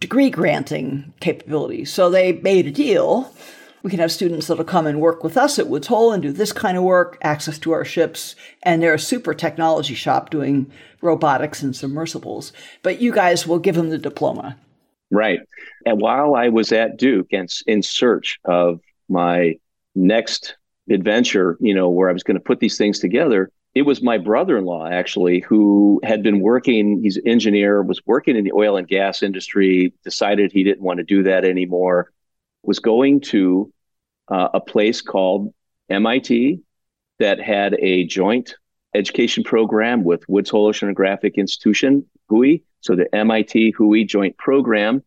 degree 0.00 0.30
granting 0.30 1.12
capabilities. 1.20 1.92
So 1.92 2.10
they 2.10 2.32
made 2.32 2.66
a 2.66 2.70
deal 2.70 3.32
we 3.86 3.90
can 3.90 4.00
have 4.00 4.10
students 4.10 4.48
that'll 4.48 4.64
come 4.64 4.84
and 4.84 5.00
work 5.00 5.22
with 5.22 5.36
us 5.36 5.60
at 5.60 5.68
Woods 5.68 5.86
Hole 5.86 6.10
and 6.10 6.20
do 6.20 6.32
this 6.32 6.52
kind 6.52 6.76
of 6.76 6.82
work, 6.82 7.18
access 7.22 7.56
to 7.60 7.70
our 7.70 7.84
ships, 7.84 8.34
and 8.64 8.82
they're 8.82 8.94
a 8.94 8.98
super 8.98 9.32
technology 9.32 9.94
shop 9.94 10.28
doing 10.28 10.68
robotics 11.02 11.62
and 11.62 11.76
submersibles. 11.76 12.52
But 12.82 13.00
you 13.00 13.12
guys 13.12 13.46
will 13.46 13.60
give 13.60 13.76
them 13.76 13.90
the 13.90 13.96
diploma. 13.96 14.58
Right. 15.12 15.38
And 15.84 16.00
while 16.00 16.34
I 16.34 16.48
was 16.48 16.72
at 16.72 16.96
Duke 16.96 17.28
and 17.30 17.48
in 17.68 17.80
search 17.80 18.40
of 18.44 18.80
my 19.08 19.54
next 19.94 20.56
adventure, 20.90 21.56
you 21.60 21.72
know, 21.72 21.88
where 21.88 22.10
I 22.10 22.12
was 22.12 22.24
going 22.24 22.38
to 22.38 22.42
put 22.42 22.58
these 22.58 22.76
things 22.76 22.98
together, 22.98 23.52
it 23.76 23.82
was 23.82 24.02
my 24.02 24.18
brother-in-law 24.18 24.88
actually 24.88 25.44
who 25.48 26.00
had 26.02 26.24
been 26.24 26.40
working 26.40 27.02
he's 27.04 27.18
an 27.18 27.28
engineer 27.28 27.84
was 27.84 28.00
working 28.04 28.34
in 28.34 28.42
the 28.42 28.52
oil 28.52 28.76
and 28.76 28.88
gas 28.88 29.22
industry 29.22 29.92
decided 30.02 30.50
he 30.50 30.64
didn't 30.64 30.82
want 30.82 30.96
to 30.96 31.04
do 31.04 31.22
that 31.22 31.44
anymore 31.44 32.10
was 32.64 32.80
going 32.80 33.20
to 33.20 33.72
uh, 34.28 34.48
a 34.54 34.60
place 34.60 35.00
called 35.00 35.52
MIT 35.88 36.60
that 37.18 37.40
had 37.40 37.74
a 37.74 38.04
joint 38.04 38.54
education 38.94 39.44
program 39.44 40.04
with 40.04 40.28
Woods 40.28 40.50
Hole 40.50 40.70
Oceanographic 40.70 41.34
Institution, 41.34 42.06
WHOI, 42.30 42.62
so 42.80 42.96
the 42.96 43.14
MIT 43.14 43.74
WHOI 43.78 44.06
joint 44.06 44.36
program. 44.38 45.02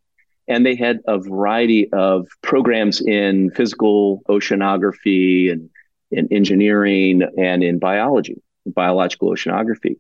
And 0.48 0.66
they 0.66 0.76
had 0.76 1.02
a 1.06 1.20
variety 1.20 1.92
of 1.94 2.28
programs 2.42 3.02
in 3.02 3.52
physical 3.52 4.24
oceanography 4.28 5.52
and 5.52 5.70
in 6.12 6.28
engineering 6.32 7.22
and 7.38 7.64
in 7.64 7.78
biology, 7.78 8.42
biological 8.66 9.30
oceanography. 9.30 9.98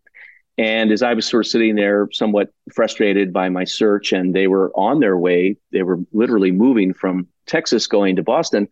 And 0.57 0.91
as 0.91 1.03
I 1.03 1.13
was 1.13 1.25
sort 1.25 1.45
of 1.45 1.51
sitting 1.51 1.75
there, 1.75 2.09
somewhat 2.11 2.51
frustrated 2.73 3.31
by 3.31 3.47
my 3.47 3.63
search, 3.63 4.11
and 4.11 4.35
they 4.35 4.47
were 4.47 4.71
on 4.75 4.99
their 4.99 5.17
way, 5.17 5.55
they 5.71 5.83
were 5.83 5.99
literally 6.11 6.51
moving 6.51 6.93
from 6.93 7.27
Texas 7.45 7.87
going 7.87 8.15
to 8.17 8.23
Boston 8.23 8.67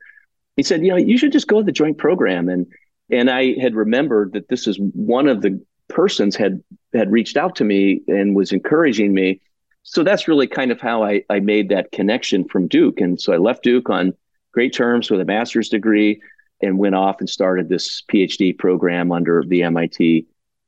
he 0.57 0.63
said, 0.63 0.83
you 0.83 0.89
know, 0.89 0.97
you 0.97 1.17
should 1.17 1.31
just 1.31 1.47
go 1.47 1.59
to 1.59 1.63
the 1.63 1.71
joint 1.71 1.97
program. 1.97 2.49
And 2.49 2.67
and 3.09 3.29
I 3.29 3.57
had 3.61 3.75
remembered 3.75 4.33
that 4.33 4.49
this 4.49 4.67
is 4.67 4.77
one 4.93 5.29
of 5.29 5.41
the 5.41 5.63
persons 5.87 6.35
had 6.35 6.61
had 6.93 7.11
reached 7.11 7.37
out 7.37 7.55
to 7.55 7.63
me 7.63 8.01
and 8.07 8.35
was 8.35 8.51
encouraging 8.51 9.13
me. 9.13 9.39
So 9.83 10.03
that's 10.03 10.27
really 10.27 10.47
kind 10.47 10.71
of 10.71 10.81
how 10.81 11.03
I, 11.03 11.23
I 11.29 11.39
made 11.39 11.69
that 11.69 11.93
connection 11.93 12.45
from 12.45 12.67
Duke. 12.67 12.99
And 12.99 13.21
so 13.21 13.31
I 13.31 13.37
left 13.37 13.63
Duke 13.63 13.89
on 13.89 14.13
great 14.51 14.73
terms 14.73 15.09
with 15.09 15.21
a 15.21 15.25
master's 15.25 15.69
degree 15.69 16.21
and 16.61 16.77
went 16.77 16.95
off 16.95 17.17
and 17.19 17.29
started 17.29 17.69
this 17.69 18.03
PhD 18.11 18.57
program 18.57 19.13
under 19.13 19.43
the 19.47 19.63
MIT 19.63 20.25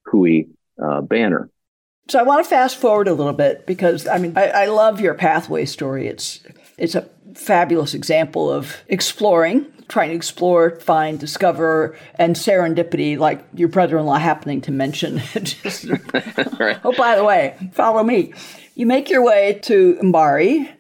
WHOI 0.07 0.47
uh, 0.81 1.01
banner. 1.01 1.49
So 2.07 2.19
I 2.19 2.23
want 2.23 2.43
to 2.43 2.49
fast 2.49 2.77
forward 2.77 3.07
a 3.07 3.13
little 3.13 3.33
bit 3.33 3.65
because 3.65 4.07
I 4.07 4.17
mean 4.17 4.33
I, 4.37 4.47
I 4.49 4.65
love 4.67 5.01
your 5.01 5.13
pathway 5.13 5.65
story. 5.65 6.07
It's 6.07 6.39
it's 6.77 6.95
a 6.95 7.07
fabulous 7.35 7.93
example 7.93 8.51
of 8.51 8.77
exploring, 8.87 9.67
trying 9.89 10.09
to 10.09 10.15
explore, 10.15 10.79
find, 10.79 11.19
discover, 11.19 11.97
and 12.15 12.35
serendipity, 12.35 13.17
like 13.17 13.43
your 13.53 13.67
brother-in-law 13.67 14.17
happening 14.17 14.61
to 14.61 14.71
mention. 14.71 15.17
Just, 15.43 15.85
right. 16.59 16.79
Oh, 16.83 16.95
by 16.95 17.15
the 17.15 17.23
way, 17.23 17.55
follow 17.73 18.03
me. 18.03 18.33
You 18.75 18.85
make 18.85 19.09
your 19.09 19.23
way 19.23 19.59
to 19.63 19.95
MBARI 20.01 20.71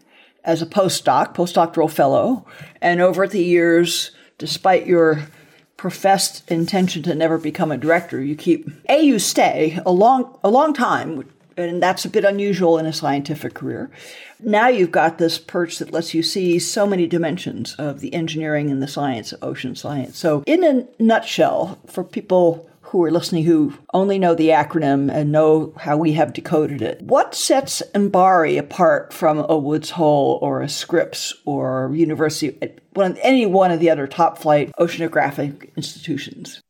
as 0.45 0.61
a 0.61 0.65
postdoc, 0.65 1.35
postdoctoral 1.35 1.91
fellow, 1.91 2.45
and 2.81 3.01
over 3.01 3.27
the 3.27 3.43
years, 3.43 4.11
despite 4.37 4.87
your 4.87 5.27
professed 5.75 6.49
intention 6.49 7.01
to 7.03 7.15
never 7.15 7.37
become 7.37 7.71
a 7.71 7.77
director, 7.77 8.21
you 8.21 8.35
keep 8.35 8.69
a 8.87 9.01
you 9.01 9.17
stay 9.19 9.79
a 9.85 9.91
long 9.91 10.37
a 10.43 10.49
long 10.49 10.73
time, 10.73 11.29
and 11.59 11.83
that's 11.83 12.05
a 12.05 12.09
bit 12.09 12.23
unusual 12.23 12.77
in 12.77 12.85
a 12.85 12.93
scientific 12.93 13.53
career. 13.53 13.91
Now 14.39 14.67
you've 14.67 14.91
got 14.91 15.17
this 15.17 15.37
perch 15.37 15.79
that 15.79 15.91
lets 15.91 16.13
you 16.13 16.23
see 16.23 16.59
so 16.59 16.87
many 16.87 17.07
dimensions 17.07 17.75
of 17.75 17.99
the 17.99 18.13
engineering 18.13 18.71
and 18.71 18.81
the 18.81 18.87
science 18.87 19.33
of 19.33 19.43
ocean 19.43 19.75
science. 19.75 20.17
So, 20.17 20.43
in 20.45 20.63
a 20.63 20.87
nutshell, 21.01 21.79
for 21.87 22.03
people 22.03 22.69
who 22.89 23.03
are 23.03 23.11
listening 23.11 23.43
who 23.43 23.71
only 23.93 24.17
know 24.17 24.33
the 24.33 24.49
acronym 24.49 25.13
and 25.13 25.31
know 25.31 25.71
how 25.77 25.95
we 25.95 26.13
have 26.13 26.33
decoded 26.33 26.81
it. 26.81 26.99
What 27.03 27.35
sets 27.35 27.83
MBARI 27.93 28.57
apart 28.57 29.13
from 29.13 29.45
a 29.47 29.55
Woods 29.55 29.91
Hole 29.91 30.39
or 30.41 30.61
a 30.61 30.69
Scripps 30.69 31.35
or 31.45 31.91
University, 31.93 32.57
any 32.97 33.45
one 33.45 33.69
of 33.69 33.79
the 33.79 33.91
other 33.91 34.07
top 34.07 34.39
flight 34.39 34.71
oceanographic 34.79 35.69
institutions? 35.75 36.61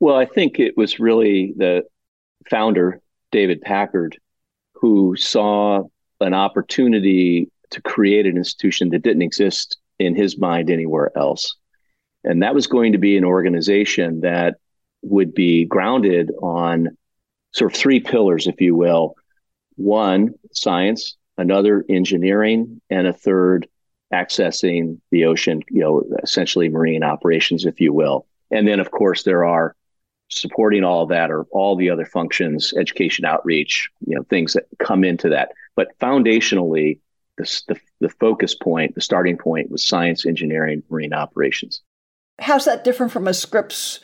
Well, 0.00 0.16
I 0.16 0.26
think 0.26 0.58
it 0.58 0.76
was 0.76 0.98
really 0.98 1.54
the 1.56 1.84
founder, 2.50 3.00
David 3.30 3.60
Packard, 3.60 4.18
who 4.80 5.16
saw 5.16 5.82
an 6.20 6.34
opportunity 6.34 7.50
to 7.70 7.82
create 7.82 8.26
an 8.26 8.36
institution 8.36 8.90
that 8.90 9.02
didn't 9.02 9.22
exist 9.22 9.78
in 9.98 10.14
his 10.14 10.38
mind 10.38 10.70
anywhere 10.70 11.10
else. 11.16 11.56
And 12.24 12.42
that 12.42 12.54
was 12.54 12.66
going 12.66 12.92
to 12.92 12.98
be 12.98 13.16
an 13.16 13.24
organization 13.24 14.20
that 14.20 14.56
would 15.02 15.34
be 15.34 15.64
grounded 15.64 16.30
on 16.42 16.96
sort 17.52 17.72
of 17.72 17.78
three 17.78 18.00
pillars, 18.00 18.46
if 18.46 18.60
you 18.60 18.74
will. 18.74 19.14
One, 19.76 20.34
science, 20.52 21.16
another, 21.36 21.84
engineering, 21.88 22.80
and 22.90 23.06
a 23.06 23.12
third, 23.12 23.68
accessing 24.12 25.00
the 25.10 25.26
ocean, 25.26 25.62
you 25.70 25.80
know, 25.80 26.02
essentially 26.22 26.68
marine 26.68 27.02
operations, 27.02 27.64
if 27.64 27.80
you 27.80 27.92
will. 27.92 28.26
And 28.50 28.66
then, 28.66 28.80
of 28.80 28.90
course, 28.90 29.22
there 29.22 29.44
are 29.44 29.76
supporting 30.28 30.84
all 30.84 31.06
that 31.06 31.30
or 31.30 31.44
all 31.50 31.76
the 31.76 31.90
other 31.90 32.04
functions, 32.04 32.74
education 32.76 33.24
outreach, 33.24 33.90
you 34.06 34.14
know, 34.14 34.22
things 34.24 34.52
that 34.52 34.66
come 34.78 35.04
into 35.04 35.28
that. 35.30 35.52
But 35.74 35.98
foundationally, 35.98 36.98
the, 37.36 37.62
the, 37.68 37.80
the 38.00 38.08
focus 38.08 38.54
point, 38.54 38.94
the 38.94 39.00
starting 39.00 39.38
point 39.38 39.70
was 39.70 39.86
science, 39.86 40.26
engineering, 40.26 40.82
marine 40.90 41.12
operations. 41.12 41.82
How's 42.38 42.66
that 42.66 42.84
different 42.84 43.12
from 43.12 43.26
a 43.26 43.34
Scripps 43.34 44.00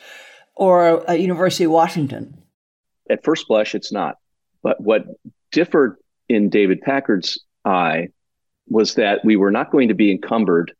or 0.55 1.03
a 1.07 1.15
University 1.15 1.65
of 1.65 1.71
Washington? 1.71 2.41
At 3.09 3.23
first 3.23 3.47
blush, 3.47 3.75
it's 3.75 3.91
not. 3.91 4.17
But 4.63 4.81
what 4.81 5.05
differed 5.51 5.97
in 6.27 6.49
David 6.49 6.81
Packard's 6.81 7.39
eye 7.63 8.09
was 8.67 8.95
that 8.95 9.23
we 9.23 9.35
were 9.35 9.51
not 9.51 9.71
going 9.71 9.89
to 9.89 9.93
be 9.93 10.11
encumbered 10.11 10.73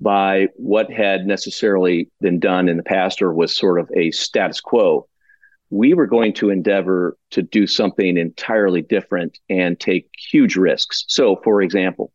by 0.00 0.48
what 0.56 0.90
had 0.90 1.26
necessarily 1.26 2.10
been 2.20 2.38
done 2.38 2.68
in 2.68 2.76
the 2.76 2.82
past 2.82 3.22
or 3.22 3.32
was 3.32 3.56
sort 3.56 3.78
of 3.78 3.90
a 3.96 4.10
status 4.10 4.60
quo. 4.60 5.08
We 5.70 5.94
were 5.94 6.06
going 6.06 6.34
to 6.34 6.50
endeavor 6.50 7.16
to 7.30 7.42
do 7.42 7.66
something 7.66 8.16
entirely 8.16 8.82
different 8.82 9.38
and 9.48 9.78
take 9.78 10.08
huge 10.16 10.56
risks. 10.56 11.04
So, 11.08 11.36
for 11.42 11.62
example, 11.62 12.12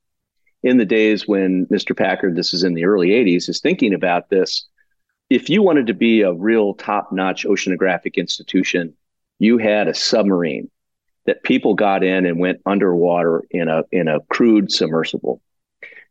in 0.62 0.78
the 0.78 0.86
days 0.86 1.28
when 1.28 1.66
Mr. 1.68 1.96
Packard, 1.96 2.36
this 2.36 2.54
is 2.54 2.64
in 2.64 2.74
the 2.74 2.86
early 2.86 3.10
80s, 3.10 3.50
is 3.50 3.60
thinking 3.62 3.94
about 3.94 4.30
this, 4.30 4.68
if 5.30 5.50
you 5.50 5.62
wanted 5.62 5.88
to 5.88 5.94
be 5.94 6.22
a 6.22 6.34
real 6.34 6.74
top 6.74 7.12
notch 7.12 7.46
oceanographic 7.46 8.16
institution, 8.16 8.94
you 9.40 9.58
had 9.58 9.88
a 9.88 9.94
submarine 9.94 10.70
that 11.26 11.44
people 11.44 11.76
got 11.76 12.04
in 12.04 12.26
and 12.26 12.40
went 12.40 12.62
underwater 12.66 13.44
in 13.52 13.68
a 13.68 13.84
in 13.92 14.08
a 14.08 14.20
crewed 14.30 14.72
submersible 14.72 15.42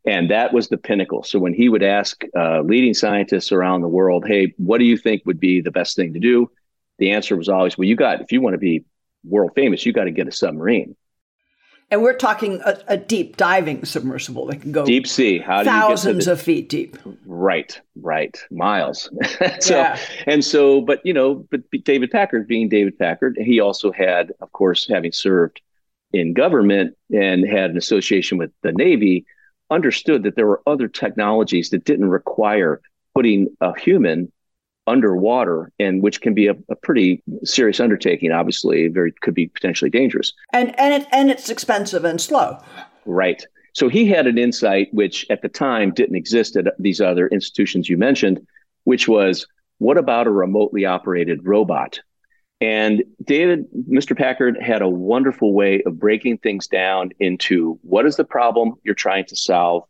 and 0.08 0.30
that 0.30 0.52
was 0.52 0.68
the 0.68 0.78
pinnacle 0.78 1.22
so 1.22 1.38
when 1.38 1.52
he 1.52 1.68
would 1.68 1.82
ask 1.82 2.24
uh, 2.36 2.60
leading 2.62 2.94
scientists 2.94 3.52
around 3.52 3.82
the 3.82 3.88
world 3.88 4.24
hey 4.26 4.52
what 4.56 4.78
do 4.78 4.84
you 4.84 4.96
think 4.96 5.22
would 5.26 5.40
be 5.40 5.60
the 5.60 5.70
best 5.70 5.96
thing 5.96 6.12
to 6.12 6.20
do 6.20 6.50
the 6.98 7.10
answer 7.10 7.36
was 7.36 7.48
always 7.48 7.76
well 7.76 7.86
you 7.86 7.96
got 7.96 8.20
if 8.20 8.32
you 8.32 8.40
want 8.40 8.54
to 8.54 8.58
be 8.58 8.84
world 9.24 9.50
famous 9.54 9.84
you 9.84 9.92
got 9.92 10.04
to 10.04 10.10
get 10.10 10.26
a 10.26 10.32
submarine 10.32 10.96
and 11.90 12.02
we're 12.02 12.14
talking 12.14 12.60
a, 12.66 12.78
a, 12.88 12.96
deep 12.98 13.38
diving 13.38 13.82
submersible 13.84 14.44
that 14.46 14.60
can 14.60 14.72
go 14.72 14.84
deep 14.84 15.06
sea. 15.06 15.38
How 15.38 15.64
thousands 15.64 16.26
the, 16.26 16.32
of 16.32 16.40
feet 16.40 16.68
deep. 16.68 16.98
Right, 17.24 17.80
right, 17.96 18.36
miles. 18.50 19.08
so 19.60 19.76
yeah. 19.78 19.98
and 20.26 20.44
so, 20.44 20.82
but 20.82 21.00
you 21.06 21.14
know, 21.14 21.46
but 21.50 21.62
David 21.84 22.10
Packard, 22.10 22.46
being 22.46 22.68
David 22.68 22.98
Packard, 22.98 23.38
he 23.40 23.58
also 23.58 23.90
had, 23.90 24.34
of 24.42 24.52
course, 24.52 24.86
having 24.86 25.12
served 25.12 25.62
in 26.12 26.34
government 26.34 26.94
and 27.10 27.48
had 27.48 27.70
an 27.70 27.78
association 27.78 28.36
with 28.36 28.50
the 28.62 28.72
Navy, 28.72 29.24
understood 29.70 30.22
that 30.22 30.36
there 30.36 30.46
were 30.46 30.62
other 30.66 30.88
technologies 30.88 31.70
that 31.70 31.84
didn't 31.84 32.08
require 32.08 32.80
putting 33.14 33.48
a 33.60 33.78
human 33.78 34.32
underwater 34.86 35.70
and 35.78 36.02
which 36.02 36.20
can 36.22 36.32
be 36.32 36.46
a, 36.46 36.56
a, 36.70 36.76
pretty 36.76 37.22
serious 37.44 37.78
undertaking 37.78 38.32
obviously 38.32 38.88
very 38.88 39.12
could 39.20 39.34
be 39.34 39.46
potentially 39.46 39.90
dangerous. 39.90 40.32
And 40.52 40.78
and 40.80 41.02
it, 41.02 41.08
and 41.12 41.30
it's 41.30 41.50
expensive 41.50 42.04
and 42.04 42.18
slow. 42.18 42.58
Right. 43.04 43.44
So 43.74 43.88
he 43.88 44.06
had 44.06 44.26
an 44.26 44.38
insight 44.38 44.88
which 44.92 45.26
at 45.28 45.42
the 45.42 45.48
time 45.48 45.92
didn't 45.92 46.16
exist 46.16 46.56
at 46.56 46.66
these 46.78 47.00
other 47.02 47.28
institutions 47.28 47.88
you 47.88 47.98
mentioned 47.98 48.40
which 48.84 49.06
was 49.06 49.46
what 49.76 49.98
about 49.98 50.26
a 50.26 50.30
remotely 50.30 50.86
operated 50.86 51.44
robot 51.44 52.00
and 52.60 53.04
david 53.24 53.64
mr 53.88 54.16
packard 54.16 54.58
had 54.60 54.82
a 54.82 54.88
wonderful 54.88 55.54
way 55.54 55.82
of 55.86 55.98
breaking 55.98 56.38
things 56.38 56.66
down 56.66 57.10
into 57.20 57.78
what 57.82 58.06
is 58.06 58.16
the 58.16 58.24
problem 58.24 58.74
you're 58.84 58.94
trying 58.94 59.24
to 59.26 59.36
solve? 59.36 59.84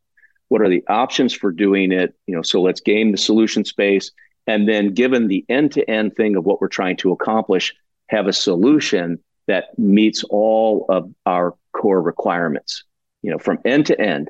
What 0.49 0.63
are 0.63 0.69
the 0.69 0.85
options 0.89 1.35
for 1.35 1.53
doing 1.53 1.93
it? 1.93 2.15
You 2.27 2.35
know 2.35 2.43
so 2.43 2.61
let's 2.63 2.81
game 2.81 3.13
the 3.13 3.19
solution 3.19 3.65
space. 3.65 4.11
And 4.47 4.67
then 4.67 4.95
given 4.95 5.29
the 5.29 5.45
end-to-end 5.51 6.17
thing 6.17 6.35
of 6.37 6.47
what 6.47 6.61
we're 6.61 6.69
trying 6.69 6.97
to 6.99 7.13
accomplish 7.13 7.75
have 8.09 8.27
a 8.27 8.33
solution 8.33 9.23
that 9.47 9.79
meets 9.79 10.25
all 10.25 10.87
of 10.89 11.13
our 11.27 11.55
core 11.73 12.01
requirements 12.01 12.85
you 13.23 13.31
know 13.31 13.39
from 13.39 13.59
end 13.65 13.87
to 13.87 14.01
end. 14.01 14.29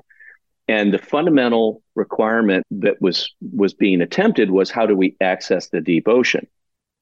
And 0.70 0.92
the 0.92 0.98
fundamental 0.98 1.82
requirement 1.94 2.66
that 2.70 3.00
was 3.00 3.32
was 3.40 3.74
being 3.74 4.00
attempted 4.00 4.50
was 4.50 4.70
how 4.70 4.86
do 4.86 4.96
we 4.96 5.16
access 5.20 5.68
the 5.68 5.80
deep 5.80 6.08
ocean 6.08 6.46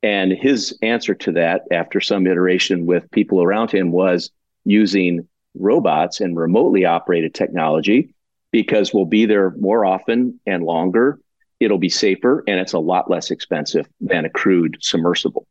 and 0.03 0.33
his 0.33 0.77
answer 0.83 1.15
to 1.15 1.33
that 1.33 1.63
after 1.71 2.01
some 2.01 2.27
iteration 2.27 2.87
with 2.87 3.11
people 3.11 3.43
around 3.43 3.71
him 3.71 3.93
was 3.93 4.31
using 4.65 5.27
robots 5.55 6.21
and 6.21 6.37
remotely 6.37 6.85
operated 6.85 7.35
technology 7.35 8.15
because 8.51 8.93
we'll 8.93 9.07
be 9.07 9.27
there 9.27 9.51
more 9.59 9.85
often 9.85 10.39
and 10.47 10.63
longer 10.63 11.19
it'll 11.61 11.79
be 11.79 11.89
safer 11.89 12.45
and 12.47 12.61
it's 12.61 12.73
a 12.73 12.79
lot 12.79 13.11
less 13.11 13.31
expensive 13.31 13.87
than 14.01 14.25
a 14.25 14.31
crewed 14.31 14.77
submersible. 14.81 15.47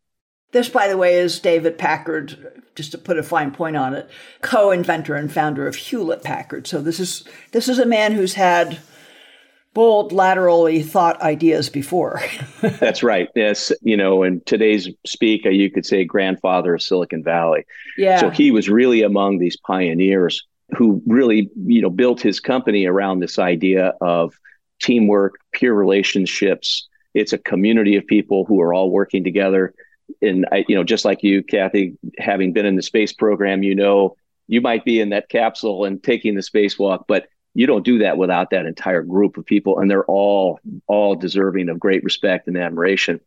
This, 0.52 0.70
by 0.70 0.88
the 0.88 0.98
way, 0.98 1.16
is 1.16 1.40
David 1.40 1.78
Packard, 1.78 2.62
just 2.76 2.92
to 2.92 2.98
put 2.98 3.18
a 3.18 3.24
fine 3.24 3.52
point 3.52 3.76
on 3.76 3.94
it, 3.94 4.10
co-inventor 4.42 5.16
and 5.16 5.32
founder 5.32 5.68
of 5.68 5.76
Hewlett 5.76 6.24
Packard. 6.24 6.68
So 6.68 6.82
this 6.82 7.00
is 7.00 7.26
this 7.52 7.68
is 7.68 7.80
a 7.80 7.86
man 7.86 8.14
who's 8.14 8.36
had 8.36 8.80
bold, 9.76 10.12
laterally 10.12 10.82
thought 10.82 11.22
ideas 11.22 11.70
before. 11.70 12.24
That's 12.62 13.04
right. 13.04 13.30
Yes, 13.36 13.72
you 13.84 13.96
know, 13.96 14.24
in 14.24 14.42
today's 14.46 14.90
speak, 15.06 15.46
uh, 15.46 15.50
you 15.50 15.70
could 15.70 15.86
say 15.86 16.04
grandfather 16.04 16.74
of 16.74 16.82
Silicon 16.82 17.24
Valley. 17.24 17.66
Yeah. 17.98 18.20
So 18.22 18.32
he 18.32 18.50
was 18.50 18.68
really 18.70 19.04
among 19.04 19.38
these 19.38 19.58
pioneers 19.58 20.44
who 20.76 21.04
really, 21.06 21.52
you 21.68 21.82
know, 21.82 21.92
built 21.92 22.22
his 22.22 22.40
company 22.40 22.86
around 22.86 23.20
this 23.20 23.38
idea 23.38 23.94
of 24.02 24.34
teamwork, 24.82 25.36
peer 25.52 25.74
relationships. 25.74 26.88
It's 27.14 27.34
a 27.34 27.38
community 27.38 27.98
of 27.98 28.08
people 28.08 28.46
who 28.46 28.62
are 28.62 28.74
all 28.74 28.90
working 28.90 29.24
together. 29.24 29.74
And 30.22 30.48
I, 30.52 30.66
you 30.68 30.76
know, 30.76 30.84
just 30.84 31.06
like 31.06 31.22
you, 31.22 31.44
Kathy, 31.44 31.98
having 32.18 32.54
been 32.54 32.66
in 32.66 32.78
the 32.78 32.82
space 32.82 33.14
program, 33.14 33.62
you 33.62 33.76
know, 33.76 34.16
you 34.48 34.62
might 34.62 34.86
be 34.86 35.00
in 35.00 35.10
that 35.10 35.30
capsule 35.30 35.86
and 35.86 36.02
taking 36.02 36.36
the 36.36 36.42
spacewalk, 36.42 37.06
but 37.08 37.28
you 37.56 37.66
don't 37.66 37.86
do 37.86 38.00
that 38.00 38.18
without 38.18 38.52
that 38.52 38.66
entire 38.66 39.02
group 39.02 39.38
of 39.38 39.46
people 39.46 39.80
and 39.80 39.90
they're 39.90 40.06
all 40.06 40.60
all 40.88 41.16
deserving 41.16 41.70
of 41.70 41.80
great 41.80 42.04
respect 42.04 42.48
and 42.48 42.58
admiration. 42.58 43.20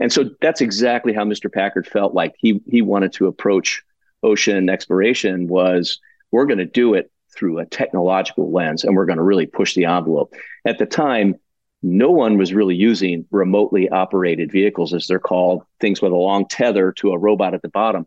And 0.00 0.12
so 0.12 0.30
that's 0.40 0.60
exactly 0.60 1.12
how 1.12 1.24
mr 1.24 1.52
packard 1.52 1.86
felt 1.86 2.14
like 2.14 2.34
he 2.38 2.60
he 2.66 2.82
wanted 2.82 3.12
to 3.14 3.26
approach 3.26 3.82
ocean 4.22 4.68
exploration 4.68 5.46
was 5.46 6.00
we're 6.32 6.46
going 6.46 6.58
to 6.58 6.64
do 6.64 6.94
it 6.94 7.12
through 7.36 7.58
a 7.58 7.66
technological 7.66 8.50
lens 8.50 8.84
and 8.84 8.96
we're 8.96 9.06
going 9.06 9.18
to 9.18 9.24
really 9.24 9.46
push 9.46 9.74
the 9.74 9.84
envelope. 9.84 10.34
At 10.64 10.78
the 10.78 10.86
time 10.86 11.36
no 11.82 12.10
one 12.10 12.38
was 12.38 12.54
really 12.54 12.74
using 12.74 13.26
remotely 13.30 13.90
operated 13.90 14.50
vehicles 14.50 14.94
as 14.94 15.06
they're 15.06 15.18
called 15.18 15.62
things 15.80 16.00
with 16.00 16.12
a 16.12 16.16
long 16.16 16.46
tether 16.46 16.92
to 16.92 17.12
a 17.12 17.18
robot 17.18 17.52
at 17.52 17.60
the 17.60 17.68
bottom 17.68 18.06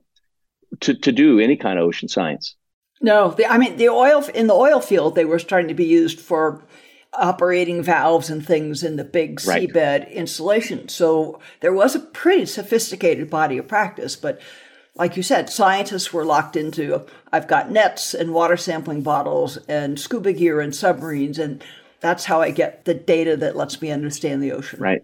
to, 0.80 0.95
to 0.95 1.11
do 1.11 1.39
any 1.39 1.55
kind 1.55 1.78
of 1.78 1.86
ocean 1.86 2.07
science 2.09 2.55
no, 3.02 3.32
the, 3.32 3.45
I 3.45 3.58
mean 3.58 3.78
the 3.78 3.89
oil 3.89 4.24
in 4.34 4.48
the 4.48 4.54
oil 4.54 4.80
field 4.80 5.16
they 5.16 5.26
were 5.26 5.39
starting 5.39 5.68
to 5.68 5.74
be 5.74 5.86
used 5.86 6.20
for 6.20 6.64
operating 7.14 7.82
valves 7.82 8.30
and 8.30 8.45
things 8.45 8.84
in 8.84 8.95
the 8.95 9.04
big 9.04 9.45
right. 9.45 9.70
seabed 9.70 10.12
installation. 10.12 10.88
So 10.88 11.39
there 11.62 11.74
was 11.74 11.95
a 11.95 12.00
pretty 12.00 12.45
sophisticated 12.45 13.30
body 13.30 13.58
of 13.58 13.68
practice, 13.68 14.16
but 14.16 14.39
like 14.95 15.16
you 15.16 15.24
said, 15.24 15.50
scientists 15.50 16.12
were 16.12 16.26
locked 16.26 16.56
into 16.56 17.06
I've 17.32 17.48
got 17.48 17.72
nets 17.72 18.14
and 18.14 18.34
water 18.34 18.58
sampling 18.58 19.02
bottles 19.02 19.58
and 19.68 20.00
scuba 20.00 20.34
gear 20.34 20.60
and 20.60 20.76
submarines 20.76 21.39
and 21.39 21.64
that's 22.00 22.26
how 22.26 22.41
I 22.41 22.52
get 22.52 22.86
the 22.86 22.93
data 22.93 23.36
that 23.38 23.56
lets 23.56 23.82
me 23.82 23.91
understand 23.91 24.41
the 24.41 24.52
ocean. 24.52 24.80
Right. 24.80 25.02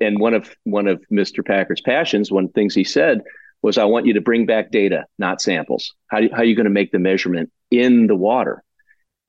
And 0.00 0.20
one 0.20 0.34
of 0.34 0.54
one 0.64 0.86
of 0.86 1.02
Mr. 1.10 1.44
Packard's 1.44 1.80
passions, 1.80 2.30
one 2.30 2.44
of 2.44 2.50
the 2.50 2.54
things 2.54 2.74
he 2.74 2.84
said 2.84 3.22
was 3.62 3.78
I 3.78 3.84
want 3.84 4.06
you 4.06 4.14
to 4.14 4.20
bring 4.20 4.46
back 4.46 4.70
data, 4.70 5.04
not 5.18 5.40
samples. 5.40 5.94
How, 6.08 6.20
do, 6.20 6.28
how 6.30 6.38
are 6.38 6.44
you 6.44 6.54
going 6.54 6.64
to 6.64 6.70
make 6.70 6.92
the 6.92 6.98
measurement 6.98 7.50
in 7.70 8.06
the 8.06 8.16
water? 8.16 8.62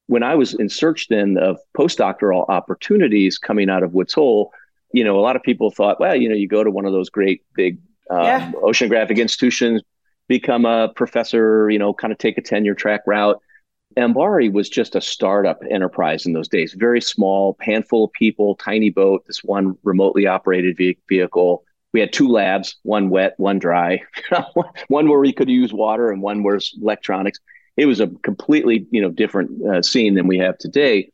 When 0.07 0.23
I 0.23 0.35
was 0.35 0.53
in 0.53 0.69
search 0.69 1.07
then 1.09 1.37
of 1.37 1.57
postdoctoral 1.77 2.45
opportunities 2.49 3.37
coming 3.37 3.69
out 3.69 3.83
of 3.83 3.93
Woods 3.93 4.13
Hole, 4.13 4.51
you 4.91 5.03
know, 5.03 5.19
a 5.19 5.21
lot 5.21 5.35
of 5.35 5.43
people 5.43 5.71
thought, 5.71 5.99
well, 5.99 6.15
you 6.15 6.29
know, 6.29 6.35
you 6.35 6.47
go 6.47 6.63
to 6.63 6.71
one 6.71 6.85
of 6.85 6.91
those 6.91 7.09
great 7.09 7.43
big 7.55 7.77
um, 8.09 8.23
yeah. 8.23 8.51
oceanographic 8.63 9.17
institutions, 9.17 9.81
become 10.27 10.65
a 10.65 10.89
professor, 10.89 11.69
you 11.69 11.77
know, 11.77 11.93
kind 11.93 12.11
of 12.11 12.17
take 12.17 12.37
a 12.37 12.41
tenure 12.41 12.73
track 12.73 13.01
route. 13.05 13.39
MBARI 13.97 14.51
was 14.51 14.69
just 14.69 14.95
a 14.95 15.01
startup 15.01 15.61
enterprise 15.69 16.25
in 16.25 16.33
those 16.33 16.47
days, 16.47 16.73
very 16.73 17.01
small, 17.01 17.57
handful 17.59 18.05
of 18.05 18.13
people, 18.13 18.55
tiny 18.55 18.89
boat, 18.89 19.23
this 19.25 19.43
one 19.43 19.77
remotely 19.83 20.27
operated 20.27 20.77
vehicle 21.07 21.63
we 21.93 21.99
had 21.99 22.13
two 22.13 22.27
labs, 22.27 22.75
one 22.83 23.09
wet, 23.09 23.33
one 23.37 23.59
dry, 23.59 24.01
one 24.87 25.09
where 25.09 25.19
we 25.19 25.33
could 25.33 25.49
use 25.49 25.73
water 25.73 26.11
and 26.11 26.21
one 26.21 26.43
where 26.43 26.59
electronics. 26.81 27.39
It 27.77 27.85
was 27.85 27.99
a 27.99 28.07
completely, 28.07 28.87
you 28.91 29.01
know, 29.01 29.09
different 29.09 29.65
uh, 29.65 29.81
scene 29.81 30.15
than 30.15 30.27
we 30.27 30.37
have 30.39 30.57
today. 30.57 31.11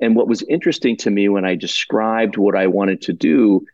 And 0.00 0.14
what 0.14 0.28
was 0.28 0.42
interesting 0.42 0.96
to 0.98 1.10
me 1.10 1.28
when 1.28 1.44
I 1.44 1.54
described 1.54 2.36
what 2.36 2.56
I 2.56 2.66
wanted 2.66 3.02
to 3.02 3.12
do, 3.12 3.66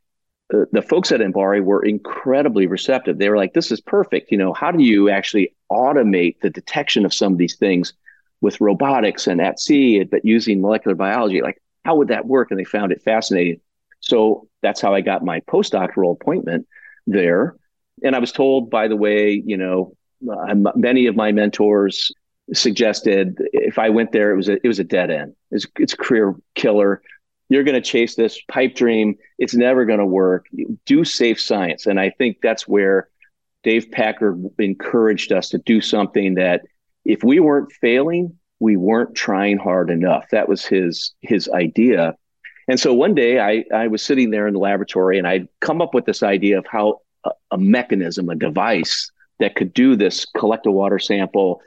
uh, 0.54 0.64
the 0.72 0.82
folks 0.82 1.10
at 1.10 1.20
MBARI 1.20 1.62
were 1.62 1.84
incredibly 1.84 2.66
receptive. 2.66 3.18
They 3.18 3.28
were 3.28 3.36
like, 3.36 3.54
"This 3.54 3.72
is 3.72 3.80
perfect. 3.80 4.30
You 4.30 4.38
know, 4.38 4.52
how 4.52 4.70
do 4.70 4.82
you 4.82 5.10
actually 5.10 5.54
automate 5.70 6.40
the 6.40 6.50
detection 6.50 7.04
of 7.04 7.12
some 7.12 7.32
of 7.32 7.38
these 7.38 7.56
things 7.56 7.92
with 8.40 8.60
robotics 8.60 9.26
and 9.26 9.40
at 9.40 9.58
sea, 9.58 10.04
but 10.04 10.24
using 10.24 10.60
molecular 10.60 10.94
biology? 10.94 11.42
Like, 11.42 11.60
how 11.84 11.96
would 11.96 12.08
that 12.08 12.26
work?" 12.26 12.50
And 12.50 12.60
they 12.60 12.64
found 12.64 12.92
it 12.92 13.02
fascinating. 13.02 13.60
So 14.00 14.48
that's 14.62 14.80
how 14.80 14.94
I 14.94 15.00
got 15.00 15.24
my 15.24 15.40
postdoctoral 15.40 16.12
appointment 16.12 16.66
there. 17.06 17.56
And 18.02 18.14
I 18.14 18.18
was 18.18 18.32
told, 18.32 18.70
by 18.70 18.88
the 18.88 18.96
way, 18.96 19.42
you 19.44 19.56
know, 19.56 19.94
uh, 20.30 20.54
many 20.74 21.06
of 21.06 21.16
my 21.16 21.32
mentors 21.32 22.12
suggested 22.52 23.36
if 23.52 23.78
I 23.78 23.90
went 23.90 24.12
there, 24.12 24.32
it 24.32 24.36
was 24.36 24.48
a 24.48 24.54
it 24.64 24.68
was 24.68 24.78
a 24.78 24.84
dead 24.84 25.10
end. 25.10 25.34
It's 25.50 25.66
it's 25.78 25.92
a 25.92 25.96
career 25.96 26.34
killer. 26.54 27.02
You're 27.48 27.64
going 27.64 27.80
to 27.80 27.80
chase 27.80 28.14
this 28.14 28.38
pipe 28.48 28.74
dream. 28.74 29.16
It's 29.38 29.54
never 29.54 29.84
going 29.84 30.00
to 30.00 30.06
work. 30.06 30.46
Do 30.84 31.04
safe 31.04 31.40
science, 31.40 31.86
and 31.86 31.98
I 31.98 32.10
think 32.10 32.38
that's 32.42 32.68
where 32.68 33.08
Dave 33.64 33.90
Packard 33.90 34.44
encouraged 34.58 35.32
us 35.32 35.48
to 35.50 35.58
do 35.58 35.80
something 35.80 36.34
that 36.34 36.62
if 37.04 37.22
we 37.24 37.40
weren't 37.40 37.72
failing, 37.72 38.36
we 38.60 38.76
weren't 38.76 39.14
trying 39.14 39.58
hard 39.58 39.90
enough. 39.90 40.26
That 40.30 40.48
was 40.48 40.64
his 40.64 41.14
his 41.20 41.48
idea. 41.48 42.14
And 42.68 42.78
so 42.78 42.92
one 42.92 43.14
day 43.14 43.40
I, 43.40 43.64
I 43.74 43.88
was 43.88 44.02
sitting 44.02 44.30
there 44.30 44.46
in 44.46 44.52
the 44.52 44.60
laboratory 44.60 45.18
and 45.18 45.26
I'd 45.26 45.48
come 45.60 45.80
up 45.80 45.94
with 45.94 46.04
this 46.04 46.22
idea 46.22 46.58
of 46.58 46.66
how 46.66 47.00
a, 47.24 47.30
a 47.52 47.58
mechanism, 47.58 48.28
a 48.28 48.34
device 48.34 49.10
that 49.40 49.54
could 49.56 49.72
do 49.72 49.96
this 49.96 50.26
collect 50.36 50.66
a 50.66 50.70
water 50.70 50.98
sample, 50.98 51.62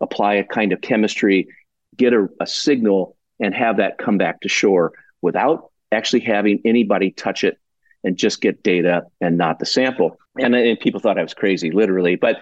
apply 0.00 0.34
a 0.34 0.44
kind 0.44 0.72
of 0.72 0.80
chemistry, 0.82 1.48
get 1.96 2.12
a, 2.12 2.28
a 2.40 2.46
signal, 2.46 3.16
and 3.40 3.54
have 3.54 3.78
that 3.78 3.98
come 3.98 4.18
back 4.18 4.40
to 4.40 4.48
shore 4.48 4.92
without 5.22 5.70
actually 5.90 6.20
having 6.20 6.60
anybody 6.64 7.10
touch 7.10 7.44
it 7.44 7.58
and 8.04 8.16
just 8.16 8.40
get 8.40 8.62
data 8.62 9.02
and 9.20 9.38
not 9.38 9.58
the 9.58 9.66
sample. 9.66 10.18
And, 10.38 10.54
and 10.54 10.78
people 10.78 11.00
thought 11.00 11.18
I 11.18 11.22
was 11.22 11.34
crazy, 11.34 11.70
literally. 11.70 12.16
But 12.16 12.36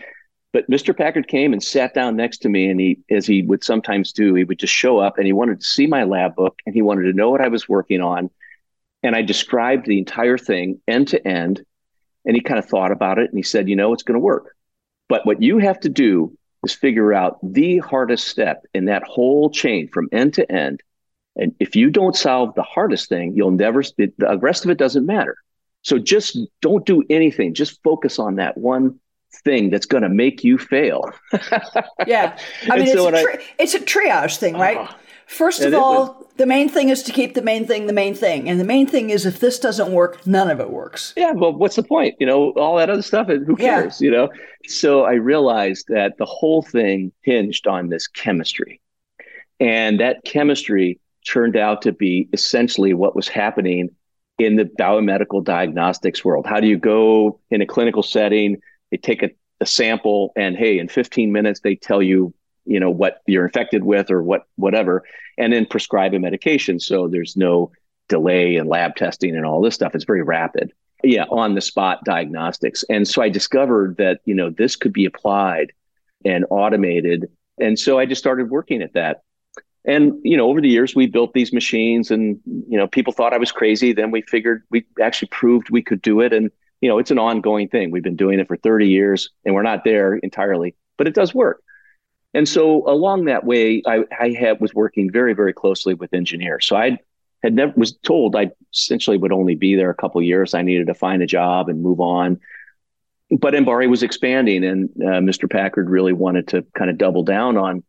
but 0.52 0.68
Mr. 0.68 0.96
Packard 0.96 1.28
came 1.28 1.52
and 1.52 1.62
sat 1.62 1.94
down 1.94 2.16
next 2.16 2.38
to 2.38 2.48
me, 2.48 2.68
and 2.68 2.80
he, 2.80 2.98
as 3.10 3.26
he 3.26 3.42
would 3.42 3.62
sometimes 3.62 4.12
do, 4.12 4.34
he 4.34 4.44
would 4.44 4.58
just 4.58 4.74
show 4.74 4.98
up 4.98 5.16
and 5.16 5.26
he 5.26 5.32
wanted 5.32 5.60
to 5.60 5.66
see 5.66 5.86
my 5.86 6.02
lab 6.04 6.34
book 6.34 6.58
and 6.66 6.74
he 6.74 6.82
wanted 6.82 7.02
to 7.02 7.12
know 7.12 7.30
what 7.30 7.40
I 7.40 7.48
was 7.48 7.68
working 7.68 8.00
on. 8.00 8.30
And 9.02 9.14
I 9.14 9.22
described 9.22 9.86
the 9.86 9.98
entire 9.98 10.36
thing 10.36 10.80
end 10.88 11.08
to 11.08 11.26
end. 11.26 11.64
And 12.26 12.36
he 12.36 12.42
kind 12.42 12.58
of 12.58 12.66
thought 12.66 12.92
about 12.92 13.18
it 13.18 13.30
and 13.30 13.38
he 13.38 13.42
said, 13.42 13.68
You 13.68 13.76
know, 13.76 13.92
it's 13.92 14.02
going 14.02 14.18
to 14.18 14.24
work. 14.24 14.54
But 15.08 15.24
what 15.24 15.40
you 15.40 15.58
have 15.58 15.80
to 15.80 15.88
do 15.88 16.36
is 16.64 16.74
figure 16.74 17.14
out 17.14 17.38
the 17.42 17.78
hardest 17.78 18.28
step 18.28 18.64
in 18.74 18.86
that 18.86 19.04
whole 19.04 19.50
chain 19.50 19.88
from 19.88 20.08
end 20.12 20.34
to 20.34 20.50
end. 20.50 20.82
And 21.36 21.54
if 21.60 21.76
you 21.76 21.90
don't 21.90 22.16
solve 22.16 22.54
the 22.54 22.62
hardest 22.62 23.08
thing, 23.08 23.34
you'll 23.34 23.52
never, 23.52 23.82
the 23.82 24.38
rest 24.42 24.64
of 24.64 24.70
it 24.70 24.78
doesn't 24.78 25.06
matter. 25.06 25.36
So 25.82 25.98
just 25.98 26.36
don't 26.60 26.84
do 26.84 27.02
anything. 27.08 27.54
Just 27.54 27.82
focus 27.82 28.18
on 28.18 28.36
that 28.36 28.58
one 28.58 29.00
thing 29.44 29.70
that's 29.70 29.86
going 29.86 30.02
to 30.02 30.08
make 30.08 30.44
you 30.44 30.58
fail. 30.58 31.10
yeah. 32.06 32.36
I 32.68 32.76
mean, 32.76 32.88
it's, 32.88 32.94
a 32.94 33.10
tri- 33.10 33.20
I, 33.20 33.44
it's, 33.58 33.74
a 33.74 33.80
triage 33.80 34.36
thing, 34.36 34.54
right? 34.54 34.78
Uh, 34.78 34.92
First 35.26 35.62
of 35.62 35.72
all, 35.74 36.06
was, 36.06 36.26
the 36.38 36.46
main 36.46 36.68
thing 36.68 36.88
is 36.88 37.04
to 37.04 37.12
keep 37.12 37.34
the 37.34 37.42
main 37.42 37.64
thing 37.64 37.86
the 37.86 37.92
main 37.92 38.16
thing. 38.16 38.48
And 38.48 38.58
the 38.58 38.64
main 38.64 38.88
thing 38.88 39.10
is 39.10 39.24
if 39.24 39.38
this 39.38 39.60
doesn't 39.60 39.92
work, 39.92 40.26
none 40.26 40.50
of 40.50 40.58
it 40.58 40.70
works. 40.70 41.14
Yeah. 41.16 41.30
Well, 41.30 41.52
what's 41.52 41.76
the 41.76 41.84
point? 41.84 42.16
You 42.18 42.26
know, 42.26 42.50
all 42.52 42.76
that 42.78 42.90
other 42.90 43.02
stuff, 43.02 43.28
who 43.28 43.54
cares? 43.54 44.00
Yeah. 44.00 44.04
You 44.04 44.10
know? 44.10 44.28
So 44.66 45.04
I 45.04 45.12
realized 45.12 45.86
that 45.88 46.18
the 46.18 46.24
whole 46.24 46.62
thing 46.62 47.12
hinged 47.22 47.68
on 47.68 47.90
this 47.90 48.08
chemistry. 48.08 48.80
And 49.60 50.00
that 50.00 50.24
chemistry 50.24 50.98
turned 51.24 51.56
out 51.56 51.82
to 51.82 51.92
be 51.92 52.28
essentially 52.32 52.92
what 52.92 53.14
was 53.14 53.28
happening 53.28 53.90
in 54.38 54.56
the 54.56 54.64
biomedical 54.64 55.44
diagnostics 55.44 56.24
world. 56.24 56.46
How 56.46 56.58
do 56.58 56.66
you 56.66 56.78
go 56.78 57.38
in 57.50 57.60
a 57.60 57.66
clinical 57.66 58.02
setting? 58.02 58.56
They 58.90 58.96
take 58.96 59.22
a, 59.22 59.30
a 59.60 59.66
sample 59.66 60.32
and 60.36 60.56
hey, 60.56 60.78
in 60.78 60.88
15 60.88 61.32
minutes 61.32 61.60
they 61.60 61.76
tell 61.76 62.02
you 62.02 62.34
you 62.64 62.78
know 62.78 62.90
what 62.90 63.22
you're 63.26 63.44
infected 63.44 63.82
with 63.82 64.10
or 64.10 64.22
what 64.22 64.46
whatever 64.56 65.04
and 65.38 65.52
then 65.52 65.66
prescribe 65.66 66.14
a 66.14 66.18
medication. 66.18 66.78
So 66.78 67.08
there's 67.08 67.36
no 67.36 67.72
delay 68.08 68.56
in 68.56 68.66
lab 68.66 68.96
testing 68.96 69.34
and 69.34 69.46
all 69.46 69.60
this 69.60 69.74
stuff. 69.74 69.94
It's 69.94 70.04
very 70.04 70.22
rapid. 70.22 70.72
Yeah 71.02 71.24
on 71.30 71.54
the 71.54 71.60
spot 71.60 72.04
diagnostics. 72.04 72.84
And 72.90 73.08
so 73.08 73.22
i 73.22 73.28
discovered 73.28 73.96
that 73.96 74.20
you 74.24 74.34
know 74.34 74.50
this 74.50 74.76
could 74.76 74.92
be 74.92 75.06
applied 75.06 75.72
and 76.24 76.44
automated. 76.50 77.30
And 77.58 77.78
so 77.78 77.98
i 77.98 78.06
just 78.06 78.20
started 78.20 78.50
working 78.50 78.82
at 78.82 78.92
that. 78.92 79.22
And 79.86 80.12
you 80.22 80.36
know 80.36 80.48
over 80.48 80.60
the 80.60 80.68
years 80.68 80.94
we 80.94 81.06
built 81.06 81.32
these 81.32 81.52
machines 81.52 82.10
and 82.10 82.38
you 82.44 82.76
know 82.76 82.86
people 82.86 83.14
thought 83.14 83.32
i 83.32 83.38
was 83.38 83.52
crazy. 83.52 83.92
Then 83.92 84.10
we 84.10 84.22
figured 84.22 84.62
we 84.70 84.84
actually 85.00 85.28
proved 85.28 85.70
we 85.70 85.82
could 85.82 86.02
do 86.02 86.20
it. 86.20 86.34
And 86.34 86.50
you 86.80 86.88
know, 86.88 86.98
it's 86.98 87.10
an 87.10 87.18
ongoing 87.18 87.68
thing. 87.68 87.90
We've 87.90 88.02
been 88.02 88.16
doing 88.16 88.40
it 88.40 88.48
for 88.48 88.56
30 88.56 88.88
years 88.88 89.30
and 89.44 89.54
we're 89.54 89.62
not 89.62 89.84
there 89.84 90.16
entirely, 90.16 90.74
but 90.96 91.06
it 91.06 91.14
does 91.14 91.34
work. 91.34 91.62
And 92.32 92.48
so 92.48 92.88
along 92.88 93.24
that 93.24 93.44
way, 93.44 93.82
I, 93.86 94.04
I 94.18 94.30
had, 94.30 94.60
was 94.60 94.72
working 94.72 95.10
very, 95.10 95.34
very 95.34 95.52
closely 95.52 95.94
with 95.94 96.14
engineers. 96.14 96.66
So 96.66 96.76
I 96.76 96.98
had 97.42 97.54
never 97.54 97.72
was 97.76 97.92
told 97.92 98.36
I 98.36 98.50
essentially 98.72 99.16
would 99.16 99.32
only 99.32 99.54
be 99.54 99.74
there 99.74 99.90
a 99.90 99.94
couple 99.94 100.22
years. 100.22 100.54
I 100.54 100.62
needed 100.62 100.86
to 100.86 100.94
find 100.94 101.22
a 101.22 101.26
job 101.26 101.68
and 101.68 101.82
move 101.82 102.00
on. 102.00 102.40
But 103.30 103.54
MBARI 103.54 103.88
was 103.88 104.02
expanding, 104.02 104.64
and 104.64 104.90
uh, 105.00 105.20
Mr. 105.20 105.48
Packard 105.48 105.88
really 105.88 106.12
wanted 106.12 106.48
to 106.48 106.62
kind 106.76 106.90
of 106.90 106.98
double 106.98 107.22
down 107.22 107.56
on 107.56 107.84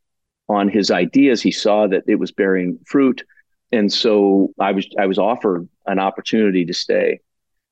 on 0.48 0.70
his 0.70 0.92
ideas. 0.92 1.42
He 1.42 1.52
saw 1.52 1.88
that 1.88 2.04
it 2.08 2.16
was 2.16 2.32
bearing 2.32 2.78
fruit, 2.86 3.24
and 3.72 3.92
so 3.92 4.54
I 4.60 4.72
was 4.72 4.88
I 5.00 5.08
was 5.08 5.18
offered 5.18 5.68
an 5.88 5.98
opportunity 5.98 6.64
to 6.66 6.74
stay 6.74 7.22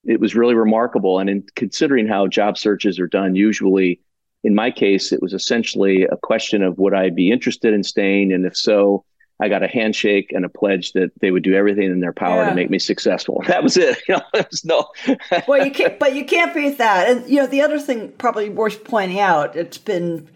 it 0.06 0.20
was 0.20 0.36
really 0.36 0.56
remarkable. 0.56 1.20
And 1.20 1.30
in 1.30 1.46
considering 1.56 2.08
how 2.08 2.28
job 2.28 2.58
searches 2.58 3.00
are 3.00 3.08
done, 3.08 3.36
usually 3.36 4.00
in 4.44 4.56
my 4.56 4.72
case, 4.72 5.12
it 5.12 5.22
was 5.22 5.34
essentially 5.34 6.04
a 6.04 6.18
question 6.18 6.64
of 6.64 6.78
would 6.78 6.94
I 6.94 7.10
be 7.10 7.32
interested 7.32 7.74
in 7.74 7.84
staying? 7.84 8.32
And 8.32 8.46
if 8.46 8.56
so, 8.56 9.04
I 9.42 9.48
got 9.48 9.64
a 9.64 9.68
handshake 9.68 10.32
and 10.34 10.44
a 10.44 10.50
pledge 10.50 10.92
that 10.94 11.12
they 11.22 11.32
would 11.32 11.44
do 11.44 11.54
everything 11.54 11.86
in 11.86 12.02
their 12.02 12.14
power 12.14 12.44
yeah. 12.44 12.50
to 12.50 12.56
make 12.56 12.70
me 12.70 12.80
successful. 12.80 13.42
That 13.48 13.64
was 13.64 13.78
it. 13.78 13.98
You 14.08 14.16
know, 14.16 14.22
was 14.34 14.66
no. 14.66 14.88
well, 15.48 15.66
you 15.66 15.72
can't, 15.72 15.98
but 15.98 16.16
you 16.16 16.26
can't 16.26 16.54
beat 16.54 16.78
that. 16.78 17.10
And 17.10 17.30
you 17.30 17.38
know, 17.38 17.48
the 17.48 17.62
other 17.62 17.80
thing 17.80 18.12
probably 18.18 18.50
worth 18.50 18.84
pointing 18.84 19.20
out, 19.20 19.56
it's 19.56 19.78
been 19.78 20.30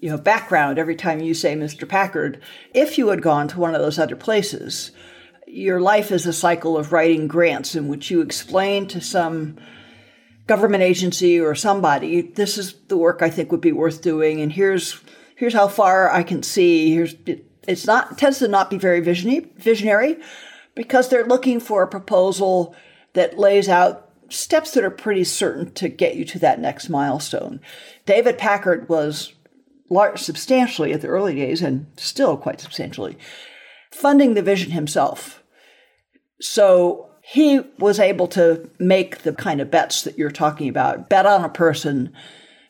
you 0.00 0.10
know 0.10 0.18
background 0.18 0.78
every 0.78 0.96
time 0.96 1.20
you 1.20 1.34
say 1.34 1.54
Mr. 1.54 1.88
Packard. 1.88 2.40
If 2.74 2.98
you 2.98 3.08
had 3.08 3.22
gone 3.22 3.48
to 3.48 3.60
one 3.60 3.74
of 3.74 3.80
those 3.80 3.98
other 3.98 4.16
places, 4.16 4.90
your 5.56 5.80
life 5.80 6.12
is 6.12 6.26
a 6.26 6.32
cycle 6.32 6.76
of 6.76 6.92
writing 6.92 7.26
grants 7.26 7.74
in 7.74 7.88
which 7.88 8.10
you 8.10 8.20
explain 8.20 8.86
to 8.88 9.00
some 9.00 9.56
government 10.46 10.82
agency 10.82 11.40
or 11.40 11.54
somebody, 11.54 12.20
this 12.20 12.58
is 12.58 12.74
the 12.88 12.96
work 12.96 13.22
I 13.22 13.30
think 13.30 13.50
would 13.50 13.62
be 13.62 13.72
worth 13.72 14.02
doing, 14.02 14.40
and 14.40 14.52
here's 14.52 15.00
here's 15.34 15.54
how 15.54 15.68
far 15.68 16.10
I 16.10 16.22
can 16.22 16.42
see. 16.42 16.92
Here's 16.92 17.14
it's 17.66 17.86
not 17.86 18.12
it 18.12 18.18
tends 18.18 18.38
to 18.40 18.48
not 18.48 18.68
be 18.68 18.76
very 18.76 19.00
visionary, 19.00 19.48
visionary 19.56 20.18
because 20.74 21.08
they're 21.08 21.26
looking 21.26 21.58
for 21.58 21.82
a 21.82 21.88
proposal 21.88 22.76
that 23.14 23.38
lays 23.38 23.68
out 23.68 24.10
steps 24.28 24.72
that 24.72 24.84
are 24.84 24.90
pretty 24.90 25.24
certain 25.24 25.72
to 25.72 25.88
get 25.88 26.16
you 26.16 26.24
to 26.26 26.38
that 26.40 26.60
next 26.60 26.90
milestone. 26.90 27.60
David 28.04 28.36
Packard 28.36 28.88
was 28.90 29.32
large, 29.88 30.20
substantially 30.20 30.92
at 30.92 31.00
the 31.00 31.08
early 31.08 31.34
days 31.34 31.62
and 31.62 31.86
still 31.96 32.36
quite 32.36 32.60
substantially 32.60 33.16
funding 33.90 34.34
the 34.34 34.42
vision 34.42 34.72
himself. 34.72 35.42
So 36.40 37.08
he 37.22 37.60
was 37.78 37.98
able 37.98 38.28
to 38.28 38.70
make 38.78 39.22
the 39.22 39.32
kind 39.32 39.60
of 39.60 39.70
bets 39.70 40.02
that 40.02 40.16
you're 40.16 40.30
talking 40.30 40.68
about 40.68 41.08
bet 41.08 41.26
on 41.26 41.44
a 41.44 41.48
person, 41.48 42.12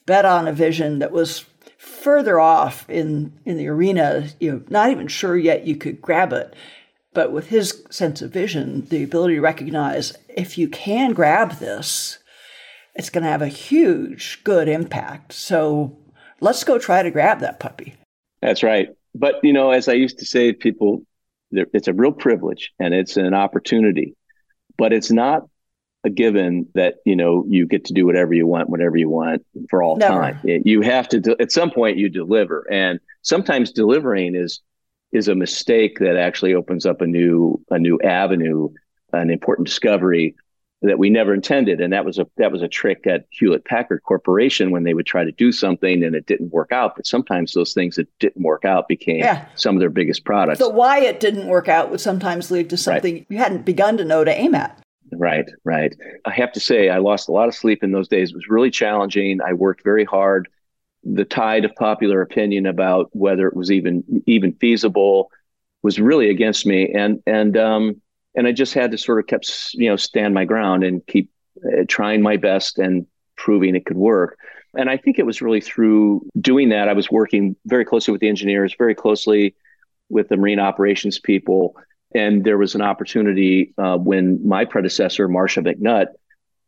bet 0.07 0.25
on 0.25 0.49
a 0.49 0.53
vision 0.53 0.99
that 1.01 1.13
was 1.13 1.45
further 1.77 2.41
off 2.41 2.89
in, 2.89 3.33
in 3.45 3.57
the 3.57 3.69
arena, 3.69 4.29
you 4.41 4.51
know, 4.51 4.63
not 4.69 4.91
even 4.91 5.09
sure 5.09 5.37
yet 5.37 5.67
you 5.67 5.77
could 5.77 6.01
grab 6.01 6.33
it. 6.33 6.55
But 7.13 7.33
with 7.33 7.49
his 7.49 7.85
sense 7.91 8.23
of 8.23 8.33
vision, 8.33 8.87
the 8.89 9.03
ability 9.03 9.35
to 9.37 9.41
recognize 9.41 10.13
if 10.29 10.59
you 10.59 10.69
can 10.69 11.13
grab 11.13 11.53
this, 11.53 12.19
it's 12.95 13.11
going 13.11 13.25
to 13.25 13.31
have 13.31 13.43
a 13.43 13.49
huge 13.49 14.43
good 14.45 14.69
impact. 14.69 15.33
So 15.33 15.97
let's 16.41 16.65
go 16.65 16.79
try 16.79 17.03
to 17.03 17.11
grab 17.11 17.41
that 17.41 17.61
puppy. 17.61 17.95
That's 18.41 18.63
right. 18.63 18.89
But, 19.15 19.37
you 19.43 19.53
know, 19.53 19.71
as 19.71 19.89
I 19.89 19.95
used 19.95 20.19
to 20.19 20.27
say 20.27 20.53
people, 20.53 21.03
it's 21.53 21.89
a 21.89 21.93
real 21.93 22.13
privilege 22.13 22.73
and 22.79 22.95
it's 22.95 23.17
an 23.17 23.35
opportunity 23.35 24.15
but 24.77 24.93
it's 24.93 25.11
not 25.11 25.43
a 26.05 26.11
given 26.11 26.67
that 26.75 26.97
you 27.05 27.17
know 27.17 27.45
you 27.49 27.67
get 27.67 27.85
to 27.85 27.93
do 27.93 28.07
whatever 28.07 28.33
you 28.33 28.47
want 28.47 28.71
whenever 28.71 28.97
you 28.97 29.09
want 29.09 29.45
for 29.69 29.83
all 29.83 29.97
Never. 29.97 30.21
time 30.21 30.41
you 30.45 30.81
have 30.83 31.09
to 31.09 31.21
de- 31.21 31.41
at 31.41 31.53
some 31.53 31.71
point 31.71 31.99
you 31.99 32.09
deliver 32.09 32.67
and 32.71 33.01
sometimes 33.23 33.73
delivering 33.73 34.35
is 34.35 34.61
is 35.13 35.29
a 35.29 35.35
mistake 35.35 35.99
that 36.01 36.17
actually 36.17 36.55
opens 36.55 36.87
up 36.87 37.01
a 37.01 37.07
new 37.07 37.61
a 37.71 37.79
new 37.79 37.99
avenue 38.01 38.69
an 39.13 39.31
important 39.31 39.67
discovery 39.67 40.35
that 40.83 40.99
we 40.99 41.09
never 41.09 41.33
intended. 41.33 41.81
And 41.81 41.93
that 41.93 42.05
was 42.05 42.19
a 42.19 42.27
that 42.37 42.53
was 42.53 42.63
a 42.63 42.69
trick 42.69 43.07
at 43.07 43.25
Hewlett 43.31 43.65
Packard 43.65 44.03
Corporation 44.03 44.71
when 44.71 44.85
they 44.85 44.95
would 44.95 45.07
try 45.07 45.25
to 45.25 45.33
do 45.33 45.51
something 45.51 46.03
and 46.03 46.15
it 46.15 46.27
didn't 46.27 46.53
work 46.53 46.71
out. 46.71 46.97
But 46.97 47.07
sometimes 47.07 47.55
those 47.55 47.73
things 47.73 47.97
that 47.97 48.09
didn't 48.19 48.43
work 48.43 48.65
out 48.65 48.89
became 48.89 49.19
yeah. 49.19 49.47
some 49.55 49.75
of 49.75 49.81
their 49.81 49.91
biggest 49.91 50.25
products. 50.25 50.59
The 50.59 50.69
why 50.69 51.01
it 51.01 51.21
didn't 51.21 51.47
work 51.47 51.69
out 51.69 51.91
would 51.91 52.01
sometimes 52.01 52.51
lead 52.51 52.71
to 52.71 52.77
something 52.77 53.15
right. 53.15 53.27
you 53.29 53.39
hadn't 53.39 53.65
begun 53.65 53.97
to 53.97 54.05
know 54.05 54.25
to 54.25 54.31
aim 54.31 54.55
at. 54.55 54.79
Right 55.13 55.47
right. 55.65 55.95
I 56.25 56.33
have 56.33 56.53
to 56.53 56.61
say 56.61 56.91
i 56.91 56.99
lost 56.99 57.29
a 57.29 57.33
lot 57.33 57.49
of 57.49 57.55
sleep 57.55 57.83
in 57.83 57.93
those 57.93 58.09
days. 58.09 58.31
It 58.31 58.37
was 58.37 58.49
really 58.49 58.71
challenging. 58.71 59.41
I 59.41 59.55
worked 59.55 59.83
very 59.83 60.05
hard. 60.05 60.49
The 61.05 61.25
tide 61.25 61.65
of 61.65 61.75
popular 61.77 62.21
opinion 62.21 62.67
about 62.67 63.09
whether 63.13 63.47
it 63.47 63.57
was 63.57 63.71
even 63.71 64.05
even 64.27 64.53
feasible 64.55 65.31
was 65.83 65.99
really 65.99 66.29
against 66.29 66.67
me. 66.67 66.93
And 66.93 67.23
and 67.27 67.57
um 67.57 68.03
and 68.37 68.47
I 68.47 68.53
just 68.53 68.75
had 68.75 68.91
to 68.93 68.99
sort 68.99 69.19
of 69.19 69.27
kept 69.27 69.71
you 69.75 69.89
know 69.89 69.97
stand 69.97 70.35
my 70.35 70.45
ground 70.45 70.85
and 70.85 71.05
keep 71.07 71.31
uh, 71.65 71.85
trying 71.89 72.23
my 72.23 72.37
best 72.37 72.79
and 72.79 73.07
proving 73.37 73.75
it 73.75 73.87
could 73.87 73.97
work. 73.97 74.39
And 74.75 74.91
I 74.91 74.99
think 74.99 75.19
it 75.19 75.27
was 75.27 75.41
really 75.41 75.61
through 75.61 76.29
doing 76.39 76.69
that 76.69 76.89
I 76.89 76.93
was 76.93 77.11
working 77.11 77.57
very 77.65 77.85
closely 77.85 78.13
with 78.13 78.21
the 78.21 78.29
engineers, 78.29 78.75
very 78.77 78.95
closely 78.95 79.55
with 80.11 80.29
the 80.29 80.37
marine 80.37 80.61
operations 80.61 81.19
people, 81.19 81.75
and 82.15 82.45
there 82.45 82.59
was 82.59 82.75
an 82.75 82.83
opportunity 82.83 83.75
uh, 83.79 83.97
when 83.97 84.47
my 84.47 84.65
predecessor 84.65 85.29
Marcia 85.29 85.63
McNutt 85.63 86.09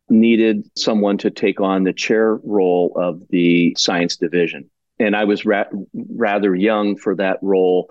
needed 0.08 0.68
someone 0.76 1.18
to 1.18 1.30
take 1.30 1.60
on 1.60 1.84
the 1.84 1.92
chair 1.92 2.36
role 2.42 2.92
of 2.96 3.22
the 3.28 3.74
science 3.78 4.16
division. 4.16 4.70
And 4.98 5.14
I 5.14 5.24
was 5.24 5.44
ra- 5.44 5.64
rather 5.94 6.54
young 6.54 6.96
for 6.96 7.14
that 7.16 7.38
role 7.42 7.90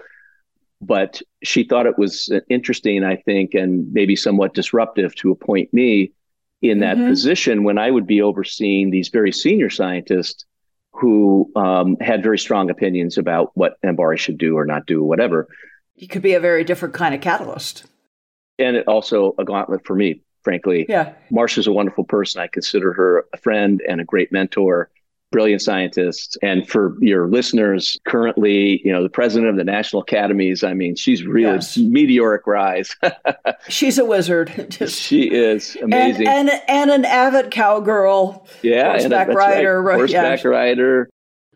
but 0.82 1.22
she 1.44 1.64
thought 1.64 1.86
it 1.86 1.98
was 1.98 2.32
interesting, 2.50 3.04
I 3.04 3.16
think, 3.16 3.54
and 3.54 3.92
maybe 3.94 4.16
somewhat 4.16 4.54
disruptive 4.54 5.16
to 5.16 5.32
appoint 5.32 5.74
me 5.74 6.14
in 6.62 6.80
that 6.80 6.98
mm-hmm. 6.98 7.10
position 7.10 7.64
when 7.64 7.78
I 7.78 7.92
would 7.92 8.08
be 8.08 8.22
overseeing 8.22 8.90
these 8.90 9.10
very 9.10 9.32
senior 9.32 9.70
scientists 9.70 10.46
who 10.94 11.52
um, 11.56 11.98
had 12.02 12.24
very 12.24 12.40
strong 12.40 12.70
opinions 12.70 13.18
about 13.18 13.52
what 13.54 13.80
MBARI 13.84 14.18
should 14.18 14.38
do 14.38 14.58
or 14.58 14.66
not 14.66 14.86
do, 14.88 15.04
whatever. 15.04 15.48
It 15.96 16.08
could 16.08 16.24
be 16.24 16.34
a 16.34 16.40
very 16.40 16.64
different 16.64 16.96
kind 16.96 17.14
of 17.14 17.22
catalyst. 17.22 17.86
And 18.60 18.76
it 18.76 18.88
also 18.88 19.36
a 19.38 19.46
gauntlet 19.46 19.86
for 19.86 19.96
me, 19.96 20.22
frankly. 20.44 20.86
Yeah. 20.90 21.14
Marcia's 21.30 21.68
a 21.68 21.72
wonderful 21.72 22.04
person. 22.04 22.42
I 22.42 22.48
consider 22.48 22.94
her 22.94 23.26
a 23.34 23.38
friend 23.38 23.82
and 23.88 24.02
a 24.02 24.06
great 24.06 24.32
mentor 24.32 24.90
brilliant 25.32 25.62
scientists. 25.62 26.38
And 26.42 26.68
for 26.68 26.96
your 27.00 27.28
listeners, 27.28 27.98
currently, 28.06 28.82
you 28.84 28.92
know, 28.92 29.04
the 29.04 29.10
president 29.10 29.50
of 29.50 29.58
the 29.58 29.64
National 29.64 30.02
Academies, 30.02 30.64
I 30.64 30.74
mean, 30.74 30.96
she's 30.96 31.24
really 31.24 31.56
yes. 31.56 31.78
meteoric 31.78 32.48
rise. 32.48 32.96
she's 33.70 33.98
a 33.98 34.06
wizard. 34.06 34.52
Just, 34.70 35.00
she 35.02 35.24
is 35.24 35.76
amazing. 35.82 36.28
And, 36.28 36.50
and, 36.50 36.62
and 36.68 36.92
an 36.92 37.06
avid 37.06 37.52
cowgirl. 37.52 38.48
Yeah. 38.62 38.92
Horseback 38.92 39.28
rider. 39.30 39.82
Right. 39.82 39.96
Horseback 39.98 40.44
yeah. 40.44 40.50
rider. 40.50 41.10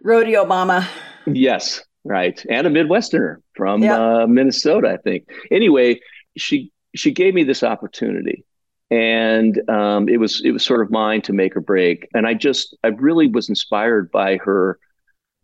Rodeo 0.03 0.45
mama. 0.45 0.87
Yes. 1.25 1.81
Right. 2.03 2.43
And 2.49 2.65
a 2.65 2.69
Midwesterner 2.69 3.37
from 3.55 3.83
uh, 3.83 4.25
Minnesota, 4.27 4.89
I 4.89 4.97
think. 4.97 5.27
Anyway, 5.51 5.99
she 6.35 6.71
she 6.95 7.11
gave 7.11 7.33
me 7.33 7.43
this 7.43 7.63
opportunity 7.63 8.43
and 8.91 9.67
um, 9.69 10.09
it 10.09 10.17
was 10.17 10.41
it 10.43 10.51
was 10.51 10.63
sort 10.63 10.81
of 10.81 10.91
mine 10.91 11.21
to 11.23 11.33
make 11.33 11.55
or 11.55 11.61
break. 11.61 12.07
And 12.13 12.27
I 12.27 12.33
just 12.33 12.75
I 12.83 12.89
really 12.89 13.27
was 13.27 13.49
inspired 13.49 14.11
by 14.11 14.37
her 14.37 14.77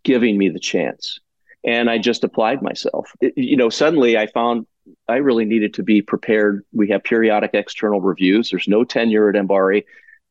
giving 0.03 0.37
me 0.37 0.49
the 0.49 0.59
chance, 0.59 1.19
and 1.63 1.89
I 1.89 1.97
just 1.97 2.25
applied 2.25 2.61
myself. 2.61 3.11
It, 3.21 3.33
you 3.37 3.55
know, 3.55 3.69
suddenly 3.69 4.17
I 4.17 4.27
found 4.27 4.67
I 5.07 5.15
really 5.15 5.45
needed 5.45 5.73
to 5.75 5.83
be 5.83 6.01
prepared. 6.01 6.65
We 6.73 6.89
have 6.89 7.03
periodic 7.03 7.51
external 7.53 8.01
reviews. 8.01 8.51
There's 8.51 8.67
no 8.67 8.83
tenure 8.83 9.29
at 9.29 9.35
MBARI. 9.35 9.85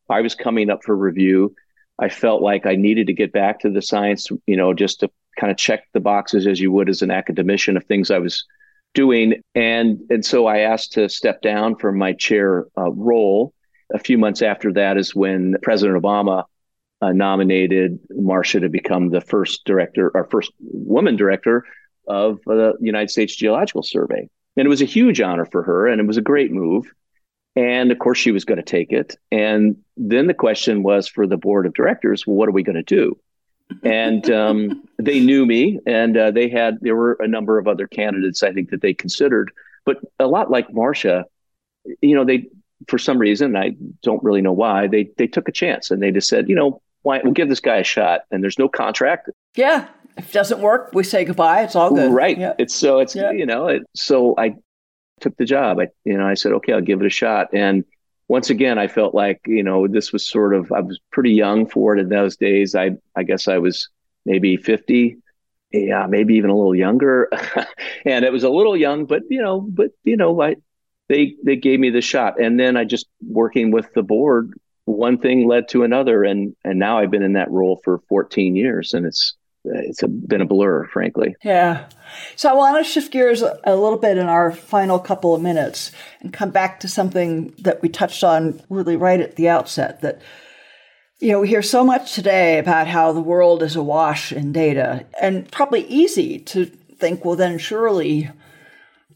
I 0.09 0.21
was 0.21 0.35
coming 0.35 0.69
up 0.69 0.83
for 0.83 0.95
review. 0.95 1.55
I 1.99 2.09
felt 2.09 2.43
like 2.43 2.67
I 2.67 2.75
needed 2.75 3.07
to 3.07 3.13
get 3.13 3.33
back 3.33 3.59
to 3.61 3.71
the 3.71 3.81
science, 3.81 4.29
you 4.45 4.55
know, 4.55 4.73
just 4.73 4.99
to 4.99 5.09
kind 5.39 5.51
of 5.51 5.57
check 5.57 5.83
the 5.93 5.99
boxes 5.99 6.45
as 6.45 6.59
you 6.59 6.71
would 6.71 6.89
as 6.89 7.01
an 7.01 7.11
academician 7.11 7.77
of 7.77 7.83
things 7.85 8.11
I 8.11 8.19
was 8.19 8.45
doing. 8.97 9.43
And, 9.53 9.99
and 10.09 10.25
so 10.25 10.47
I 10.47 10.61
asked 10.61 10.93
to 10.93 11.07
step 11.07 11.43
down 11.43 11.75
from 11.75 11.99
my 11.99 12.13
chair 12.13 12.65
uh, 12.75 12.89
role. 12.89 13.53
A 13.93 13.99
few 13.99 14.17
months 14.17 14.41
after 14.41 14.73
that 14.73 14.97
is 14.97 15.13
when 15.13 15.55
President 15.61 16.01
Obama 16.01 16.45
uh, 16.99 17.11
nominated 17.11 17.99
Marcia 18.09 18.59
to 18.59 18.69
become 18.69 19.11
the 19.11 19.21
first 19.21 19.65
director, 19.65 20.11
or 20.15 20.23
first 20.25 20.51
woman 20.59 21.15
director 21.15 21.63
of 22.07 22.39
the 22.47 22.73
United 22.81 23.11
States 23.11 23.35
Geological 23.35 23.83
Survey. 23.83 24.27
And 24.57 24.65
it 24.65 24.69
was 24.69 24.81
a 24.81 24.85
huge 24.85 25.21
honor 25.21 25.45
for 25.45 25.61
her, 25.61 25.87
and 25.87 26.01
it 26.01 26.07
was 26.07 26.17
a 26.17 26.21
great 26.21 26.51
move. 26.51 26.91
And 27.55 27.91
of 27.91 27.99
course, 27.99 28.17
she 28.17 28.31
was 28.31 28.45
going 28.45 28.57
to 28.57 28.63
take 28.63 28.91
it. 28.91 29.15
And 29.31 29.77
then 29.95 30.25
the 30.25 30.33
question 30.33 30.81
was 30.81 31.07
for 31.07 31.27
the 31.27 31.37
board 31.37 31.67
of 31.67 31.75
directors, 31.75 32.25
well, 32.25 32.35
what 32.35 32.49
are 32.49 32.57
we 32.57 32.63
going 32.63 32.83
to 32.83 32.95
do? 33.01 33.15
And 33.83 34.29
um, 34.31 34.83
they 34.97 35.19
knew 35.19 35.45
me, 35.45 35.79
and 35.85 36.17
uh, 36.17 36.31
they 36.31 36.49
had 36.49 36.77
there 36.81 36.95
were 36.95 37.17
a 37.19 37.27
number 37.27 37.57
of 37.57 37.67
other 37.67 37.87
candidates 37.87 38.43
I 38.43 38.53
think 38.53 38.69
that 38.69 38.81
they 38.81 38.93
considered, 38.93 39.51
but 39.85 39.97
a 40.19 40.27
lot 40.27 40.49
like 40.49 40.73
Marcia, 40.73 41.25
you 42.01 42.15
know, 42.15 42.25
they 42.25 42.47
for 42.87 42.97
some 42.97 43.17
reason 43.17 43.55
I 43.55 43.75
don't 44.03 44.23
really 44.23 44.41
know 44.41 44.53
why 44.53 44.87
they 44.87 45.09
they 45.17 45.27
took 45.27 45.47
a 45.49 45.51
chance 45.51 45.91
and 45.91 46.01
they 46.01 46.11
just 46.11 46.27
said, 46.27 46.47
you 46.47 46.55
know, 46.55 46.81
why 47.03 47.21
we'll 47.23 47.33
give 47.33 47.49
this 47.49 47.59
guy 47.59 47.77
a 47.77 47.83
shot, 47.83 48.21
and 48.31 48.43
there's 48.43 48.59
no 48.59 48.69
contract. 48.69 49.29
Yeah, 49.55 49.87
if 50.17 50.29
it 50.29 50.33
doesn't 50.33 50.59
work, 50.59 50.91
we 50.93 51.03
say 51.03 51.25
goodbye. 51.25 51.63
It's 51.63 51.75
all 51.75 51.93
good. 51.93 52.11
Right. 52.11 52.37
Yeah. 52.37 52.53
It's 52.57 52.75
so 52.75 52.99
it's 52.99 53.15
yeah. 53.15 53.31
you 53.31 53.45
know 53.45 53.67
it, 53.67 53.83
so 53.95 54.35
I 54.37 54.55
took 55.21 55.35
the 55.37 55.45
job. 55.45 55.79
I 55.79 55.87
you 56.05 56.17
know 56.17 56.27
I 56.27 56.33
said 56.33 56.53
okay, 56.53 56.73
I'll 56.73 56.81
give 56.81 57.01
it 57.01 57.05
a 57.05 57.11
shot, 57.11 57.47
and 57.53 57.83
once 58.27 58.49
again, 58.49 58.77
I 58.77 58.87
felt 58.87 59.15
like, 59.15 59.41
you 59.45 59.63
know, 59.63 59.87
this 59.87 60.11
was 60.11 60.27
sort 60.27 60.53
of, 60.53 60.71
I 60.71 60.81
was 60.81 60.99
pretty 61.11 61.31
young 61.31 61.67
for 61.67 61.95
it 61.95 62.01
in 62.01 62.09
those 62.09 62.35
days. 62.35 62.75
I, 62.75 62.91
I 63.15 63.23
guess 63.23 63.47
I 63.47 63.57
was 63.59 63.89
maybe 64.25 64.57
50, 64.57 65.17
yeah, 65.71 66.07
maybe 66.07 66.35
even 66.35 66.49
a 66.49 66.55
little 66.55 66.75
younger. 66.75 67.29
and 68.05 68.25
it 68.25 68.31
was 68.31 68.43
a 68.43 68.49
little 68.49 68.75
young, 68.75 69.05
but, 69.05 69.23
you 69.29 69.41
know, 69.41 69.61
but, 69.61 69.91
you 70.03 70.17
know, 70.17 70.41
I, 70.41 70.57
they, 71.07 71.35
they 71.45 71.55
gave 71.55 71.79
me 71.79 71.89
the 71.89 72.01
shot. 72.01 72.41
And 72.41 72.59
then 72.59 72.75
I 72.75 72.83
just 72.83 73.07
working 73.25 73.71
with 73.71 73.93
the 73.93 74.03
board, 74.03 74.53
one 74.83 75.19
thing 75.19 75.47
led 75.47 75.69
to 75.69 75.83
another. 75.83 76.25
And, 76.25 76.53
and 76.65 76.79
now 76.79 76.99
I've 76.99 77.11
been 77.11 77.23
in 77.23 77.33
that 77.33 77.49
role 77.49 77.79
for 77.85 78.01
14 78.09 78.57
years 78.57 78.93
and 78.93 79.05
it's, 79.05 79.36
it's 79.73 80.03
a, 80.03 80.07
been 80.07 80.41
a 80.41 80.45
blur, 80.45 80.87
frankly. 80.87 81.35
Yeah. 81.43 81.85
So 82.35 82.49
I 82.49 82.53
want 82.53 82.77
to 82.77 82.89
shift 82.89 83.11
gears 83.11 83.41
a, 83.41 83.75
little 83.75 83.97
bit 83.97 84.17
in 84.17 84.27
our 84.27 84.51
final 84.51 84.99
couple 84.99 85.35
of 85.35 85.41
minutes 85.41 85.91
and 86.21 86.33
come 86.33 86.51
back 86.51 86.79
to 86.79 86.87
something 86.87 87.53
that 87.59 87.81
we 87.81 87.89
touched 87.89 88.23
on 88.23 88.61
really 88.69 88.95
right 88.95 89.19
at 89.19 89.35
the 89.35 89.49
outset 89.49 90.01
that 90.01 90.21
You 91.19 91.31
know, 91.31 91.39
we 91.39 91.47
hear 91.47 91.63
so 91.63 91.83
much 91.83 92.13
today 92.13 92.59
about 92.59 92.87
how 92.87 93.11
the 93.11 93.21
world 93.21 93.63
is 93.63 93.75
awash 93.75 94.31
in 94.31 94.51
data, 94.51 95.03
and 95.19 95.49
probably 95.51 95.81
easy 95.87 96.37
to 96.39 96.65
think, 96.99 97.25
well, 97.25 97.35
then 97.35 97.57
surely 97.57 98.29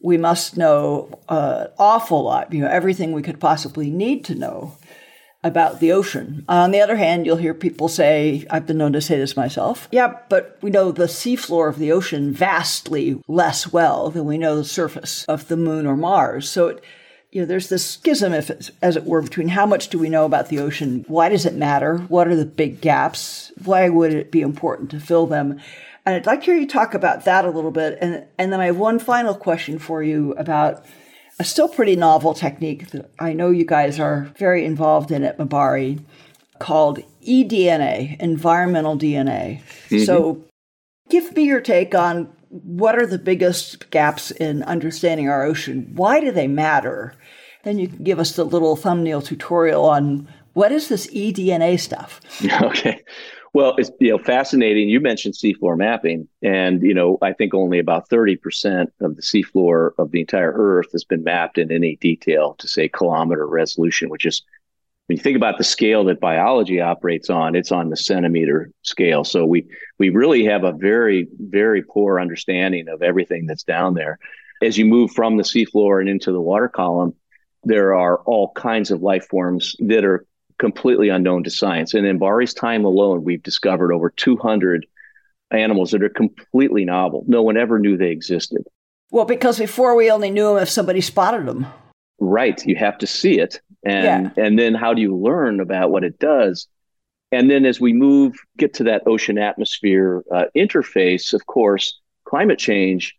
we 0.04 0.18
must 0.18 0.58
know 0.58 1.20
an 1.30 1.68
awful 1.78 2.24
lot, 2.24 2.52
you 2.52 2.62
know, 2.62 2.68
everything 2.68 3.12
we 3.12 3.22
could 3.22 3.40
possibly 3.40 3.92
need 3.92 4.26
to 4.26 4.34
know 4.34 4.76
about 5.44 5.80
the 5.80 5.92
ocean. 5.92 6.46
On 6.48 6.72
the 6.72 6.82
other 6.82 6.96
hand, 6.96 7.26
you'll 7.26 7.38
hear 7.38 7.54
people 7.54 7.88
say, 7.88 8.46
I've 8.50 8.68
been 8.68 8.78
known 8.78 8.94
to 8.94 9.02
say 9.02 9.18
this 9.18 9.36
myself, 9.36 9.88
yeah, 9.92 10.18
but 10.30 10.58
we 10.62 10.70
know 10.70 10.92
the 10.92 11.06
seafloor 11.06 11.68
of 11.68 11.80
the 11.80 11.92
ocean 11.92 12.32
vastly 12.32 13.22
less 13.28 13.74
well 13.74 14.12
than 14.12 14.26
we 14.26 14.38
know 14.38 14.56
the 14.56 14.64
surface 14.64 15.26
of 15.26 15.48
the 15.48 15.58
moon 15.58 15.88
or 15.88 15.98
Mars. 15.98 16.50
So 16.50 16.68
it, 16.68 16.84
you 17.32 17.42
know, 17.42 17.48
there's 17.48 17.70
this 17.70 17.86
schism, 17.86 18.34
if 18.34 18.52
as 18.82 18.96
it 18.96 19.06
were, 19.06 19.22
between 19.22 19.48
how 19.48 19.66
much 19.66 19.88
do 19.88 19.98
we 19.98 20.10
know 20.10 20.26
about 20.26 20.50
the 20.50 20.60
ocean? 20.60 21.06
Why 21.08 21.30
does 21.30 21.46
it 21.46 21.56
matter? 21.56 21.98
What 21.98 22.28
are 22.28 22.36
the 22.36 22.46
big 22.46 22.82
gaps? 22.82 23.52
Why 23.64 23.90
would 23.90 24.14
it 24.14 24.32
be 24.32 24.42
important 24.42 24.92
to 24.92 25.00
fill 25.00 25.28
them? 25.28 25.60
And 26.06 26.16
I'd 26.16 26.26
like 26.26 26.42
to 26.42 26.48
hear 26.48 26.56
you 26.56 26.68
talk 26.68 26.94
about 26.94 27.26
that 27.26 27.46
a 27.46 27.52
little 27.52 27.72
bit. 27.72 27.98
And, 28.02 28.26
and 28.38 28.52
then 28.52 28.60
I 28.60 28.66
have 28.66 28.78
one 28.78 29.00
final 29.00 29.34
question 29.34 29.80
for 29.80 30.04
you 30.04 30.34
about 30.34 30.84
a 31.42 31.44
still 31.44 31.68
pretty 31.68 31.96
novel 31.96 32.36
technique 32.36 32.92
that 32.92 33.10
I 33.20 33.34
know 33.34 33.50
you 33.50 33.66
guys 33.66 34.00
are 34.00 34.32
very 34.38 34.64
involved 34.64 35.10
in 35.10 35.24
at 35.24 35.40
MBARI 35.40 36.00
called 36.60 37.00
eDNA, 37.28 38.20
environmental 38.20 38.96
DNA. 38.96 39.64
Mm-hmm. 39.90 40.04
So 40.04 40.46
give 41.10 41.36
me 41.36 41.46
your 41.46 41.60
take 41.60 41.96
on 41.96 42.32
what 42.50 42.96
are 42.96 43.08
the 43.08 43.18
biggest 43.18 43.90
gaps 43.90 44.30
in 44.30 44.62
understanding 44.64 45.30
our 45.30 45.42
ocean? 45.42 45.92
Why 45.96 46.20
do 46.20 46.30
they 46.30 46.48
matter? 46.48 47.16
Then 47.64 47.80
you 47.80 47.88
can 47.88 48.04
give 48.04 48.20
us 48.20 48.36
the 48.36 48.44
little 48.44 48.76
thumbnail 48.76 49.24
tutorial 49.24 49.86
on 49.86 50.28
what 50.54 50.72
is 50.72 50.90
this 50.90 51.08
eDNA 51.08 51.80
stuff? 51.80 52.22
Okay. 52.62 53.02
Well, 53.54 53.76
it's 53.78 53.92
you 54.00 54.12
know 54.12 54.18
fascinating. 54.18 54.88
You 54.88 55.02
mentioned 55.02 55.34
seafloor 55.34 55.78
mapping, 55.78 56.28
and 56.42 56.82
you 56.82 56.94
know 56.94 57.18
I 57.22 57.34
think 57.34 57.54
only 57.54 57.80
about 57.80 58.08
thirty 58.10 58.38
percent 58.38 58.94
of 59.02 59.18
the 59.18 59.22
seafloor 59.22 59.92
of 59.98 60.12
the 60.12 60.22
entire 60.22 60.54
Earth 60.54 60.94
has 60.94 61.04
been 61.04 61.24
mapped 61.24 61.58
in 61.58 61.72
any 61.72 61.98
detail 61.98 62.56
to 62.60 62.68
say 62.68 62.88
kilometer 62.88 63.46
resolution, 63.46 64.10
which 64.10 64.26
is 64.26 64.42
when 65.08 65.18
you 65.18 65.24
think 65.24 65.36
about 65.36 65.58
the 65.58 65.66
scale 65.66 66.06
that 66.06 66.22
biology 66.22 66.80
operates 66.80 67.30
on, 67.30 67.56
it's 67.56 67.74
on 67.74 67.90
the 67.90 67.98
centimeter 67.98 68.72
scale. 68.84 69.26
So 69.26 69.46
we 69.46 69.68
we 70.00 70.10
really 70.10 70.46
have 70.46 70.64
a 70.64 70.72
very 70.72 71.28
very 71.38 71.84
poor 71.84 72.22
understanding 72.22 72.88
of 72.88 73.02
everything 73.02 73.48
that's 73.48 73.64
down 73.64 73.96
there. 73.96 74.18
As 74.62 74.78
you 74.78 74.86
move 74.86 75.12
from 75.12 75.36
the 75.36 75.44
seafloor 75.44 76.00
and 76.00 76.08
into 76.08 76.32
the 76.32 76.40
water 76.40 76.70
column, 76.70 77.16
there 77.66 77.96
are 77.96 78.20
all 78.20 78.54
kinds 78.54 78.92
of 78.92 79.02
life 79.02 79.28
forms 79.28 79.76
that 79.80 80.06
are 80.06 80.26
completely 80.62 81.10
unknown 81.10 81.44
to 81.44 81.50
science. 81.50 81.96
And 81.96 82.06
in 82.06 82.20
MBARI's 82.20 82.54
time 82.54 82.86
alone, 82.86 83.24
we've 83.24 83.42
discovered 83.42 83.92
over 83.92 84.12
200 84.12 84.86
animals 85.50 85.90
that 85.92 86.04
are 86.04 86.10
completely 86.10 86.86
novel. 86.86 87.26
No 87.28 87.42
one 87.42 87.58
ever 87.58 87.80
knew 87.80 87.98
they 87.98 88.12
existed. 88.12 88.64
Well, 89.10 89.26
because 89.26 89.58
before 89.58 89.96
we 89.96 90.12
only 90.12 90.30
knew 90.30 90.54
them 90.54 90.62
if 90.62 90.70
somebody 90.70 91.02
spotted 91.02 91.48
them. 91.48 91.66
Right. 92.20 92.64
You 92.66 92.76
have 92.76 93.00
to 93.00 93.08
see 93.08 93.40
it. 93.40 93.60
And 93.84 94.32
yeah. 94.38 94.46
and 94.46 94.60
then 94.60 94.76
how 94.76 94.94
do 94.94 95.02
you 95.02 95.18
learn 95.18 95.60
about 95.60 95.90
what 95.90 96.04
it 96.04 96.20
does? 96.20 96.68
And 97.32 97.50
then 97.50 97.66
as 97.66 97.82
we 97.82 97.92
move, 97.92 98.36
get 98.58 98.76
to 98.76 98.84
that 98.84 99.02
ocean 99.08 99.40
atmosphere 99.40 100.24
uh, 100.32 100.46
interface, 100.56 101.34
of 101.34 101.48
course, 101.48 102.00
climate 102.26 102.60
change, 102.60 103.18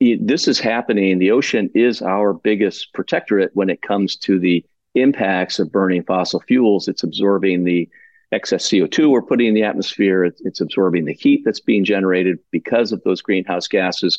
this 0.00 0.46
is 0.46 0.60
happening. 0.60 1.18
The 1.18 1.30
ocean 1.30 1.70
is 1.74 2.02
our 2.02 2.34
biggest 2.34 2.92
protectorate 2.92 3.52
when 3.54 3.70
it 3.70 3.80
comes 3.80 4.16
to 4.16 4.38
the 4.38 4.64
impacts 4.94 5.58
of 5.58 5.72
burning 5.72 6.04
fossil 6.04 6.40
fuels. 6.40 6.88
It's 6.88 7.02
absorbing 7.02 7.64
the 7.64 7.88
excess 8.32 8.68
CO2 8.68 9.10
we're 9.10 9.22
putting 9.22 9.48
in 9.48 9.54
the 9.54 9.62
atmosphere. 9.62 10.24
It's, 10.24 10.40
it's, 10.44 10.60
absorbing 10.60 11.04
the 11.04 11.14
heat 11.14 11.42
that's 11.44 11.60
being 11.60 11.84
generated 11.84 12.38
because 12.50 12.92
of 12.92 13.02
those 13.04 13.22
greenhouse 13.22 13.68
gases. 13.68 14.18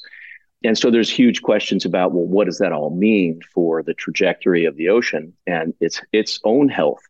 And 0.64 0.78
so 0.78 0.90
there's 0.90 1.10
huge 1.10 1.42
questions 1.42 1.86
about, 1.86 2.14
well, 2.14 2.26
what 2.26 2.46
does 2.46 2.58
that 2.60 2.72
all 2.72 2.96
mean 2.96 3.42
for 3.54 3.84
the 3.84 3.94
trajectory 3.94 4.66
of 4.66 4.78
the 4.78 4.90
ocean 4.90 5.34
and 5.46 5.74
its 5.80 6.02
its 6.12 6.40
own 6.44 6.70
health? 6.70 7.02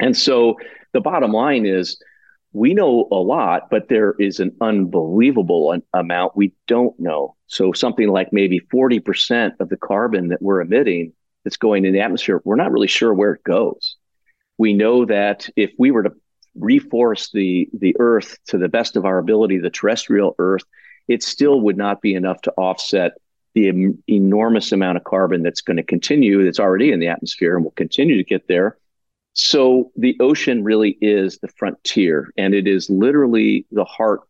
And 0.00 0.16
so 0.16 0.56
the 0.92 1.00
bottom 1.00 1.32
line 1.32 1.66
is 1.66 2.02
we 2.52 2.74
know 2.74 3.06
a 3.12 3.16
lot, 3.16 3.70
but 3.70 3.88
there 3.88 4.14
is 4.18 4.40
an 4.40 4.56
unbelievable 4.60 5.76
amount 5.94 6.36
we 6.36 6.52
don't 6.66 6.98
know. 6.98 7.36
So 7.46 7.72
something 7.72 8.08
like 8.08 8.32
maybe 8.32 8.60
40% 8.72 9.52
of 9.60 9.68
the 9.68 9.76
carbon 9.76 10.28
that 10.28 10.42
we're 10.42 10.60
emitting 10.60 11.12
that's 11.44 11.56
going 11.56 11.84
in 11.84 11.92
the 11.92 12.00
atmosphere, 12.00 12.40
we're 12.44 12.56
not 12.56 12.72
really 12.72 12.86
sure 12.86 13.12
where 13.12 13.32
it 13.32 13.44
goes. 13.44 13.96
We 14.58 14.74
know 14.74 15.06
that 15.06 15.48
if 15.56 15.72
we 15.78 15.90
were 15.90 16.02
to 16.02 16.12
reforest 16.58 17.30
the 17.32 17.68
the 17.72 17.96
Earth 17.98 18.36
to 18.48 18.58
the 18.58 18.68
best 18.68 18.96
of 18.96 19.04
our 19.04 19.18
ability, 19.18 19.58
the 19.58 19.70
terrestrial 19.70 20.34
Earth, 20.38 20.64
it 21.08 21.22
still 21.22 21.60
would 21.62 21.76
not 21.76 22.02
be 22.02 22.14
enough 22.14 22.42
to 22.42 22.52
offset 22.52 23.12
the 23.54 23.68
em- 23.68 24.02
enormous 24.08 24.72
amount 24.72 24.96
of 24.96 25.04
carbon 25.04 25.42
that's 25.42 25.60
going 25.60 25.76
to 25.76 25.82
continue, 25.82 26.44
that's 26.44 26.60
already 26.60 26.92
in 26.92 27.00
the 27.00 27.08
atmosphere 27.08 27.56
and 27.56 27.64
will 27.64 27.72
continue 27.72 28.16
to 28.16 28.24
get 28.24 28.46
there. 28.48 28.76
So 29.32 29.92
the 29.96 30.16
ocean 30.20 30.64
really 30.64 30.98
is 31.00 31.38
the 31.38 31.48
frontier, 31.48 32.32
and 32.36 32.54
it 32.54 32.66
is 32.66 32.90
literally 32.90 33.66
the 33.70 33.84
heart 33.84 34.20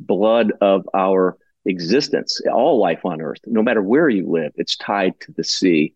blood 0.00 0.52
of 0.60 0.88
our 0.94 1.38
existence. 1.64 2.40
All 2.52 2.78
life 2.78 3.04
on 3.04 3.20
Earth, 3.20 3.40
no 3.46 3.62
matter 3.62 3.82
where 3.82 4.08
you 4.08 4.28
live, 4.28 4.52
it's 4.56 4.76
tied 4.76 5.18
to 5.20 5.32
the 5.32 5.44
sea. 5.44 5.94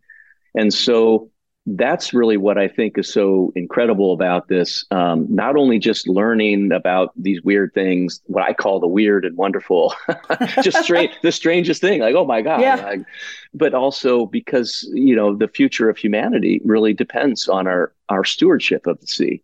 And 0.56 0.72
so 0.72 1.30
that's 1.66 2.14
really 2.14 2.36
what 2.36 2.58
I 2.58 2.68
think 2.68 2.96
is 2.96 3.12
so 3.12 3.52
incredible 3.56 4.12
about 4.12 4.46
this. 4.46 4.84
Um, 4.92 5.26
not 5.28 5.56
only 5.56 5.80
just 5.80 6.08
learning 6.08 6.70
about 6.70 7.10
these 7.16 7.42
weird 7.42 7.74
things, 7.74 8.20
what 8.26 8.44
I 8.44 8.52
call 8.52 8.78
the 8.78 8.86
weird 8.86 9.24
and 9.24 9.36
wonderful, 9.36 9.92
just 10.62 10.84
strange, 10.84 11.12
the 11.22 11.32
strangest 11.32 11.80
thing, 11.80 12.00
like, 12.00 12.14
oh 12.14 12.24
my 12.24 12.40
God. 12.40 12.60
Yeah. 12.60 12.76
Like, 12.76 13.00
but 13.52 13.74
also 13.74 14.26
because, 14.26 14.88
you 14.94 15.16
know, 15.16 15.34
the 15.34 15.48
future 15.48 15.90
of 15.90 15.98
humanity 15.98 16.60
really 16.64 16.94
depends 16.94 17.48
on 17.48 17.66
our, 17.66 17.92
our 18.08 18.24
stewardship 18.24 18.86
of 18.86 19.00
the 19.00 19.06
sea. 19.08 19.42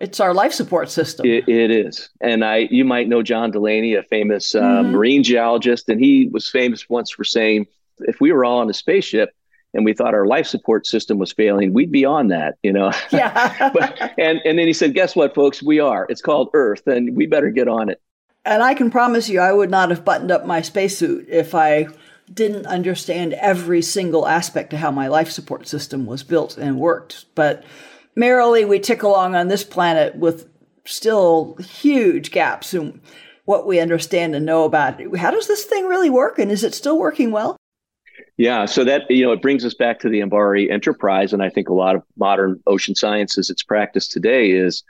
It's 0.00 0.18
our 0.18 0.34
life 0.34 0.52
support 0.52 0.90
system. 0.90 1.26
it, 1.26 1.46
it 1.46 1.70
is, 1.70 2.08
and 2.22 2.42
I 2.42 2.68
you 2.70 2.86
might 2.86 3.06
know 3.06 3.22
John 3.22 3.50
Delaney, 3.50 3.92
a 3.96 4.02
famous 4.02 4.54
uh, 4.54 4.62
mm-hmm. 4.62 4.92
marine 4.92 5.22
geologist, 5.22 5.90
and 5.90 6.02
he 6.02 6.26
was 6.32 6.48
famous 6.48 6.88
once 6.88 7.10
for 7.10 7.22
saying, 7.22 7.66
if 7.98 8.18
we 8.18 8.32
were 8.32 8.42
all 8.42 8.60
on 8.60 8.70
a 8.70 8.72
spaceship, 8.72 9.34
and 9.74 9.84
we 9.84 9.92
thought 9.92 10.14
our 10.14 10.26
life 10.26 10.46
support 10.46 10.86
system 10.86 11.18
was 11.18 11.32
failing, 11.32 11.72
we'd 11.72 11.92
be 11.92 12.04
on 12.04 12.28
that, 12.28 12.56
you 12.62 12.72
know. 12.72 12.92
Yeah. 13.10 13.70
but, 13.74 14.14
and 14.18 14.40
and 14.44 14.58
then 14.58 14.66
he 14.66 14.72
said, 14.72 14.94
"Guess 14.94 15.16
what, 15.16 15.34
folks? 15.34 15.62
We 15.62 15.80
are. 15.80 16.06
It's 16.08 16.22
called 16.22 16.50
Earth, 16.54 16.86
and 16.86 17.16
we 17.16 17.26
better 17.26 17.50
get 17.50 17.68
on 17.68 17.88
it." 17.88 18.00
And 18.44 18.62
I 18.62 18.74
can 18.74 18.90
promise 18.90 19.28
you, 19.28 19.40
I 19.40 19.52
would 19.52 19.70
not 19.70 19.90
have 19.90 20.04
buttoned 20.04 20.30
up 20.30 20.46
my 20.46 20.62
spacesuit 20.62 21.28
if 21.28 21.54
I 21.54 21.88
didn't 22.32 22.66
understand 22.66 23.34
every 23.34 23.82
single 23.82 24.26
aspect 24.26 24.72
of 24.72 24.78
how 24.78 24.90
my 24.90 25.08
life 25.08 25.30
support 25.30 25.66
system 25.66 26.06
was 26.06 26.22
built 26.22 26.56
and 26.56 26.78
worked. 26.78 27.26
But 27.34 27.64
merrily, 28.14 28.64
we 28.64 28.78
tick 28.78 29.02
along 29.02 29.34
on 29.34 29.48
this 29.48 29.64
planet 29.64 30.16
with 30.16 30.48
still 30.84 31.56
huge 31.56 32.30
gaps 32.30 32.72
in 32.72 33.00
what 33.44 33.66
we 33.66 33.80
understand 33.80 34.34
and 34.34 34.46
know 34.46 34.64
about 34.64 35.00
it. 35.00 35.16
How 35.16 35.30
does 35.30 35.48
this 35.48 35.64
thing 35.64 35.86
really 35.86 36.10
work, 36.10 36.38
and 36.38 36.50
is 36.50 36.64
it 36.64 36.74
still 36.74 36.98
working 36.98 37.32
well? 37.32 37.56
Yeah, 38.40 38.64
so 38.64 38.84
that 38.84 39.02
you 39.10 39.22
know 39.22 39.32
it 39.32 39.42
brings 39.42 39.66
us 39.66 39.74
back 39.74 40.00
to 40.00 40.08
the 40.08 40.20
MBARI 40.20 40.70
enterprise, 40.70 41.34
and 41.34 41.42
I 41.42 41.50
think 41.50 41.68
a 41.68 41.74
lot 41.74 41.94
of 41.94 42.02
modern 42.16 42.58
ocean 42.66 42.94
sciences, 42.94 43.50
its 43.50 43.62
practice 43.62 44.08
today 44.08 44.52
is 44.52 44.82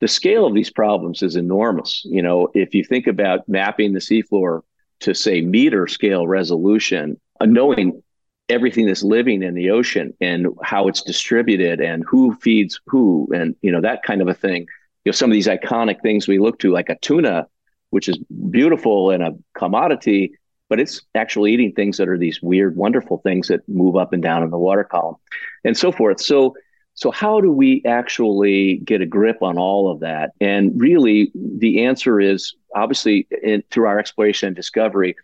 the 0.00 0.06
scale 0.06 0.44
of 0.44 0.52
these 0.52 0.68
problems 0.68 1.22
is 1.22 1.34
enormous. 1.34 2.02
You 2.04 2.20
know, 2.20 2.50
if 2.52 2.74
you 2.74 2.84
think 2.84 3.06
about 3.06 3.48
mapping 3.48 3.94
the 3.94 4.00
seafloor 4.00 4.60
to 4.98 5.14
say 5.14 5.40
meter 5.40 5.86
scale 5.86 6.26
resolution, 6.26 7.18
uh, 7.40 7.46
knowing 7.46 8.02
everything 8.50 8.84
that's 8.84 9.02
living 9.02 9.42
in 9.42 9.54
the 9.54 9.70
ocean 9.70 10.12
and 10.20 10.48
how 10.62 10.86
it's 10.86 11.00
distributed 11.00 11.80
and 11.80 12.04
who 12.06 12.34
feeds 12.42 12.82
who, 12.84 13.26
and 13.34 13.56
you 13.62 13.72
know 13.72 13.80
that 13.80 14.02
kind 14.02 14.20
of 14.20 14.28
a 14.28 14.34
thing. 14.34 14.66
You 15.06 15.12
know, 15.12 15.12
some 15.12 15.30
of 15.30 15.34
these 15.34 15.48
iconic 15.48 16.02
things 16.02 16.28
we 16.28 16.38
look 16.38 16.58
to, 16.58 16.70
like 16.70 16.90
a 16.90 16.98
tuna, 16.98 17.46
which 17.88 18.10
is 18.10 18.18
beautiful 18.50 19.10
and 19.10 19.22
a 19.22 19.32
commodity 19.54 20.32
but 20.70 20.80
it's 20.80 21.02
actually 21.16 21.52
eating 21.52 21.72
things 21.72 21.98
that 21.98 22.08
are 22.08 22.16
these 22.16 22.40
weird, 22.40 22.76
wonderful 22.76 23.18
things 23.18 23.48
that 23.48 23.68
move 23.68 23.96
up 23.96 24.14
and 24.14 24.22
down 24.22 24.44
in 24.44 24.50
the 24.50 24.58
water 24.58 24.84
column 24.84 25.16
and 25.64 25.76
so 25.76 25.92
forth. 25.92 26.20
So, 26.20 26.54
so 26.94 27.10
how 27.10 27.40
do 27.40 27.50
we 27.50 27.82
actually 27.84 28.76
get 28.78 29.02
a 29.02 29.06
grip 29.06 29.42
on 29.42 29.58
all 29.58 29.90
of 29.90 30.00
that? 30.00 30.30
And 30.40 30.80
really, 30.80 31.32
the 31.34 31.84
answer 31.84 32.20
is 32.20 32.54
obviously 32.74 33.26
in, 33.42 33.64
through 33.70 33.86
our 33.86 33.98
exploration 33.98 34.46
and 34.46 34.56
discovery. 34.56 35.16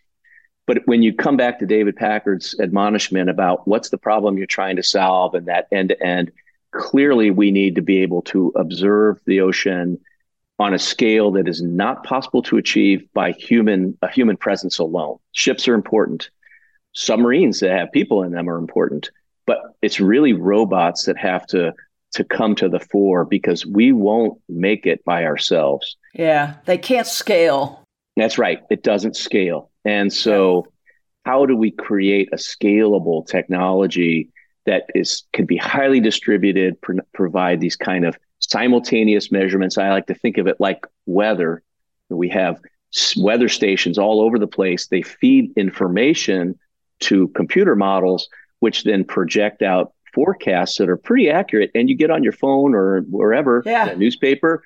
But 0.66 0.78
when 0.86 1.02
you 1.02 1.14
come 1.14 1.36
back 1.36 1.60
to 1.60 1.66
David 1.66 1.94
Packard's 1.94 2.58
admonishment 2.60 3.30
about 3.30 3.68
what's 3.68 3.90
the 3.90 3.98
problem 3.98 4.36
you're 4.36 4.48
trying 4.48 4.76
to 4.76 4.82
solve 4.82 5.34
and 5.34 5.46
that 5.46 5.68
end 5.70 5.90
to 5.90 6.02
end, 6.02 6.32
clearly 6.72 7.30
we 7.30 7.52
need 7.52 7.76
to 7.76 7.82
be 7.82 8.02
able 8.02 8.22
to 8.22 8.52
observe 8.56 9.20
the 9.26 9.40
ocean 9.40 10.00
on 10.58 10.72
a 10.72 10.78
scale 10.78 11.30
that 11.32 11.48
is 11.48 11.62
not 11.62 12.04
possible 12.04 12.42
to 12.42 12.56
achieve 12.56 13.06
by 13.12 13.32
human 13.32 13.96
a 14.02 14.10
human 14.10 14.36
presence 14.36 14.78
alone. 14.78 15.18
Ships 15.32 15.68
are 15.68 15.74
important. 15.74 16.30
Submarines 16.94 17.60
that 17.60 17.70
have 17.70 17.92
people 17.92 18.22
in 18.22 18.32
them 18.32 18.48
are 18.48 18.56
important, 18.56 19.10
but 19.46 19.58
it's 19.82 20.00
really 20.00 20.32
robots 20.32 21.04
that 21.04 21.18
have 21.18 21.46
to 21.48 21.74
to 22.12 22.24
come 22.24 22.54
to 22.54 22.68
the 22.68 22.80
fore 22.80 23.24
because 23.24 23.66
we 23.66 23.92
won't 23.92 24.40
make 24.48 24.86
it 24.86 25.04
by 25.04 25.24
ourselves. 25.24 25.96
Yeah, 26.14 26.54
they 26.64 26.78
can't 26.78 27.06
scale. 27.06 27.82
That's 28.16 28.38
right. 28.38 28.60
It 28.70 28.82
doesn't 28.82 29.16
scale. 29.16 29.70
And 29.84 30.10
so, 30.10 30.66
how 31.26 31.44
do 31.44 31.56
we 31.56 31.70
create 31.70 32.30
a 32.32 32.36
scalable 32.36 33.26
technology 33.26 34.30
that 34.64 34.84
is 34.94 35.24
can 35.32 35.44
be 35.44 35.56
highly 35.58 36.00
distributed, 36.00 36.80
pr- 36.80 37.00
provide 37.12 37.60
these 37.60 37.76
kind 37.76 38.06
of 38.06 38.18
simultaneous 38.38 39.30
measurements? 39.32 39.78
I 39.78 39.90
like 39.90 40.06
to 40.06 40.14
think 40.14 40.38
of 40.38 40.46
it 40.46 40.56
like 40.60 40.86
weather. 41.06 41.62
We 42.08 42.28
have 42.30 42.60
weather 43.16 43.48
stations 43.48 43.98
all 43.98 44.20
over 44.20 44.38
the 44.38 44.46
place. 44.46 44.86
They 44.86 45.02
feed 45.02 45.52
information 45.56 46.58
to 47.00 47.28
computer 47.28 47.76
models, 47.76 48.28
which 48.60 48.84
then 48.84 49.04
project 49.04 49.62
out 49.62 49.92
forecasts 50.14 50.78
that 50.78 50.88
are 50.88 50.96
pretty 50.96 51.28
accurate. 51.28 51.70
And 51.74 51.88
you 51.88 51.96
get 51.96 52.10
on 52.10 52.22
your 52.22 52.32
phone 52.32 52.74
or 52.74 53.00
wherever, 53.02 53.62
yeah. 53.66 53.94
newspaper, 53.96 54.62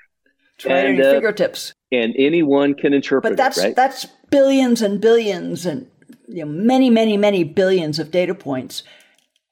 it's 0.54 0.66
right 0.66 0.86
and, 0.86 0.98
your 0.98 1.08
uh, 1.08 1.12
fingertips. 1.12 1.72
And 1.90 2.14
anyone 2.16 2.74
can 2.74 2.92
interpret 2.92 3.32
but 3.32 3.36
that's, 3.36 3.58
it, 3.58 3.64
right? 3.64 3.76
That's 3.76 4.06
billions 4.30 4.82
and 4.82 5.00
billions 5.00 5.66
and 5.66 5.90
you 6.28 6.44
know, 6.44 6.50
many, 6.50 6.90
many, 6.90 7.16
many 7.16 7.44
billions 7.44 7.98
of 7.98 8.10
data 8.10 8.34
points 8.34 8.82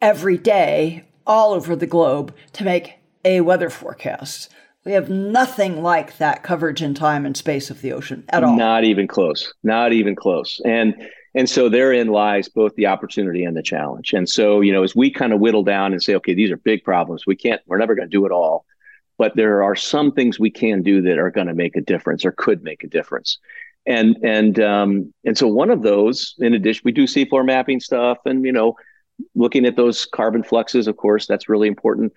every 0.00 0.38
day 0.38 1.04
all 1.26 1.52
over 1.52 1.74
the 1.74 1.86
globe 1.86 2.34
to 2.52 2.64
make 2.64 2.97
a 3.28 3.42
weather 3.42 3.68
forecast. 3.68 4.50
We 4.84 4.92
have 4.92 5.10
nothing 5.10 5.82
like 5.82 6.16
that 6.16 6.42
coverage 6.42 6.80
in 6.80 6.94
time 6.94 7.26
and 7.26 7.36
space 7.36 7.68
of 7.68 7.82
the 7.82 7.92
ocean 7.92 8.24
at 8.30 8.42
all. 8.42 8.56
Not 8.56 8.84
even 8.84 9.06
close. 9.06 9.52
Not 9.62 9.92
even 9.92 10.16
close. 10.16 10.62
And 10.64 10.94
and 11.34 11.48
so 11.48 11.68
therein 11.68 12.08
lies 12.08 12.48
both 12.48 12.74
the 12.74 12.86
opportunity 12.86 13.44
and 13.44 13.54
the 13.54 13.62
challenge. 13.62 14.14
And 14.14 14.26
so, 14.28 14.62
you 14.62 14.72
know, 14.72 14.82
as 14.82 14.96
we 14.96 15.10
kind 15.10 15.34
of 15.34 15.40
whittle 15.40 15.62
down 15.62 15.92
and 15.92 16.02
say, 16.02 16.14
okay, 16.14 16.32
these 16.32 16.50
are 16.50 16.56
big 16.56 16.82
problems. 16.82 17.26
We 17.26 17.36
can't, 17.36 17.60
we're 17.66 17.78
never 17.78 17.94
going 17.94 18.08
to 18.08 18.16
do 18.16 18.24
it 18.24 18.32
all. 18.32 18.64
But 19.18 19.36
there 19.36 19.62
are 19.62 19.76
some 19.76 20.12
things 20.12 20.40
we 20.40 20.50
can 20.50 20.82
do 20.82 21.02
that 21.02 21.18
are 21.18 21.30
going 21.30 21.48
to 21.48 21.54
make 21.54 21.76
a 21.76 21.82
difference 21.82 22.24
or 22.24 22.32
could 22.32 22.62
make 22.62 22.82
a 22.82 22.88
difference. 22.88 23.38
And 23.86 24.16
and 24.22 24.58
um, 24.60 25.12
and 25.24 25.36
so 25.36 25.48
one 25.48 25.70
of 25.70 25.82
those, 25.82 26.34
in 26.38 26.54
addition, 26.54 26.82
we 26.84 26.92
do 26.92 27.04
seafloor 27.04 27.44
mapping 27.44 27.80
stuff 27.80 28.18
and 28.24 28.44
you 28.44 28.52
know, 28.52 28.74
looking 29.34 29.66
at 29.66 29.76
those 29.76 30.06
carbon 30.06 30.42
fluxes, 30.42 30.86
of 30.86 30.96
course, 30.96 31.26
that's 31.26 31.48
really 31.48 31.68
important. 31.68 32.12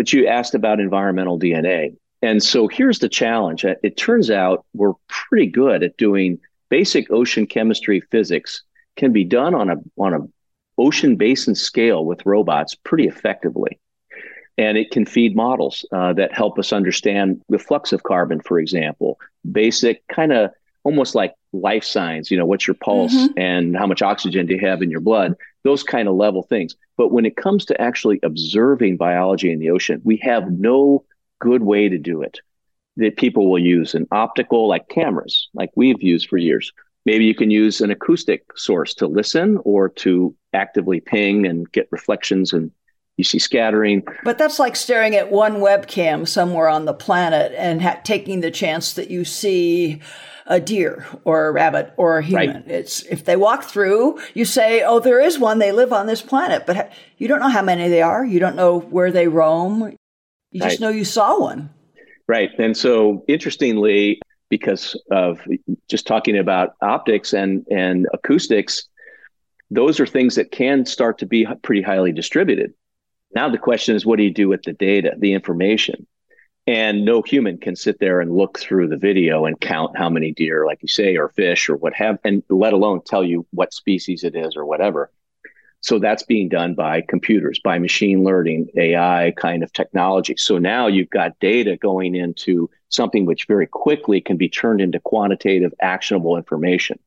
But 0.00 0.14
you 0.14 0.26
asked 0.26 0.54
about 0.54 0.80
environmental 0.80 1.38
DNA. 1.38 1.94
And 2.22 2.42
so 2.42 2.68
here's 2.68 3.00
the 3.00 3.08
challenge. 3.10 3.66
It 3.66 3.98
turns 3.98 4.30
out 4.30 4.64
we're 4.72 4.94
pretty 5.08 5.48
good 5.48 5.82
at 5.82 5.98
doing 5.98 6.38
basic 6.70 7.10
ocean 7.10 7.46
chemistry 7.46 8.00
physics 8.10 8.62
can 8.96 9.12
be 9.12 9.24
done 9.24 9.54
on 9.54 9.68
a 9.68 9.76
on 9.98 10.14
a 10.14 10.20
ocean 10.78 11.16
basin 11.16 11.54
scale 11.54 12.06
with 12.06 12.24
robots 12.24 12.74
pretty 12.74 13.08
effectively. 13.08 13.78
And 14.56 14.78
it 14.78 14.90
can 14.90 15.04
feed 15.04 15.36
models 15.36 15.84
uh, 15.92 16.14
that 16.14 16.32
help 16.32 16.58
us 16.58 16.72
understand 16.72 17.42
the 17.50 17.58
flux 17.58 17.92
of 17.92 18.02
carbon, 18.02 18.40
for 18.40 18.58
example, 18.58 19.18
basic 19.52 20.02
kind 20.08 20.32
of 20.32 20.50
almost 20.82 21.14
like 21.14 21.34
life 21.52 21.84
signs, 21.84 22.30
you 22.30 22.38
know, 22.38 22.46
what's 22.46 22.66
your 22.66 22.76
pulse 22.82 23.14
mm-hmm. 23.14 23.38
and 23.38 23.76
how 23.76 23.86
much 23.86 24.00
oxygen 24.00 24.46
do 24.46 24.54
you 24.54 24.60
have 24.60 24.80
in 24.80 24.90
your 24.90 25.00
blood, 25.00 25.34
those 25.62 25.82
kind 25.82 26.08
of 26.08 26.14
level 26.14 26.42
things. 26.42 26.74
But 26.96 27.12
when 27.12 27.26
it 27.26 27.36
comes 27.36 27.64
to 27.66 27.80
actually 27.80 28.20
observing 28.22 28.96
biology 28.96 29.52
in 29.52 29.58
the 29.58 29.70
ocean, 29.70 30.00
we 30.04 30.16
have 30.18 30.50
no 30.50 31.04
good 31.40 31.62
way 31.62 31.88
to 31.88 31.98
do 31.98 32.22
it 32.22 32.38
that 32.96 33.16
people 33.16 33.50
will 33.50 33.58
use 33.58 33.94
an 33.94 34.06
optical 34.12 34.68
like 34.68 34.88
cameras 34.88 35.48
like 35.54 35.70
we've 35.74 36.02
used 36.02 36.28
for 36.28 36.36
years 36.36 36.72
maybe 37.06 37.24
you 37.24 37.34
can 37.34 37.50
use 37.50 37.80
an 37.80 37.90
acoustic 37.90 38.44
source 38.56 38.94
to 38.94 39.06
listen 39.06 39.58
or 39.64 39.88
to 39.88 40.34
actively 40.52 41.00
ping 41.00 41.46
and 41.46 41.70
get 41.72 41.88
reflections 41.90 42.52
and 42.52 42.70
you 43.16 43.24
see 43.24 43.38
scattering 43.38 44.02
but 44.24 44.38
that's 44.38 44.58
like 44.58 44.76
staring 44.76 45.14
at 45.14 45.30
one 45.30 45.56
webcam 45.56 46.26
somewhere 46.26 46.68
on 46.68 46.84
the 46.84 46.94
planet 46.94 47.52
and 47.56 47.82
ha- 47.82 48.00
taking 48.04 48.40
the 48.40 48.50
chance 48.50 48.94
that 48.94 49.10
you 49.10 49.24
see 49.24 50.00
a 50.50 50.60
deer 50.60 51.06
or 51.24 51.46
a 51.46 51.52
rabbit 51.52 51.94
or 51.96 52.18
a 52.18 52.22
human. 52.22 52.56
Right. 52.56 52.68
It's 52.70 53.02
if 53.04 53.24
they 53.24 53.36
walk 53.36 53.64
through, 53.64 54.20
you 54.34 54.44
say, 54.44 54.82
"Oh, 54.82 55.00
there 55.00 55.20
is 55.20 55.38
one. 55.38 55.60
They 55.60 55.72
live 55.72 55.92
on 55.92 56.06
this 56.06 56.20
planet," 56.20 56.66
but 56.66 56.92
you 57.16 57.28
don't 57.28 57.40
know 57.40 57.48
how 57.48 57.62
many 57.62 57.88
they 57.88 58.02
are. 58.02 58.24
You 58.24 58.40
don't 58.40 58.56
know 58.56 58.80
where 58.80 59.10
they 59.10 59.28
roam. 59.28 59.96
You 60.50 60.60
right. 60.60 60.68
just 60.68 60.80
know 60.80 60.88
you 60.90 61.04
saw 61.04 61.40
one. 61.40 61.70
Right. 62.26 62.50
And 62.58 62.76
so, 62.76 63.24
interestingly, 63.28 64.20
because 64.50 65.00
of 65.10 65.40
just 65.88 66.06
talking 66.06 66.36
about 66.36 66.74
optics 66.82 67.32
and, 67.32 67.64
and 67.70 68.06
acoustics, 68.12 68.88
those 69.70 70.00
are 70.00 70.06
things 70.06 70.34
that 70.34 70.50
can 70.50 70.84
start 70.84 71.18
to 71.18 71.26
be 71.26 71.46
pretty 71.62 71.82
highly 71.82 72.12
distributed. 72.12 72.74
Now, 73.34 73.48
the 73.48 73.58
question 73.58 73.94
is, 73.94 74.04
what 74.04 74.16
do 74.16 74.24
you 74.24 74.32
do 74.32 74.48
with 74.48 74.64
the 74.64 74.72
data, 74.72 75.14
the 75.16 75.32
information? 75.32 76.06
And 76.66 77.04
no 77.04 77.22
human 77.22 77.58
can 77.58 77.74
sit 77.74 77.98
there 77.98 78.20
and 78.20 78.36
look 78.36 78.58
through 78.58 78.88
the 78.88 78.96
video 78.96 79.44
and 79.46 79.60
count 79.60 79.96
how 79.96 80.08
many 80.08 80.32
deer, 80.32 80.66
like 80.66 80.82
you 80.82 80.88
say, 80.88 81.16
or 81.16 81.30
fish 81.30 81.68
or 81.68 81.76
what 81.76 81.94
have, 81.94 82.18
and 82.22 82.42
let 82.48 82.72
alone 82.72 83.00
tell 83.04 83.24
you 83.24 83.46
what 83.50 83.72
species 83.72 84.24
it 84.24 84.36
is 84.36 84.56
or 84.56 84.64
whatever. 84.64 85.10
So 85.82 85.98
that's 85.98 86.22
being 86.22 86.50
done 86.50 86.74
by 86.74 87.00
computers, 87.00 87.58
by 87.64 87.78
machine 87.78 88.22
learning, 88.22 88.68
AI 88.76 89.32
kind 89.36 89.62
of 89.62 89.72
technology. 89.72 90.34
So 90.36 90.58
now 90.58 90.86
you've 90.86 91.08
got 91.08 91.38
data 91.40 91.76
going 91.76 92.14
into 92.14 92.68
something 92.90 93.24
which 93.24 93.46
very 93.46 93.66
quickly 93.66 94.20
can 94.20 94.36
be 94.36 94.50
turned 94.50 94.82
into 94.82 95.00
quantitative, 95.00 95.72
actionable 95.80 96.36
information. 96.36 96.98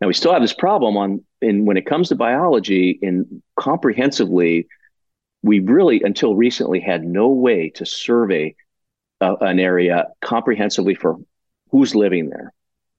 Now 0.00 0.08
we 0.08 0.14
still 0.14 0.32
have 0.32 0.42
this 0.42 0.52
problem 0.52 0.96
on 0.96 1.24
in 1.40 1.64
when 1.64 1.76
it 1.76 1.86
comes 1.86 2.08
to 2.08 2.16
biology 2.16 2.98
in 3.00 3.40
comprehensively, 3.56 4.66
we 5.44 5.60
really 5.60 6.02
until 6.02 6.34
recently 6.34 6.80
had 6.80 7.04
no 7.04 7.28
way 7.28 7.70
to 7.76 7.86
survey 7.86 8.56
uh, 9.22 9.36
an 9.40 9.58
area 9.58 10.08
comprehensively 10.20 10.94
for 10.94 11.16
who's 11.70 11.94
living 11.94 12.28
there. 12.28 12.52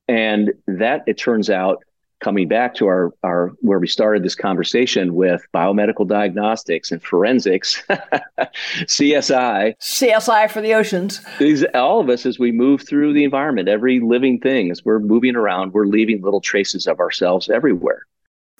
And 0.07 0.53
that 0.67 1.03
it 1.05 1.17
turns 1.17 1.49
out 1.49 1.83
coming 2.19 2.47
back 2.47 2.73
to 2.75 2.87
our, 2.87 3.13
our 3.23 3.49
where 3.59 3.79
we 3.79 3.87
started 3.87 4.23
this 4.23 4.35
conversation 4.35 5.13
with 5.13 5.45
biomedical 5.53 6.07
diagnostics 6.07 6.91
and 6.91 7.03
forensics, 7.03 7.83
CSI. 7.89 9.75
CSI 9.77 10.49
for 10.49 10.61
the 10.61 10.73
oceans. 10.73 11.21
These, 11.37 11.65
all 11.73 11.99
of 11.99 12.09
us, 12.09 12.25
as 12.25 12.39
we 12.39 12.51
move 12.51 12.87
through 12.87 13.13
the 13.13 13.25
environment, 13.25 13.67
every 13.67 13.99
living 13.99 14.39
thing, 14.39 14.71
as 14.71 14.83
we're 14.85 14.99
moving 14.99 15.35
around, 15.35 15.73
we're 15.73 15.85
leaving 15.85 16.21
little 16.21 16.41
traces 16.41 16.87
of 16.87 16.99
ourselves 16.99 17.49
everywhere. 17.49 18.07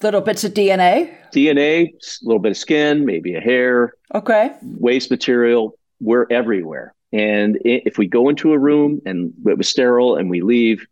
Little 0.01 0.21
bits 0.21 0.43
of 0.43 0.53
DNA? 0.53 1.15
DNA, 1.31 1.93
a 1.93 2.25
little 2.25 2.41
bit 2.41 2.51
of 2.51 2.57
skin, 2.57 3.05
maybe 3.05 3.35
a 3.35 3.39
hair. 3.39 3.93
Okay. 4.13 4.51
Waste 4.61 5.09
material. 5.09 5.77
We're 6.01 6.27
everywhere. 6.29 6.93
And 7.13 7.59
if 7.63 7.97
we 7.97 8.07
go 8.07 8.27
into 8.27 8.53
a 8.53 8.59
room 8.59 8.99
and 9.05 9.33
it 9.45 9.57
was 9.57 9.69
sterile 9.69 10.15
and 10.15 10.29
we 10.29 10.41
leave, 10.41 10.85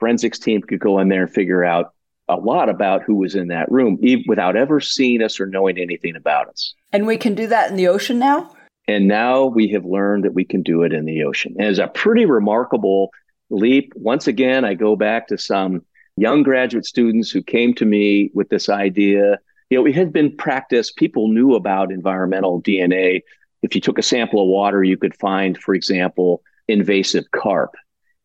forensics 0.00 0.38
team 0.38 0.60
could 0.62 0.80
go 0.80 0.98
in 0.98 1.08
there 1.08 1.22
and 1.22 1.32
figure 1.32 1.64
out 1.64 1.94
a 2.28 2.36
lot 2.36 2.68
about 2.68 3.02
who 3.02 3.14
was 3.14 3.34
in 3.34 3.48
that 3.48 3.70
room 3.70 3.98
even 4.02 4.24
without 4.26 4.56
ever 4.56 4.80
seeing 4.80 5.22
us 5.22 5.38
or 5.38 5.46
knowing 5.46 5.78
anything 5.78 6.16
about 6.16 6.48
us. 6.48 6.74
And 6.92 7.06
we 7.06 7.16
can 7.16 7.34
do 7.34 7.46
that 7.46 7.70
in 7.70 7.76
the 7.76 7.88
ocean 7.88 8.18
now? 8.18 8.54
And 8.88 9.06
now 9.06 9.44
we 9.44 9.68
have 9.68 9.84
learned 9.84 10.24
that 10.24 10.34
we 10.34 10.44
can 10.44 10.62
do 10.62 10.82
it 10.82 10.92
in 10.92 11.04
the 11.04 11.22
ocean. 11.22 11.54
And 11.58 11.68
it's 11.68 11.78
a 11.78 11.86
pretty 11.86 12.26
remarkable 12.26 13.10
leap. 13.50 13.92
Once 13.94 14.26
again, 14.26 14.64
I 14.64 14.74
go 14.74 14.96
back 14.96 15.28
to 15.28 15.38
some 15.38 15.82
young 16.16 16.42
graduate 16.42 16.84
students 16.84 17.30
who 17.30 17.42
came 17.42 17.74
to 17.74 17.84
me 17.84 18.30
with 18.34 18.48
this 18.48 18.68
idea. 18.68 19.38
You 19.70 19.78
know, 19.78 19.86
it 19.86 19.94
had 19.94 20.12
been 20.12 20.36
practiced, 20.36 20.96
people 20.96 21.28
knew 21.28 21.54
about 21.54 21.92
environmental 21.92 22.60
DNA. 22.60 23.22
If 23.62 23.74
you 23.74 23.80
took 23.80 23.98
a 23.98 24.02
sample 24.02 24.42
of 24.42 24.48
water, 24.48 24.82
you 24.82 24.96
could 24.96 25.14
find, 25.16 25.58
for 25.58 25.74
example, 25.74 26.42
invasive 26.68 27.30
carp 27.32 27.74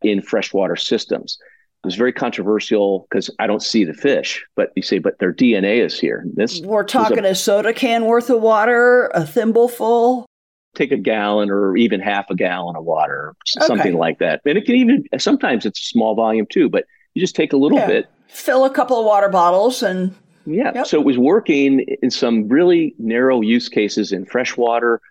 in 0.01 0.21
freshwater 0.21 0.75
systems. 0.75 1.37
It 1.83 1.87
was 1.87 1.95
very 1.95 2.13
controversial 2.13 3.05
because 3.09 3.29
I 3.39 3.47
don't 3.47 3.61
see 3.61 3.83
the 3.83 3.93
fish, 3.93 4.43
but 4.55 4.71
you 4.75 4.81
say, 4.81 4.97
but 4.97 5.19
their 5.19 5.33
DNA 5.33 5.85
is 5.85 5.99
here. 5.99 6.25
This 6.33 6.61
we're 6.61 6.83
talking 6.83 7.25
a, 7.25 7.29
a, 7.29 7.35
soda 7.35 7.73
can 7.73 8.05
worth 8.05 8.29
of 8.29 8.41
water, 8.41 9.11
a 9.13 9.21
thimbleful. 9.21 10.25
Take 10.73 10.91
a 10.91 10.97
gallon 10.97 11.51
or 11.51 11.77
even 11.77 11.99
half 11.99 12.29
a 12.29 12.35
gallon 12.35 12.75
of 12.75 12.83
water, 12.85 13.35
okay. 13.57 13.67
something 13.67 13.93
like 13.93 14.19
that. 14.19 14.41
And 14.45 14.57
it 14.57 14.65
can 14.65 14.75
even 14.75 15.05
sometimes 15.19 15.65
it's 15.65 15.79
a 15.79 15.85
small 15.85 16.15
volume 16.15 16.47
too, 16.49 16.69
but 16.69 16.85
you 17.13 17.21
just 17.21 17.35
take 17.35 17.53
a 17.53 17.57
little 17.57 17.77
yeah. 17.77 17.87
bit, 17.87 18.07
fill 18.27 18.65
a 18.65 18.69
couple 18.69 18.99
of 18.99 19.05
water 19.05 19.29
bottles, 19.29 19.83
and 19.83 20.15
yeah. 20.47 20.71
Yep. 20.73 20.87
So 20.87 20.99
it 20.99 21.05
was 21.05 21.19
working 21.19 21.85
in 22.01 22.09
some 22.09 22.49
really 22.49 22.95
narrow 22.97 23.41
use 23.41 23.69
cases 23.69 24.11
in 24.11 24.25
freshwater 24.25 25.01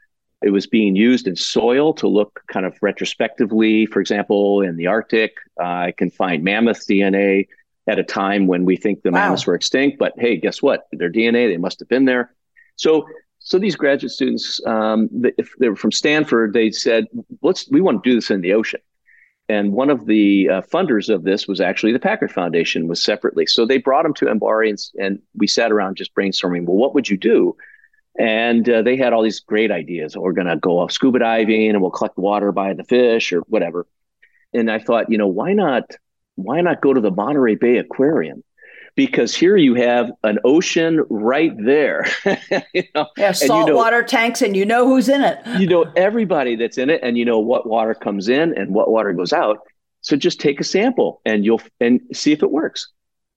it 0.44 0.50
was 0.50 0.66
being 0.66 0.94
used 0.94 1.26
in 1.26 1.36
soil 1.36 1.94
to 1.94 2.06
look 2.06 2.42
kind 2.48 2.66
of 2.66 2.76
retrospectively. 2.82 3.86
For 3.86 4.00
example, 4.00 4.60
in 4.60 4.76
the 4.76 4.86
Arctic, 4.86 5.32
uh, 5.58 5.64
I 5.64 5.94
can 5.96 6.10
find 6.10 6.44
mammoth 6.44 6.86
DNA 6.86 7.48
at 7.86 7.98
a 7.98 8.04
time 8.04 8.46
when 8.46 8.66
we 8.66 8.76
think 8.76 9.02
the 9.02 9.10
wow. 9.10 9.20
mammoths 9.20 9.46
were 9.46 9.54
extinct. 9.54 9.98
But 9.98 10.12
hey, 10.18 10.36
guess 10.36 10.60
what? 10.60 10.86
Their 10.92 11.10
DNA, 11.10 11.48
they 11.48 11.56
must 11.56 11.80
have 11.80 11.88
been 11.88 12.04
there. 12.04 12.34
So, 12.76 13.08
so 13.38 13.58
these 13.58 13.74
graduate 13.74 14.12
students, 14.12 14.60
um, 14.66 15.08
if 15.38 15.50
they 15.58 15.70
were 15.70 15.76
from 15.76 15.92
Stanford, 15.92 16.52
they 16.52 16.70
said, 16.70 17.06
"Let's 17.40 17.70
we 17.70 17.80
want 17.80 18.04
to 18.04 18.10
do 18.10 18.14
this 18.14 18.30
in 18.30 18.42
the 18.42 18.52
ocean." 18.52 18.80
And 19.48 19.72
one 19.72 19.90
of 19.90 20.06
the 20.06 20.48
uh, 20.48 20.62
funders 20.62 21.12
of 21.12 21.24
this 21.24 21.46
was 21.46 21.60
actually 21.60 21.92
the 21.92 21.98
Packard 21.98 22.32
Foundation, 22.32 22.88
was 22.88 23.02
separately. 23.02 23.46
So 23.46 23.66
they 23.66 23.78
brought 23.78 24.04
them 24.04 24.14
to 24.14 24.26
MBARI, 24.26 24.70
and, 24.70 25.04
and 25.04 25.22
we 25.34 25.46
sat 25.46 25.72
around 25.72 25.96
just 25.96 26.14
brainstorming. 26.14 26.64
Well, 26.64 26.76
what 26.76 26.94
would 26.94 27.08
you 27.08 27.18
do? 27.18 27.56
And 28.18 28.68
uh, 28.68 28.82
they 28.82 28.96
had 28.96 29.12
all 29.12 29.22
these 29.22 29.40
great 29.40 29.70
ideas. 29.70 30.16
We're 30.16 30.32
going 30.32 30.46
to 30.46 30.56
go 30.56 30.86
scuba 30.88 31.18
diving 31.18 31.70
and 31.70 31.80
we'll 31.80 31.90
collect 31.90 32.16
water 32.16 32.52
by 32.52 32.72
the 32.74 32.84
fish 32.84 33.32
or 33.32 33.40
whatever. 33.40 33.86
And 34.52 34.70
I 34.70 34.78
thought, 34.78 35.10
you 35.10 35.18
know, 35.18 35.26
why 35.26 35.52
not? 35.52 35.90
Why 36.36 36.60
not 36.60 36.80
go 36.80 36.92
to 36.92 37.00
the 37.00 37.10
Monterey 37.10 37.56
Bay 37.56 37.78
Aquarium? 37.78 38.42
Because 38.96 39.34
here 39.34 39.56
you 39.56 39.74
have 39.74 40.12
an 40.22 40.38
ocean 40.44 41.04
right 41.10 41.52
there. 41.58 42.06
you 42.72 42.84
know, 42.94 43.08
yeah, 43.16 43.32
saltwater 43.32 43.96
you 43.96 44.02
know, 44.02 44.06
tanks, 44.06 44.40
and 44.40 44.56
you 44.56 44.64
know 44.64 44.86
who's 44.86 45.08
in 45.08 45.22
it. 45.24 45.40
you 45.58 45.66
know 45.66 45.84
everybody 45.96 46.54
that's 46.54 46.78
in 46.78 46.90
it, 46.90 47.00
and 47.02 47.18
you 47.18 47.24
know 47.24 47.40
what 47.40 47.68
water 47.68 47.94
comes 47.94 48.28
in 48.28 48.56
and 48.56 48.72
what 48.72 48.90
water 48.90 49.12
goes 49.12 49.32
out. 49.32 49.58
So 50.04 50.16
just 50.16 50.38
take 50.38 50.60
a 50.60 50.64
sample 50.64 51.20
and 51.24 51.44
you'll 51.44 51.62
and 51.80 52.00
see 52.12 52.30
if 52.30 52.42
it 52.42 52.52
works. 52.52 52.88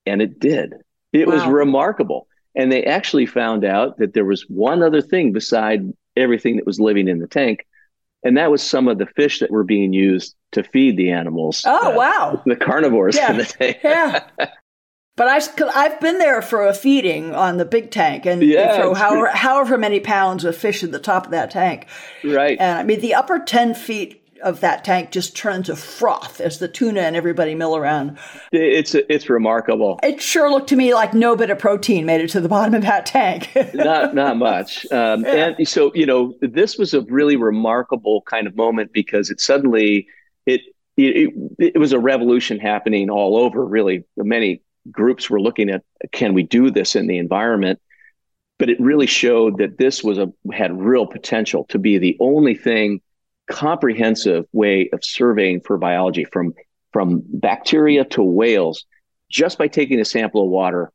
And 0.06 0.22
it 0.22 0.40
did. 0.40 0.74
It 1.14 1.28
wow. 1.28 1.36
was 1.36 1.46
remarkable. 1.48 2.28
And 2.58 2.72
they 2.72 2.84
actually 2.84 3.28
found 3.28 3.64
out 3.64 3.98
that 4.00 4.14
there 4.14 4.26
was 4.26 4.42
one 4.50 4.82
other 4.82 5.02
thing 5.02 5.32
beside 5.32 5.94
everything 6.18 6.56
that 6.58 6.66
was 6.66 6.80
living 6.80 7.08
in 7.08 7.20
the 7.20 7.28
tank. 7.28 7.66
And 8.24 8.36
that 8.36 8.52
was 8.52 8.64
some 8.64 8.88
of 8.88 8.98
the 8.98 9.06
fish 9.06 9.40
that 9.40 9.52
were 9.52 9.64
being 9.64 9.94
used 9.94 10.36
to 10.52 10.64
feed 10.64 10.98
the 10.98 11.12
animals. 11.12 11.64
Oh, 11.66 11.94
uh, 11.94 11.96
wow. 11.96 12.42
The 12.46 12.56
carnivores 12.56 13.16
yeah. 13.16 13.32
in 13.32 13.38
the 13.38 13.46
tank. 13.46 13.78
yeah. 13.84 14.28
But 15.16 15.28
I've, 15.28 15.50
I've 15.76 16.00
been 16.00 16.18
there 16.18 16.42
for 16.42 16.66
a 16.66 16.74
feeding 16.74 17.34
on 17.34 17.58
the 17.58 17.66
big 17.66 17.92
tank 17.92 18.26
and 18.26 18.42
yeah, 18.42 18.76
throw 18.76 18.94
however, 18.94 19.28
however 19.28 19.78
many 19.78 20.00
pounds 20.00 20.44
of 20.44 20.56
fish 20.56 20.84
at 20.84 20.92
the 20.92 21.00
top 21.00 21.26
of 21.26 21.32
that 21.32 21.52
tank. 21.52 21.88
Right. 22.24 22.58
And 22.60 22.80
I 22.80 22.84
mean, 22.84 23.02
the 23.02 23.14
upper 23.14 23.40
10 23.40 23.76
feet 23.76 24.27
of 24.42 24.60
that 24.62 24.84
tank 24.84 25.12
just 25.12 25.36
turn 25.36 25.64
to 25.64 25.76
froth 25.76 26.40
as 26.42 26.60
the 26.60 26.68
tuna 26.68 27.02
and 27.02 27.16
everybody 27.16 27.56
mill 27.56 27.76
around. 27.76 28.18
It's 28.52 28.96
it's 28.96 29.30
remarkable. 29.30 30.00
It 30.04 30.22
sure 30.22 30.50
looked 30.50 30.70
to 30.70 30.76
me 30.76 30.94
like 30.94 31.14
no 31.14 31.36
bit 31.36 31.50
of 31.50 31.60
protein 31.60 32.06
made 32.06 32.22
it 32.22 32.30
to 32.32 32.42
the 32.42 32.50
bottom 32.50 32.74
of 32.74 32.82
that 32.84 33.06
tank. 33.06 33.52
not 33.74 34.16
not 34.16 34.38
much. 34.38 34.86
Um, 34.92 35.24
yeah. 35.24 35.54
And 35.58 35.68
so 35.68 35.92
you 35.94 36.06
know, 36.06 36.36
this 36.42 36.78
was 36.78 36.94
a 36.94 37.02
really 37.02 37.36
remarkable 37.36 38.22
kind 38.24 38.48
of 38.48 38.56
moment 38.56 38.94
because 38.94 39.30
it 39.30 39.40
suddenly 39.40 40.08
it 40.46 40.62
it, 40.98 41.34
it 41.60 41.78
was 41.78 41.94
a 41.94 42.00
revolution 42.00 42.60
happening 42.60 43.10
all 43.10 43.38
over. 43.38 43.66
Really, 43.66 44.04
many 44.16 44.62
groups 44.92 45.30
were 45.30 45.42
looking 45.42 45.70
at 45.70 45.84
can 46.12 46.34
we 46.34 46.44
do 46.44 46.72
this 46.72 46.96
in 46.96 47.08
the 47.08 47.18
environment 47.18 47.80
but 48.58 48.70
it 48.70 48.80
really 48.80 49.06
showed 49.06 49.58
that 49.58 49.78
this 49.78 50.04
was 50.04 50.18
a 50.18 50.32
had 50.52 50.80
real 50.80 51.06
potential 51.06 51.66
to 51.66 51.78
be 51.78 51.98
the 51.98 52.18
only 52.20 52.56
thing 52.56 53.02
comprehensive 53.48 54.46
way 54.52 54.90
of 54.94 55.04
surveying 55.04 55.62
for 55.62 55.78
biology 55.78 56.26
from 56.26 56.54
from 56.94 57.22
bacteria 57.28 58.04
to 58.06 58.24
whales 58.24 58.86
just 59.30 59.58
by 59.58 59.68
taking 59.68 60.00
a 60.00 60.06
sample 60.06 60.44
of 60.44 60.50
water 60.50 60.92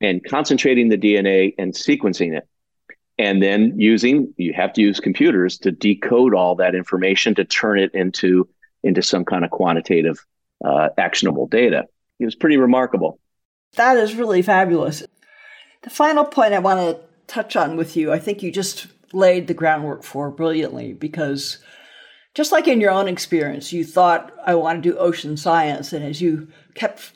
and 0.00 0.24
concentrating 0.24 0.88
the 0.88 0.98
DNA 0.98 1.54
and 1.58 1.74
sequencing 1.74 2.36
it. 2.36 2.48
And 3.18 3.42
then 3.42 3.74
using, 3.76 4.32
you 4.36 4.52
have 4.52 4.72
to 4.74 4.80
use 4.80 5.00
computers 5.00 5.58
to 5.58 5.72
decode 5.72 6.34
all 6.34 6.54
that 6.56 6.76
information 6.76 7.34
to 7.34 7.44
turn 7.44 7.78
it 7.78 7.92
into, 7.94 8.48
into 8.84 9.02
some 9.02 9.24
kind 9.24 9.44
of 9.44 9.50
quantitative, 9.50 10.24
uh, 10.64 10.90
actionable 10.96 11.48
data. 11.48 11.84
It 12.20 12.24
was 12.24 12.36
pretty 12.36 12.58
remarkable. 12.58 13.18
That 13.74 13.96
is 13.96 14.14
really 14.14 14.40
fabulous. 14.40 15.02
The 15.82 15.90
final 15.90 16.24
point 16.24 16.54
I 16.54 16.60
want 16.60 16.78
to 16.78 17.04
touch 17.26 17.56
on 17.56 17.76
with 17.76 17.96
you, 17.96 18.12
I 18.12 18.18
think 18.20 18.42
you 18.42 18.52
just 18.52 18.86
laid 19.12 19.46
the 19.46 19.54
groundwork 19.54 20.02
for 20.02 20.30
brilliantly 20.30 20.92
because 20.92 21.58
just 22.34 22.52
like 22.52 22.68
in 22.68 22.80
your 22.80 22.90
own 22.90 23.08
experience, 23.08 23.72
you 23.72 23.84
thought, 23.84 24.32
I 24.46 24.54
want 24.54 24.82
to 24.82 24.90
do 24.90 24.98
ocean 24.98 25.36
science. 25.36 25.92
And 25.92 26.04
as 26.04 26.20
you 26.20 26.48
kept 26.74 27.12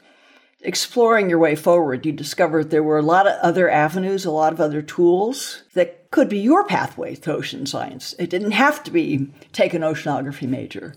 exploring 0.63 1.29
your 1.29 1.39
way 1.39 1.55
forward, 1.55 2.05
you 2.07 2.13
discovered 2.13 2.71
there 2.71 2.83
were 2.83 2.99
a 2.99 3.03
lot 3.03 3.27
of 3.27 3.39
other 3.41 3.71
avenues, 3.71 4.25
a 4.25 4.31
lot 4.31 4.53
of 4.53 4.61
other 4.61 4.83
tools 4.83 5.63
that 5.75 6.11
could 6.11 6.29
be 6.29 6.39
your 6.39 6.65
pathway 6.65 7.15
to 7.15 7.35
ocean 7.35 7.67
science. 7.67 8.15
It 8.19 8.31
didn't 8.31 8.53
have 8.53 8.83
to 8.85 8.91
be 8.91 9.33
take 9.53 9.75
an 9.75 9.83
oceanography 9.83 10.49
major. 10.49 10.95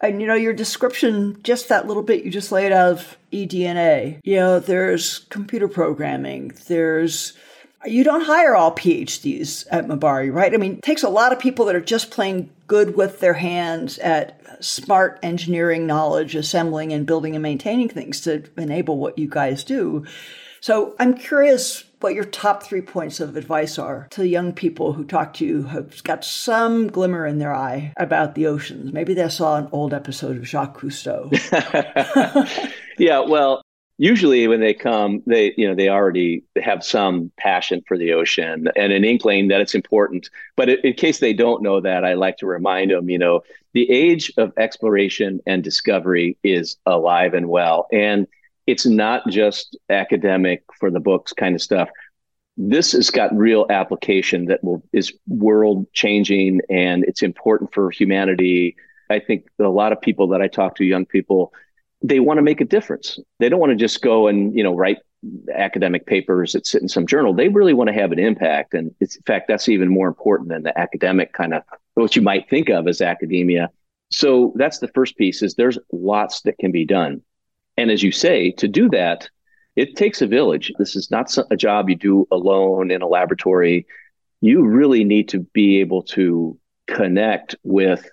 And 0.00 0.20
you 0.20 0.26
know, 0.26 0.34
your 0.34 0.52
description, 0.52 1.38
just 1.42 1.68
that 1.68 1.86
little 1.86 2.02
bit 2.02 2.24
you 2.24 2.30
just 2.30 2.52
laid 2.52 2.72
out 2.72 2.92
of 2.92 3.16
eDNA, 3.32 4.20
you 4.22 4.36
know, 4.36 4.60
there's 4.60 5.20
computer 5.30 5.68
programming, 5.68 6.52
there's 6.68 7.32
you 7.86 8.04
don't 8.04 8.24
hire 8.24 8.54
all 8.54 8.74
PhDs 8.74 9.66
at 9.70 9.86
MBARI, 9.86 10.32
right? 10.32 10.54
I 10.54 10.56
mean, 10.56 10.74
it 10.74 10.82
takes 10.82 11.02
a 11.02 11.08
lot 11.08 11.32
of 11.32 11.38
people 11.38 11.66
that 11.66 11.76
are 11.76 11.80
just 11.80 12.10
playing 12.10 12.50
good 12.66 12.96
with 12.96 13.20
their 13.20 13.34
hands 13.34 13.98
at 13.98 14.40
smart 14.64 15.18
engineering 15.22 15.86
knowledge, 15.86 16.34
assembling 16.34 16.92
and 16.92 17.06
building 17.06 17.34
and 17.34 17.42
maintaining 17.42 17.88
things 17.88 18.20
to 18.22 18.44
enable 18.56 18.98
what 18.98 19.18
you 19.18 19.28
guys 19.28 19.64
do. 19.64 20.04
So 20.60 20.94
I'm 20.98 21.14
curious 21.14 21.84
what 22.00 22.14
your 22.14 22.24
top 22.24 22.62
three 22.62 22.80
points 22.80 23.20
of 23.20 23.36
advice 23.36 23.78
are 23.78 24.08
to 24.10 24.26
young 24.26 24.52
people 24.52 24.92
who 24.92 25.04
talk 25.04 25.34
to 25.34 25.44
you 25.44 25.62
have 25.64 26.02
got 26.04 26.24
some 26.24 26.88
glimmer 26.88 27.26
in 27.26 27.38
their 27.38 27.54
eye 27.54 27.92
about 27.96 28.34
the 28.34 28.46
oceans. 28.46 28.92
Maybe 28.92 29.14
they 29.14 29.28
saw 29.28 29.56
an 29.56 29.68
old 29.72 29.94
episode 29.94 30.36
of 30.36 30.46
Jacques 30.46 30.78
Cousteau. 30.78 31.30
yeah, 32.98 33.20
well, 33.20 33.63
usually 33.98 34.48
when 34.48 34.60
they 34.60 34.74
come 34.74 35.22
they 35.26 35.54
you 35.56 35.68
know 35.68 35.74
they 35.74 35.88
already 35.88 36.44
have 36.60 36.82
some 36.82 37.30
passion 37.38 37.82
for 37.86 37.96
the 37.96 38.12
ocean 38.12 38.68
and 38.76 38.92
an 38.92 39.04
inkling 39.04 39.48
that 39.48 39.60
it's 39.60 39.74
important. 39.74 40.28
But 40.56 40.68
in 40.68 40.94
case 40.94 41.20
they 41.20 41.32
don't 41.32 41.62
know 41.62 41.80
that 41.80 42.04
i 42.04 42.14
like 42.14 42.36
to 42.38 42.46
remind 42.46 42.90
them 42.90 43.08
you 43.08 43.18
know 43.18 43.42
the 43.74 43.90
age 43.90 44.32
of 44.38 44.52
exploration 44.56 45.40
and 45.46 45.62
discovery 45.62 46.38
is 46.42 46.76
alive 46.86 47.34
and 47.34 47.48
well. 47.48 47.86
And 47.92 48.26
it's 48.66 48.86
not 48.86 49.28
just 49.28 49.76
academic 49.90 50.62
for 50.78 50.90
the 50.90 51.00
books 51.00 51.32
kind 51.32 51.54
of 51.54 51.60
stuff. 51.60 51.90
This 52.56 52.92
has 52.92 53.10
got 53.10 53.36
real 53.36 53.66
application 53.68 54.46
that 54.46 54.62
will 54.62 54.82
is 54.92 55.12
world 55.26 55.92
changing 55.92 56.60
and 56.70 57.04
it's 57.04 57.22
important 57.22 57.74
for 57.74 57.90
humanity. 57.90 58.76
I 59.10 59.18
think 59.18 59.48
a 59.58 59.64
lot 59.64 59.92
of 59.92 60.00
people 60.00 60.28
that 60.28 60.40
i 60.40 60.48
talk 60.48 60.76
to 60.76 60.84
young 60.84 61.04
people 61.04 61.52
they 62.04 62.20
want 62.20 62.36
to 62.36 62.42
make 62.42 62.60
a 62.60 62.66
difference. 62.66 63.18
They 63.40 63.48
don't 63.48 63.58
want 63.58 63.70
to 63.70 63.76
just 63.76 64.02
go 64.02 64.28
and 64.28 64.54
you 64.54 64.62
know 64.62 64.74
write 64.74 64.98
academic 65.52 66.06
papers 66.06 66.52
that 66.52 66.66
sit 66.66 66.82
in 66.82 66.88
some 66.88 67.06
journal. 67.06 67.32
They 67.32 67.48
really 67.48 67.72
want 67.72 67.88
to 67.88 67.94
have 67.94 68.12
an 68.12 68.18
impact, 68.18 68.74
and 68.74 68.94
in 69.00 69.08
fact, 69.26 69.48
that's 69.48 69.68
even 69.70 69.88
more 69.88 70.06
important 70.06 70.50
than 70.50 70.62
the 70.62 70.78
academic 70.78 71.32
kind 71.32 71.54
of 71.54 71.62
what 71.94 72.14
you 72.14 72.22
might 72.22 72.48
think 72.50 72.68
of 72.68 72.86
as 72.86 73.00
academia. 73.00 73.70
So 74.10 74.52
that's 74.54 74.78
the 74.78 74.88
first 74.88 75.16
piece: 75.16 75.42
is 75.42 75.54
there's 75.54 75.78
lots 75.92 76.42
that 76.42 76.58
can 76.58 76.72
be 76.72 76.84
done, 76.84 77.22
and 77.78 77.90
as 77.90 78.02
you 78.02 78.12
say, 78.12 78.50
to 78.58 78.68
do 78.68 78.90
that, 78.90 79.30
it 79.74 79.96
takes 79.96 80.20
a 80.20 80.26
village. 80.26 80.72
This 80.78 80.96
is 80.96 81.10
not 81.10 81.34
a 81.50 81.56
job 81.56 81.88
you 81.88 81.96
do 81.96 82.28
alone 82.30 82.90
in 82.90 83.00
a 83.00 83.08
laboratory. 83.08 83.86
You 84.42 84.62
really 84.62 85.04
need 85.04 85.30
to 85.30 85.40
be 85.40 85.80
able 85.80 86.02
to 86.02 86.58
connect 86.86 87.56
with 87.62 88.06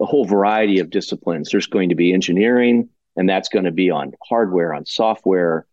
a 0.00 0.04
whole 0.04 0.24
variety 0.24 0.78
of 0.78 0.90
disciplines. 0.90 1.50
There's 1.50 1.66
going 1.66 1.88
to 1.88 1.96
be 1.96 2.12
engineering 2.12 2.90
and 3.16 3.28
that's 3.28 3.48
going 3.48 3.64
to 3.64 3.72
be 3.72 3.90
on 3.90 4.12
hardware, 4.22 4.74
on 4.74 4.84
software, 4.86 5.66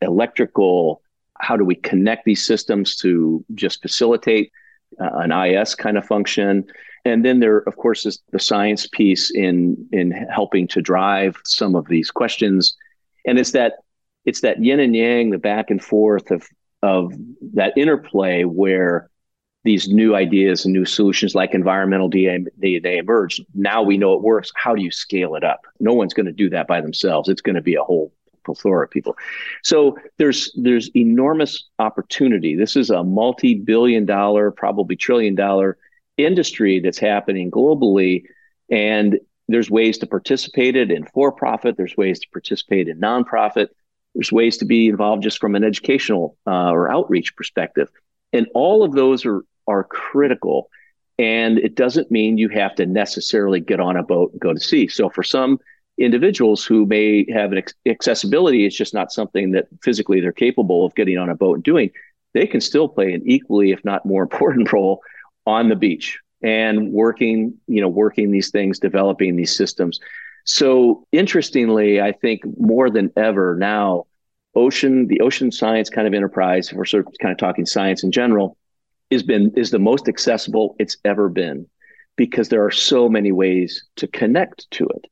electrical. 0.00 1.02
How 1.40 1.56
do 1.56 1.64
we 1.64 1.74
connect 1.74 2.24
these 2.24 2.44
systems 2.44 2.96
to 2.96 3.44
just 3.54 3.82
facilitate 3.82 4.52
uh, 5.00 5.10
an 5.14 5.32
IS 5.32 5.74
kind 5.74 5.98
of 5.98 6.06
function? 6.06 6.64
And 7.04 7.24
then 7.24 7.40
there, 7.40 7.58
of 7.58 7.76
course, 7.76 8.06
is 8.06 8.22
the 8.30 8.38
science 8.38 8.86
piece 8.86 9.30
in 9.30 9.88
in 9.92 10.10
helping 10.10 10.68
to 10.68 10.80
drive 10.80 11.36
some 11.44 11.74
of 11.74 11.86
these 11.88 12.10
questions. 12.10 12.76
And 13.26 13.38
it's 13.38 13.52
that 13.52 13.74
it's 14.24 14.40
that 14.40 14.62
yin 14.62 14.80
and 14.80 14.94
yang, 14.94 15.30
the 15.30 15.38
back 15.38 15.70
and 15.70 15.82
forth 15.82 16.30
of 16.30 16.46
of 16.82 17.12
that 17.54 17.76
interplay 17.76 18.44
where 18.44 19.10
these 19.64 19.88
new 19.88 20.14
ideas 20.14 20.64
and 20.64 20.74
new 20.74 20.84
solutions 20.84 21.34
like 21.34 21.54
environmental 21.54 22.10
DNA, 22.10 22.82
they 22.82 22.98
emerge. 22.98 23.40
Now 23.54 23.82
we 23.82 23.96
know 23.96 24.12
it 24.12 24.22
works. 24.22 24.52
How 24.54 24.74
do 24.74 24.82
you 24.82 24.90
scale 24.90 25.34
it 25.34 25.42
up? 25.42 25.62
No 25.80 25.94
one's 25.94 26.14
going 26.14 26.26
to 26.26 26.32
do 26.32 26.50
that 26.50 26.66
by 26.66 26.80
themselves. 26.82 27.28
It's 27.28 27.40
going 27.40 27.56
to 27.56 27.62
be 27.62 27.74
a 27.74 27.82
whole 27.82 28.12
plethora 28.44 28.84
of 28.84 28.90
people. 28.90 29.16
So 29.62 29.98
there's 30.18 30.52
there's 30.54 30.94
enormous 30.94 31.64
opportunity. 31.78 32.54
This 32.54 32.76
is 32.76 32.90
a 32.90 33.02
multi-billion 33.02 34.04
dollar, 34.04 34.50
probably 34.50 34.96
trillion 34.96 35.34
dollar 35.34 35.78
industry 36.18 36.78
that's 36.78 36.98
happening 36.98 37.50
globally. 37.50 38.24
And 38.70 39.18
there's 39.48 39.70
ways 39.70 39.96
to 39.98 40.06
participate 40.06 40.76
it 40.76 40.90
in 40.90 41.06
for 41.06 41.32
profit, 41.32 41.76
there's 41.76 41.96
ways 41.96 42.20
to 42.20 42.28
participate 42.30 42.88
in 42.88 43.00
nonprofit, 43.00 43.68
there's 44.14 44.32
ways 44.32 44.58
to 44.58 44.64
be 44.64 44.88
involved 44.88 45.22
just 45.22 45.38
from 45.38 45.54
an 45.54 45.64
educational 45.64 46.36
uh, 46.46 46.70
or 46.70 46.90
outreach 46.90 47.34
perspective. 47.34 47.88
And 48.32 48.46
all 48.54 48.82
of 48.84 48.92
those 48.92 49.24
are 49.26 49.42
are 49.66 49.84
critical. 49.84 50.68
And 51.18 51.58
it 51.58 51.76
doesn't 51.76 52.10
mean 52.10 52.38
you 52.38 52.48
have 52.48 52.74
to 52.76 52.86
necessarily 52.86 53.60
get 53.60 53.80
on 53.80 53.96
a 53.96 54.02
boat 54.02 54.32
and 54.32 54.40
go 54.40 54.52
to 54.52 54.60
sea. 54.60 54.88
So 54.88 55.08
for 55.08 55.22
some 55.22 55.58
individuals 55.96 56.64
who 56.64 56.86
may 56.86 57.24
have 57.32 57.52
an 57.52 57.62
accessibility, 57.86 58.66
it's 58.66 58.76
just 58.76 58.94
not 58.94 59.12
something 59.12 59.52
that 59.52 59.66
physically 59.82 60.20
they're 60.20 60.32
capable 60.32 60.84
of 60.84 60.94
getting 60.94 61.18
on 61.18 61.28
a 61.28 61.36
boat 61.36 61.54
and 61.54 61.64
doing. 61.64 61.90
They 62.32 62.46
can 62.46 62.60
still 62.60 62.88
play 62.88 63.12
an 63.12 63.22
equally, 63.26 63.70
if 63.70 63.84
not 63.84 64.04
more 64.04 64.22
important 64.30 64.72
role 64.72 65.00
on 65.46 65.68
the 65.68 65.76
beach 65.76 66.18
and 66.42 66.92
working, 66.92 67.54
you 67.68 67.80
know, 67.80 67.88
working 67.88 68.30
these 68.30 68.50
things, 68.50 68.78
developing 68.78 69.36
these 69.36 69.56
systems. 69.56 70.00
So 70.44 71.06
interestingly, 71.10 72.00
I 72.00 72.12
think 72.12 72.42
more 72.58 72.90
than 72.90 73.10
ever 73.16 73.56
now, 73.58 74.04
ocean, 74.54 75.06
the 75.06 75.20
ocean 75.20 75.50
science 75.50 75.88
kind 75.88 76.06
of 76.06 76.12
enterprise, 76.12 76.72
we're 76.72 76.84
sort 76.84 77.06
of 77.06 77.14
kind 77.20 77.32
of 77.32 77.38
talking 77.38 77.66
science 77.66 78.04
in 78.04 78.12
general, 78.12 78.56
is 79.10 79.22
been 79.22 79.52
is 79.56 79.70
the 79.70 79.78
most 79.78 80.08
accessible 80.08 80.76
it's 80.78 80.96
ever 81.04 81.28
been 81.28 81.66
because 82.16 82.48
there 82.48 82.64
are 82.64 82.70
so 82.70 83.08
many 83.08 83.32
ways 83.32 83.84
to 83.96 84.06
connect 84.06 84.70
to 84.72 84.86
it. 84.86 85.06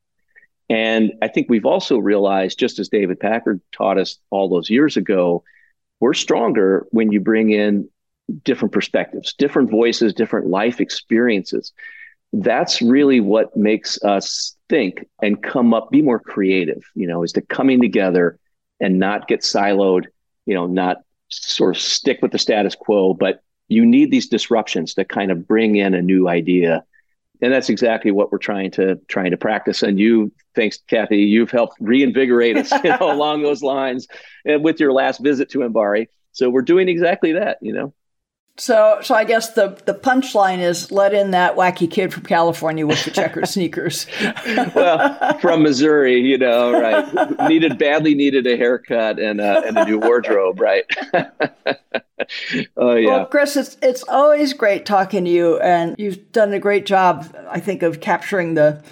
And 0.68 1.12
I 1.20 1.28
think 1.28 1.48
we've 1.50 1.66
also 1.66 1.98
realized, 1.98 2.58
just 2.58 2.78
as 2.78 2.88
David 2.88 3.20
Packard 3.20 3.60
taught 3.72 3.98
us 3.98 4.18
all 4.30 4.48
those 4.48 4.70
years 4.70 4.96
ago, 4.96 5.44
we're 6.00 6.14
stronger 6.14 6.86
when 6.90 7.12
you 7.12 7.20
bring 7.20 7.50
in 7.50 7.88
different 8.44 8.72
perspectives, 8.72 9.34
different 9.34 9.70
voices, 9.70 10.14
different 10.14 10.46
life 10.46 10.80
experiences. 10.80 11.72
That's 12.32 12.80
really 12.80 13.20
what 13.20 13.56
makes 13.56 14.02
us 14.02 14.56
think 14.68 15.06
and 15.20 15.42
come 15.42 15.74
up, 15.74 15.90
be 15.90 16.00
more 16.00 16.18
creative, 16.18 16.82
you 16.94 17.06
know, 17.06 17.22
is 17.22 17.32
to 17.32 17.42
coming 17.42 17.80
together 17.80 18.38
and 18.80 18.98
not 18.98 19.28
get 19.28 19.40
siloed, 19.40 20.06
you 20.46 20.54
know, 20.54 20.66
not 20.66 20.98
sort 21.28 21.76
of 21.76 21.82
stick 21.82 22.20
with 22.22 22.32
the 22.32 22.38
status 22.38 22.74
quo, 22.74 23.12
but 23.12 23.42
you 23.72 23.86
need 23.86 24.10
these 24.10 24.28
disruptions 24.28 24.94
to 24.94 25.04
kind 25.04 25.30
of 25.30 25.46
bring 25.46 25.76
in 25.76 25.94
a 25.94 26.02
new 26.02 26.28
idea 26.28 26.84
and 27.42 27.52
that's 27.52 27.68
exactly 27.68 28.12
what 28.12 28.30
we're 28.30 28.38
trying 28.38 28.70
to 28.70 28.96
trying 29.08 29.32
to 29.32 29.36
practice. 29.36 29.82
And 29.82 29.98
you, 29.98 30.32
thanks, 30.54 30.78
Kathy, 30.86 31.18
you've 31.18 31.50
helped 31.50 31.76
reinvigorate 31.80 32.56
us 32.56 32.70
you 32.84 32.90
know, 32.90 32.98
along 33.12 33.42
those 33.42 33.62
lines, 33.62 34.06
with 34.44 34.78
your 34.78 34.92
last 34.92 35.18
visit 35.18 35.50
to 35.50 35.58
MBARI. 35.58 36.06
So 36.30 36.48
we're 36.48 36.62
doing 36.62 36.88
exactly 36.88 37.32
that. 37.32 37.58
You 37.60 37.72
know. 37.72 37.94
So, 38.58 38.98
so 39.02 39.14
I 39.14 39.24
guess 39.24 39.54
the 39.54 39.80
the 39.86 39.94
punchline 39.94 40.58
is 40.58 40.92
let 40.92 41.14
in 41.14 41.30
that 41.30 41.56
wacky 41.56 41.90
kid 41.90 42.12
from 42.12 42.24
California 42.24 42.86
with 42.86 43.02
the 43.04 43.10
checker 43.10 43.46
sneakers. 43.46 44.06
well, 44.74 45.38
from 45.38 45.62
Missouri, 45.62 46.20
you 46.20 46.36
know, 46.36 46.70
right? 46.70 47.48
needed 47.48 47.78
badly 47.78 48.14
needed 48.14 48.46
a 48.46 48.56
haircut 48.58 49.18
and 49.18 49.40
a, 49.40 49.66
and 49.66 49.78
a 49.78 49.86
new 49.86 49.98
wardrobe, 49.98 50.60
right? 50.60 50.84
oh 52.76 52.94
yeah. 52.94 53.08
Well, 53.08 53.26
Chris, 53.26 53.56
it's 53.56 53.78
it's 53.80 54.02
always 54.04 54.52
great 54.52 54.84
talking 54.84 55.24
to 55.24 55.30
you, 55.30 55.58
and 55.60 55.96
you've 55.98 56.30
done 56.32 56.52
a 56.52 56.60
great 56.60 56.84
job, 56.84 57.34
I 57.48 57.58
think, 57.58 57.82
of 57.82 58.00
capturing 58.00 58.52
the 58.52 58.82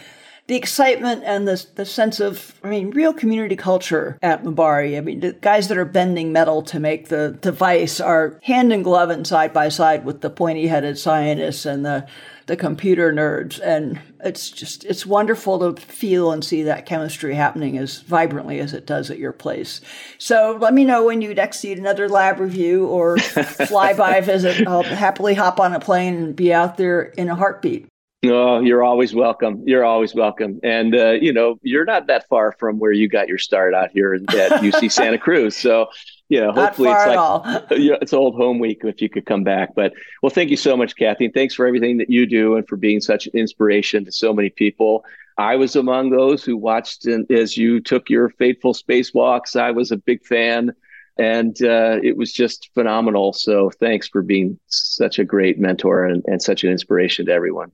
the 0.50 0.56
excitement 0.56 1.22
and 1.24 1.46
the, 1.46 1.64
the 1.76 1.86
sense 1.86 2.18
of, 2.18 2.56
I 2.64 2.68
mean, 2.68 2.90
real 2.90 3.12
community 3.12 3.54
culture 3.54 4.18
at 4.20 4.42
MBARI. 4.42 4.98
I 4.98 5.00
mean, 5.00 5.20
the 5.20 5.32
guys 5.32 5.68
that 5.68 5.78
are 5.78 5.84
bending 5.84 6.32
metal 6.32 6.60
to 6.62 6.80
make 6.80 7.06
the 7.06 7.38
device 7.40 8.00
are 8.00 8.36
hand 8.42 8.72
in 8.72 8.82
glove 8.82 9.10
and 9.10 9.24
side 9.24 9.52
by 9.52 9.68
side 9.68 10.04
with 10.04 10.22
the 10.22 10.28
pointy 10.28 10.66
headed 10.66 10.98
scientists 10.98 11.66
and 11.66 11.86
the, 11.86 12.04
the 12.46 12.56
computer 12.56 13.12
nerds. 13.12 13.60
And 13.60 14.00
it's 14.24 14.50
just, 14.50 14.84
it's 14.84 15.06
wonderful 15.06 15.60
to 15.72 15.80
feel 15.80 16.32
and 16.32 16.44
see 16.44 16.64
that 16.64 16.84
chemistry 16.84 17.36
happening 17.36 17.78
as 17.78 18.00
vibrantly 18.00 18.58
as 18.58 18.74
it 18.74 18.86
does 18.86 19.08
at 19.08 19.20
your 19.20 19.32
place. 19.32 19.80
So 20.18 20.58
let 20.60 20.74
me 20.74 20.82
know 20.84 21.04
when 21.04 21.22
you 21.22 21.32
next 21.32 21.62
need 21.62 21.78
another 21.78 22.08
lab 22.08 22.40
review 22.40 22.88
or 22.88 23.16
flyby 23.18 24.24
visit. 24.24 24.66
I'll 24.66 24.82
happily 24.82 25.34
hop 25.34 25.60
on 25.60 25.74
a 25.74 25.78
plane 25.78 26.14
and 26.16 26.34
be 26.34 26.52
out 26.52 26.76
there 26.76 27.02
in 27.02 27.28
a 27.28 27.36
heartbeat. 27.36 27.86
Oh, 28.22 28.60
you're 28.60 28.82
always 28.82 29.14
welcome. 29.14 29.62
You're 29.66 29.84
always 29.84 30.14
welcome. 30.14 30.60
And, 30.62 30.94
uh, 30.94 31.12
you 31.12 31.32
know, 31.32 31.58
you're 31.62 31.86
not 31.86 32.06
that 32.08 32.28
far 32.28 32.52
from 32.52 32.78
where 32.78 32.92
you 32.92 33.08
got 33.08 33.28
your 33.28 33.38
start 33.38 33.72
out 33.72 33.90
here 33.92 34.12
at 34.12 34.22
UC 34.28 34.92
Santa 34.92 35.16
Cruz. 35.16 35.56
So, 35.56 35.86
you 36.28 36.38
know, 36.38 36.52
hopefully 36.52 36.90
it's 36.90 37.06
like, 37.06 37.64
it's 37.70 38.12
old 38.12 38.34
home 38.34 38.58
week 38.58 38.82
if 38.84 39.00
you 39.00 39.08
could 39.08 39.24
come 39.24 39.42
back. 39.42 39.74
But, 39.74 39.94
well, 40.22 40.28
thank 40.28 40.50
you 40.50 40.58
so 40.58 40.76
much, 40.76 40.96
Kathy. 40.96 41.24
And 41.24 41.34
thanks 41.34 41.54
for 41.54 41.66
everything 41.66 41.96
that 41.96 42.10
you 42.10 42.26
do 42.26 42.56
and 42.56 42.68
for 42.68 42.76
being 42.76 43.00
such 43.00 43.26
an 43.26 43.32
inspiration 43.32 44.04
to 44.04 44.12
so 44.12 44.34
many 44.34 44.50
people. 44.50 45.02
I 45.38 45.56
was 45.56 45.74
among 45.74 46.10
those 46.10 46.44
who 46.44 46.58
watched 46.58 47.06
as 47.06 47.56
you 47.56 47.80
took 47.80 48.10
your 48.10 48.28
fateful 48.28 48.74
spacewalks. 48.74 49.58
I 49.58 49.70
was 49.70 49.92
a 49.92 49.96
big 49.96 50.26
fan 50.26 50.72
and 51.16 51.56
uh, 51.62 51.98
it 52.02 52.18
was 52.18 52.34
just 52.34 52.68
phenomenal. 52.74 53.32
So 53.32 53.70
thanks 53.70 54.08
for 54.08 54.20
being 54.20 54.58
such 54.66 55.18
a 55.18 55.24
great 55.24 55.58
mentor 55.58 56.04
and, 56.04 56.22
and 56.26 56.42
such 56.42 56.64
an 56.64 56.70
inspiration 56.70 57.24
to 57.26 57.32
everyone. 57.32 57.72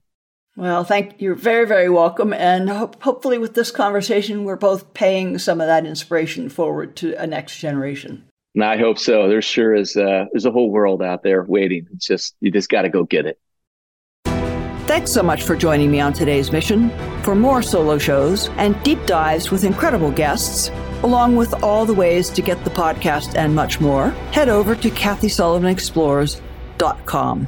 Well, 0.57 0.83
thank 0.83 1.21
you're 1.21 1.35
Very, 1.35 1.65
very 1.67 1.87
welcome. 1.87 2.33
And 2.33 2.67
ho- 2.67 2.89
hopefully, 3.01 3.37
with 3.37 3.53
this 3.53 3.69
conversation, 3.69 4.43
we're 4.43 4.55
both 4.55 4.91
paying 4.95 5.37
some 5.37 5.61
of 5.61 5.67
that 5.67 5.85
inspiration 5.85 6.49
forward 6.49 6.95
to 6.97 7.13
a 7.13 7.27
next 7.27 7.59
generation. 7.59 8.23
And 8.55 8.63
I 8.63 8.77
hope 8.77 8.97
so. 8.97 9.29
There 9.29 9.43
sure 9.43 9.75
is. 9.75 9.95
Uh, 9.95 10.25
there's 10.33 10.45
a 10.45 10.51
whole 10.51 10.71
world 10.71 11.03
out 11.03 11.21
there 11.21 11.43
waiting. 11.43 11.85
It's 11.93 12.07
just 12.07 12.35
you 12.41 12.49
just 12.49 12.69
got 12.69 12.81
to 12.81 12.89
go 12.89 13.03
get 13.03 13.27
it. 13.27 13.39
Thanks 14.87 15.11
so 15.11 15.21
much 15.21 15.43
for 15.43 15.55
joining 15.55 15.91
me 15.91 15.99
on 15.99 16.11
today's 16.11 16.51
mission. 16.51 16.89
For 17.21 17.35
more 17.35 17.61
solo 17.61 17.99
shows 17.99 18.49
and 18.57 18.81
deep 18.83 19.05
dives 19.05 19.51
with 19.51 19.63
incredible 19.63 20.09
guests, 20.09 20.71
along 21.03 21.35
with 21.35 21.53
all 21.61 21.85
the 21.85 21.93
ways 21.93 22.31
to 22.31 22.41
get 22.41 22.63
the 22.63 22.71
podcast 22.71 23.35
and 23.35 23.53
much 23.53 23.79
more, 23.79 24.09
head 24.31 24.49
over 24.49 24.75
to 24.75 24.89
KathySullivanExplores.com. 24.89 27.47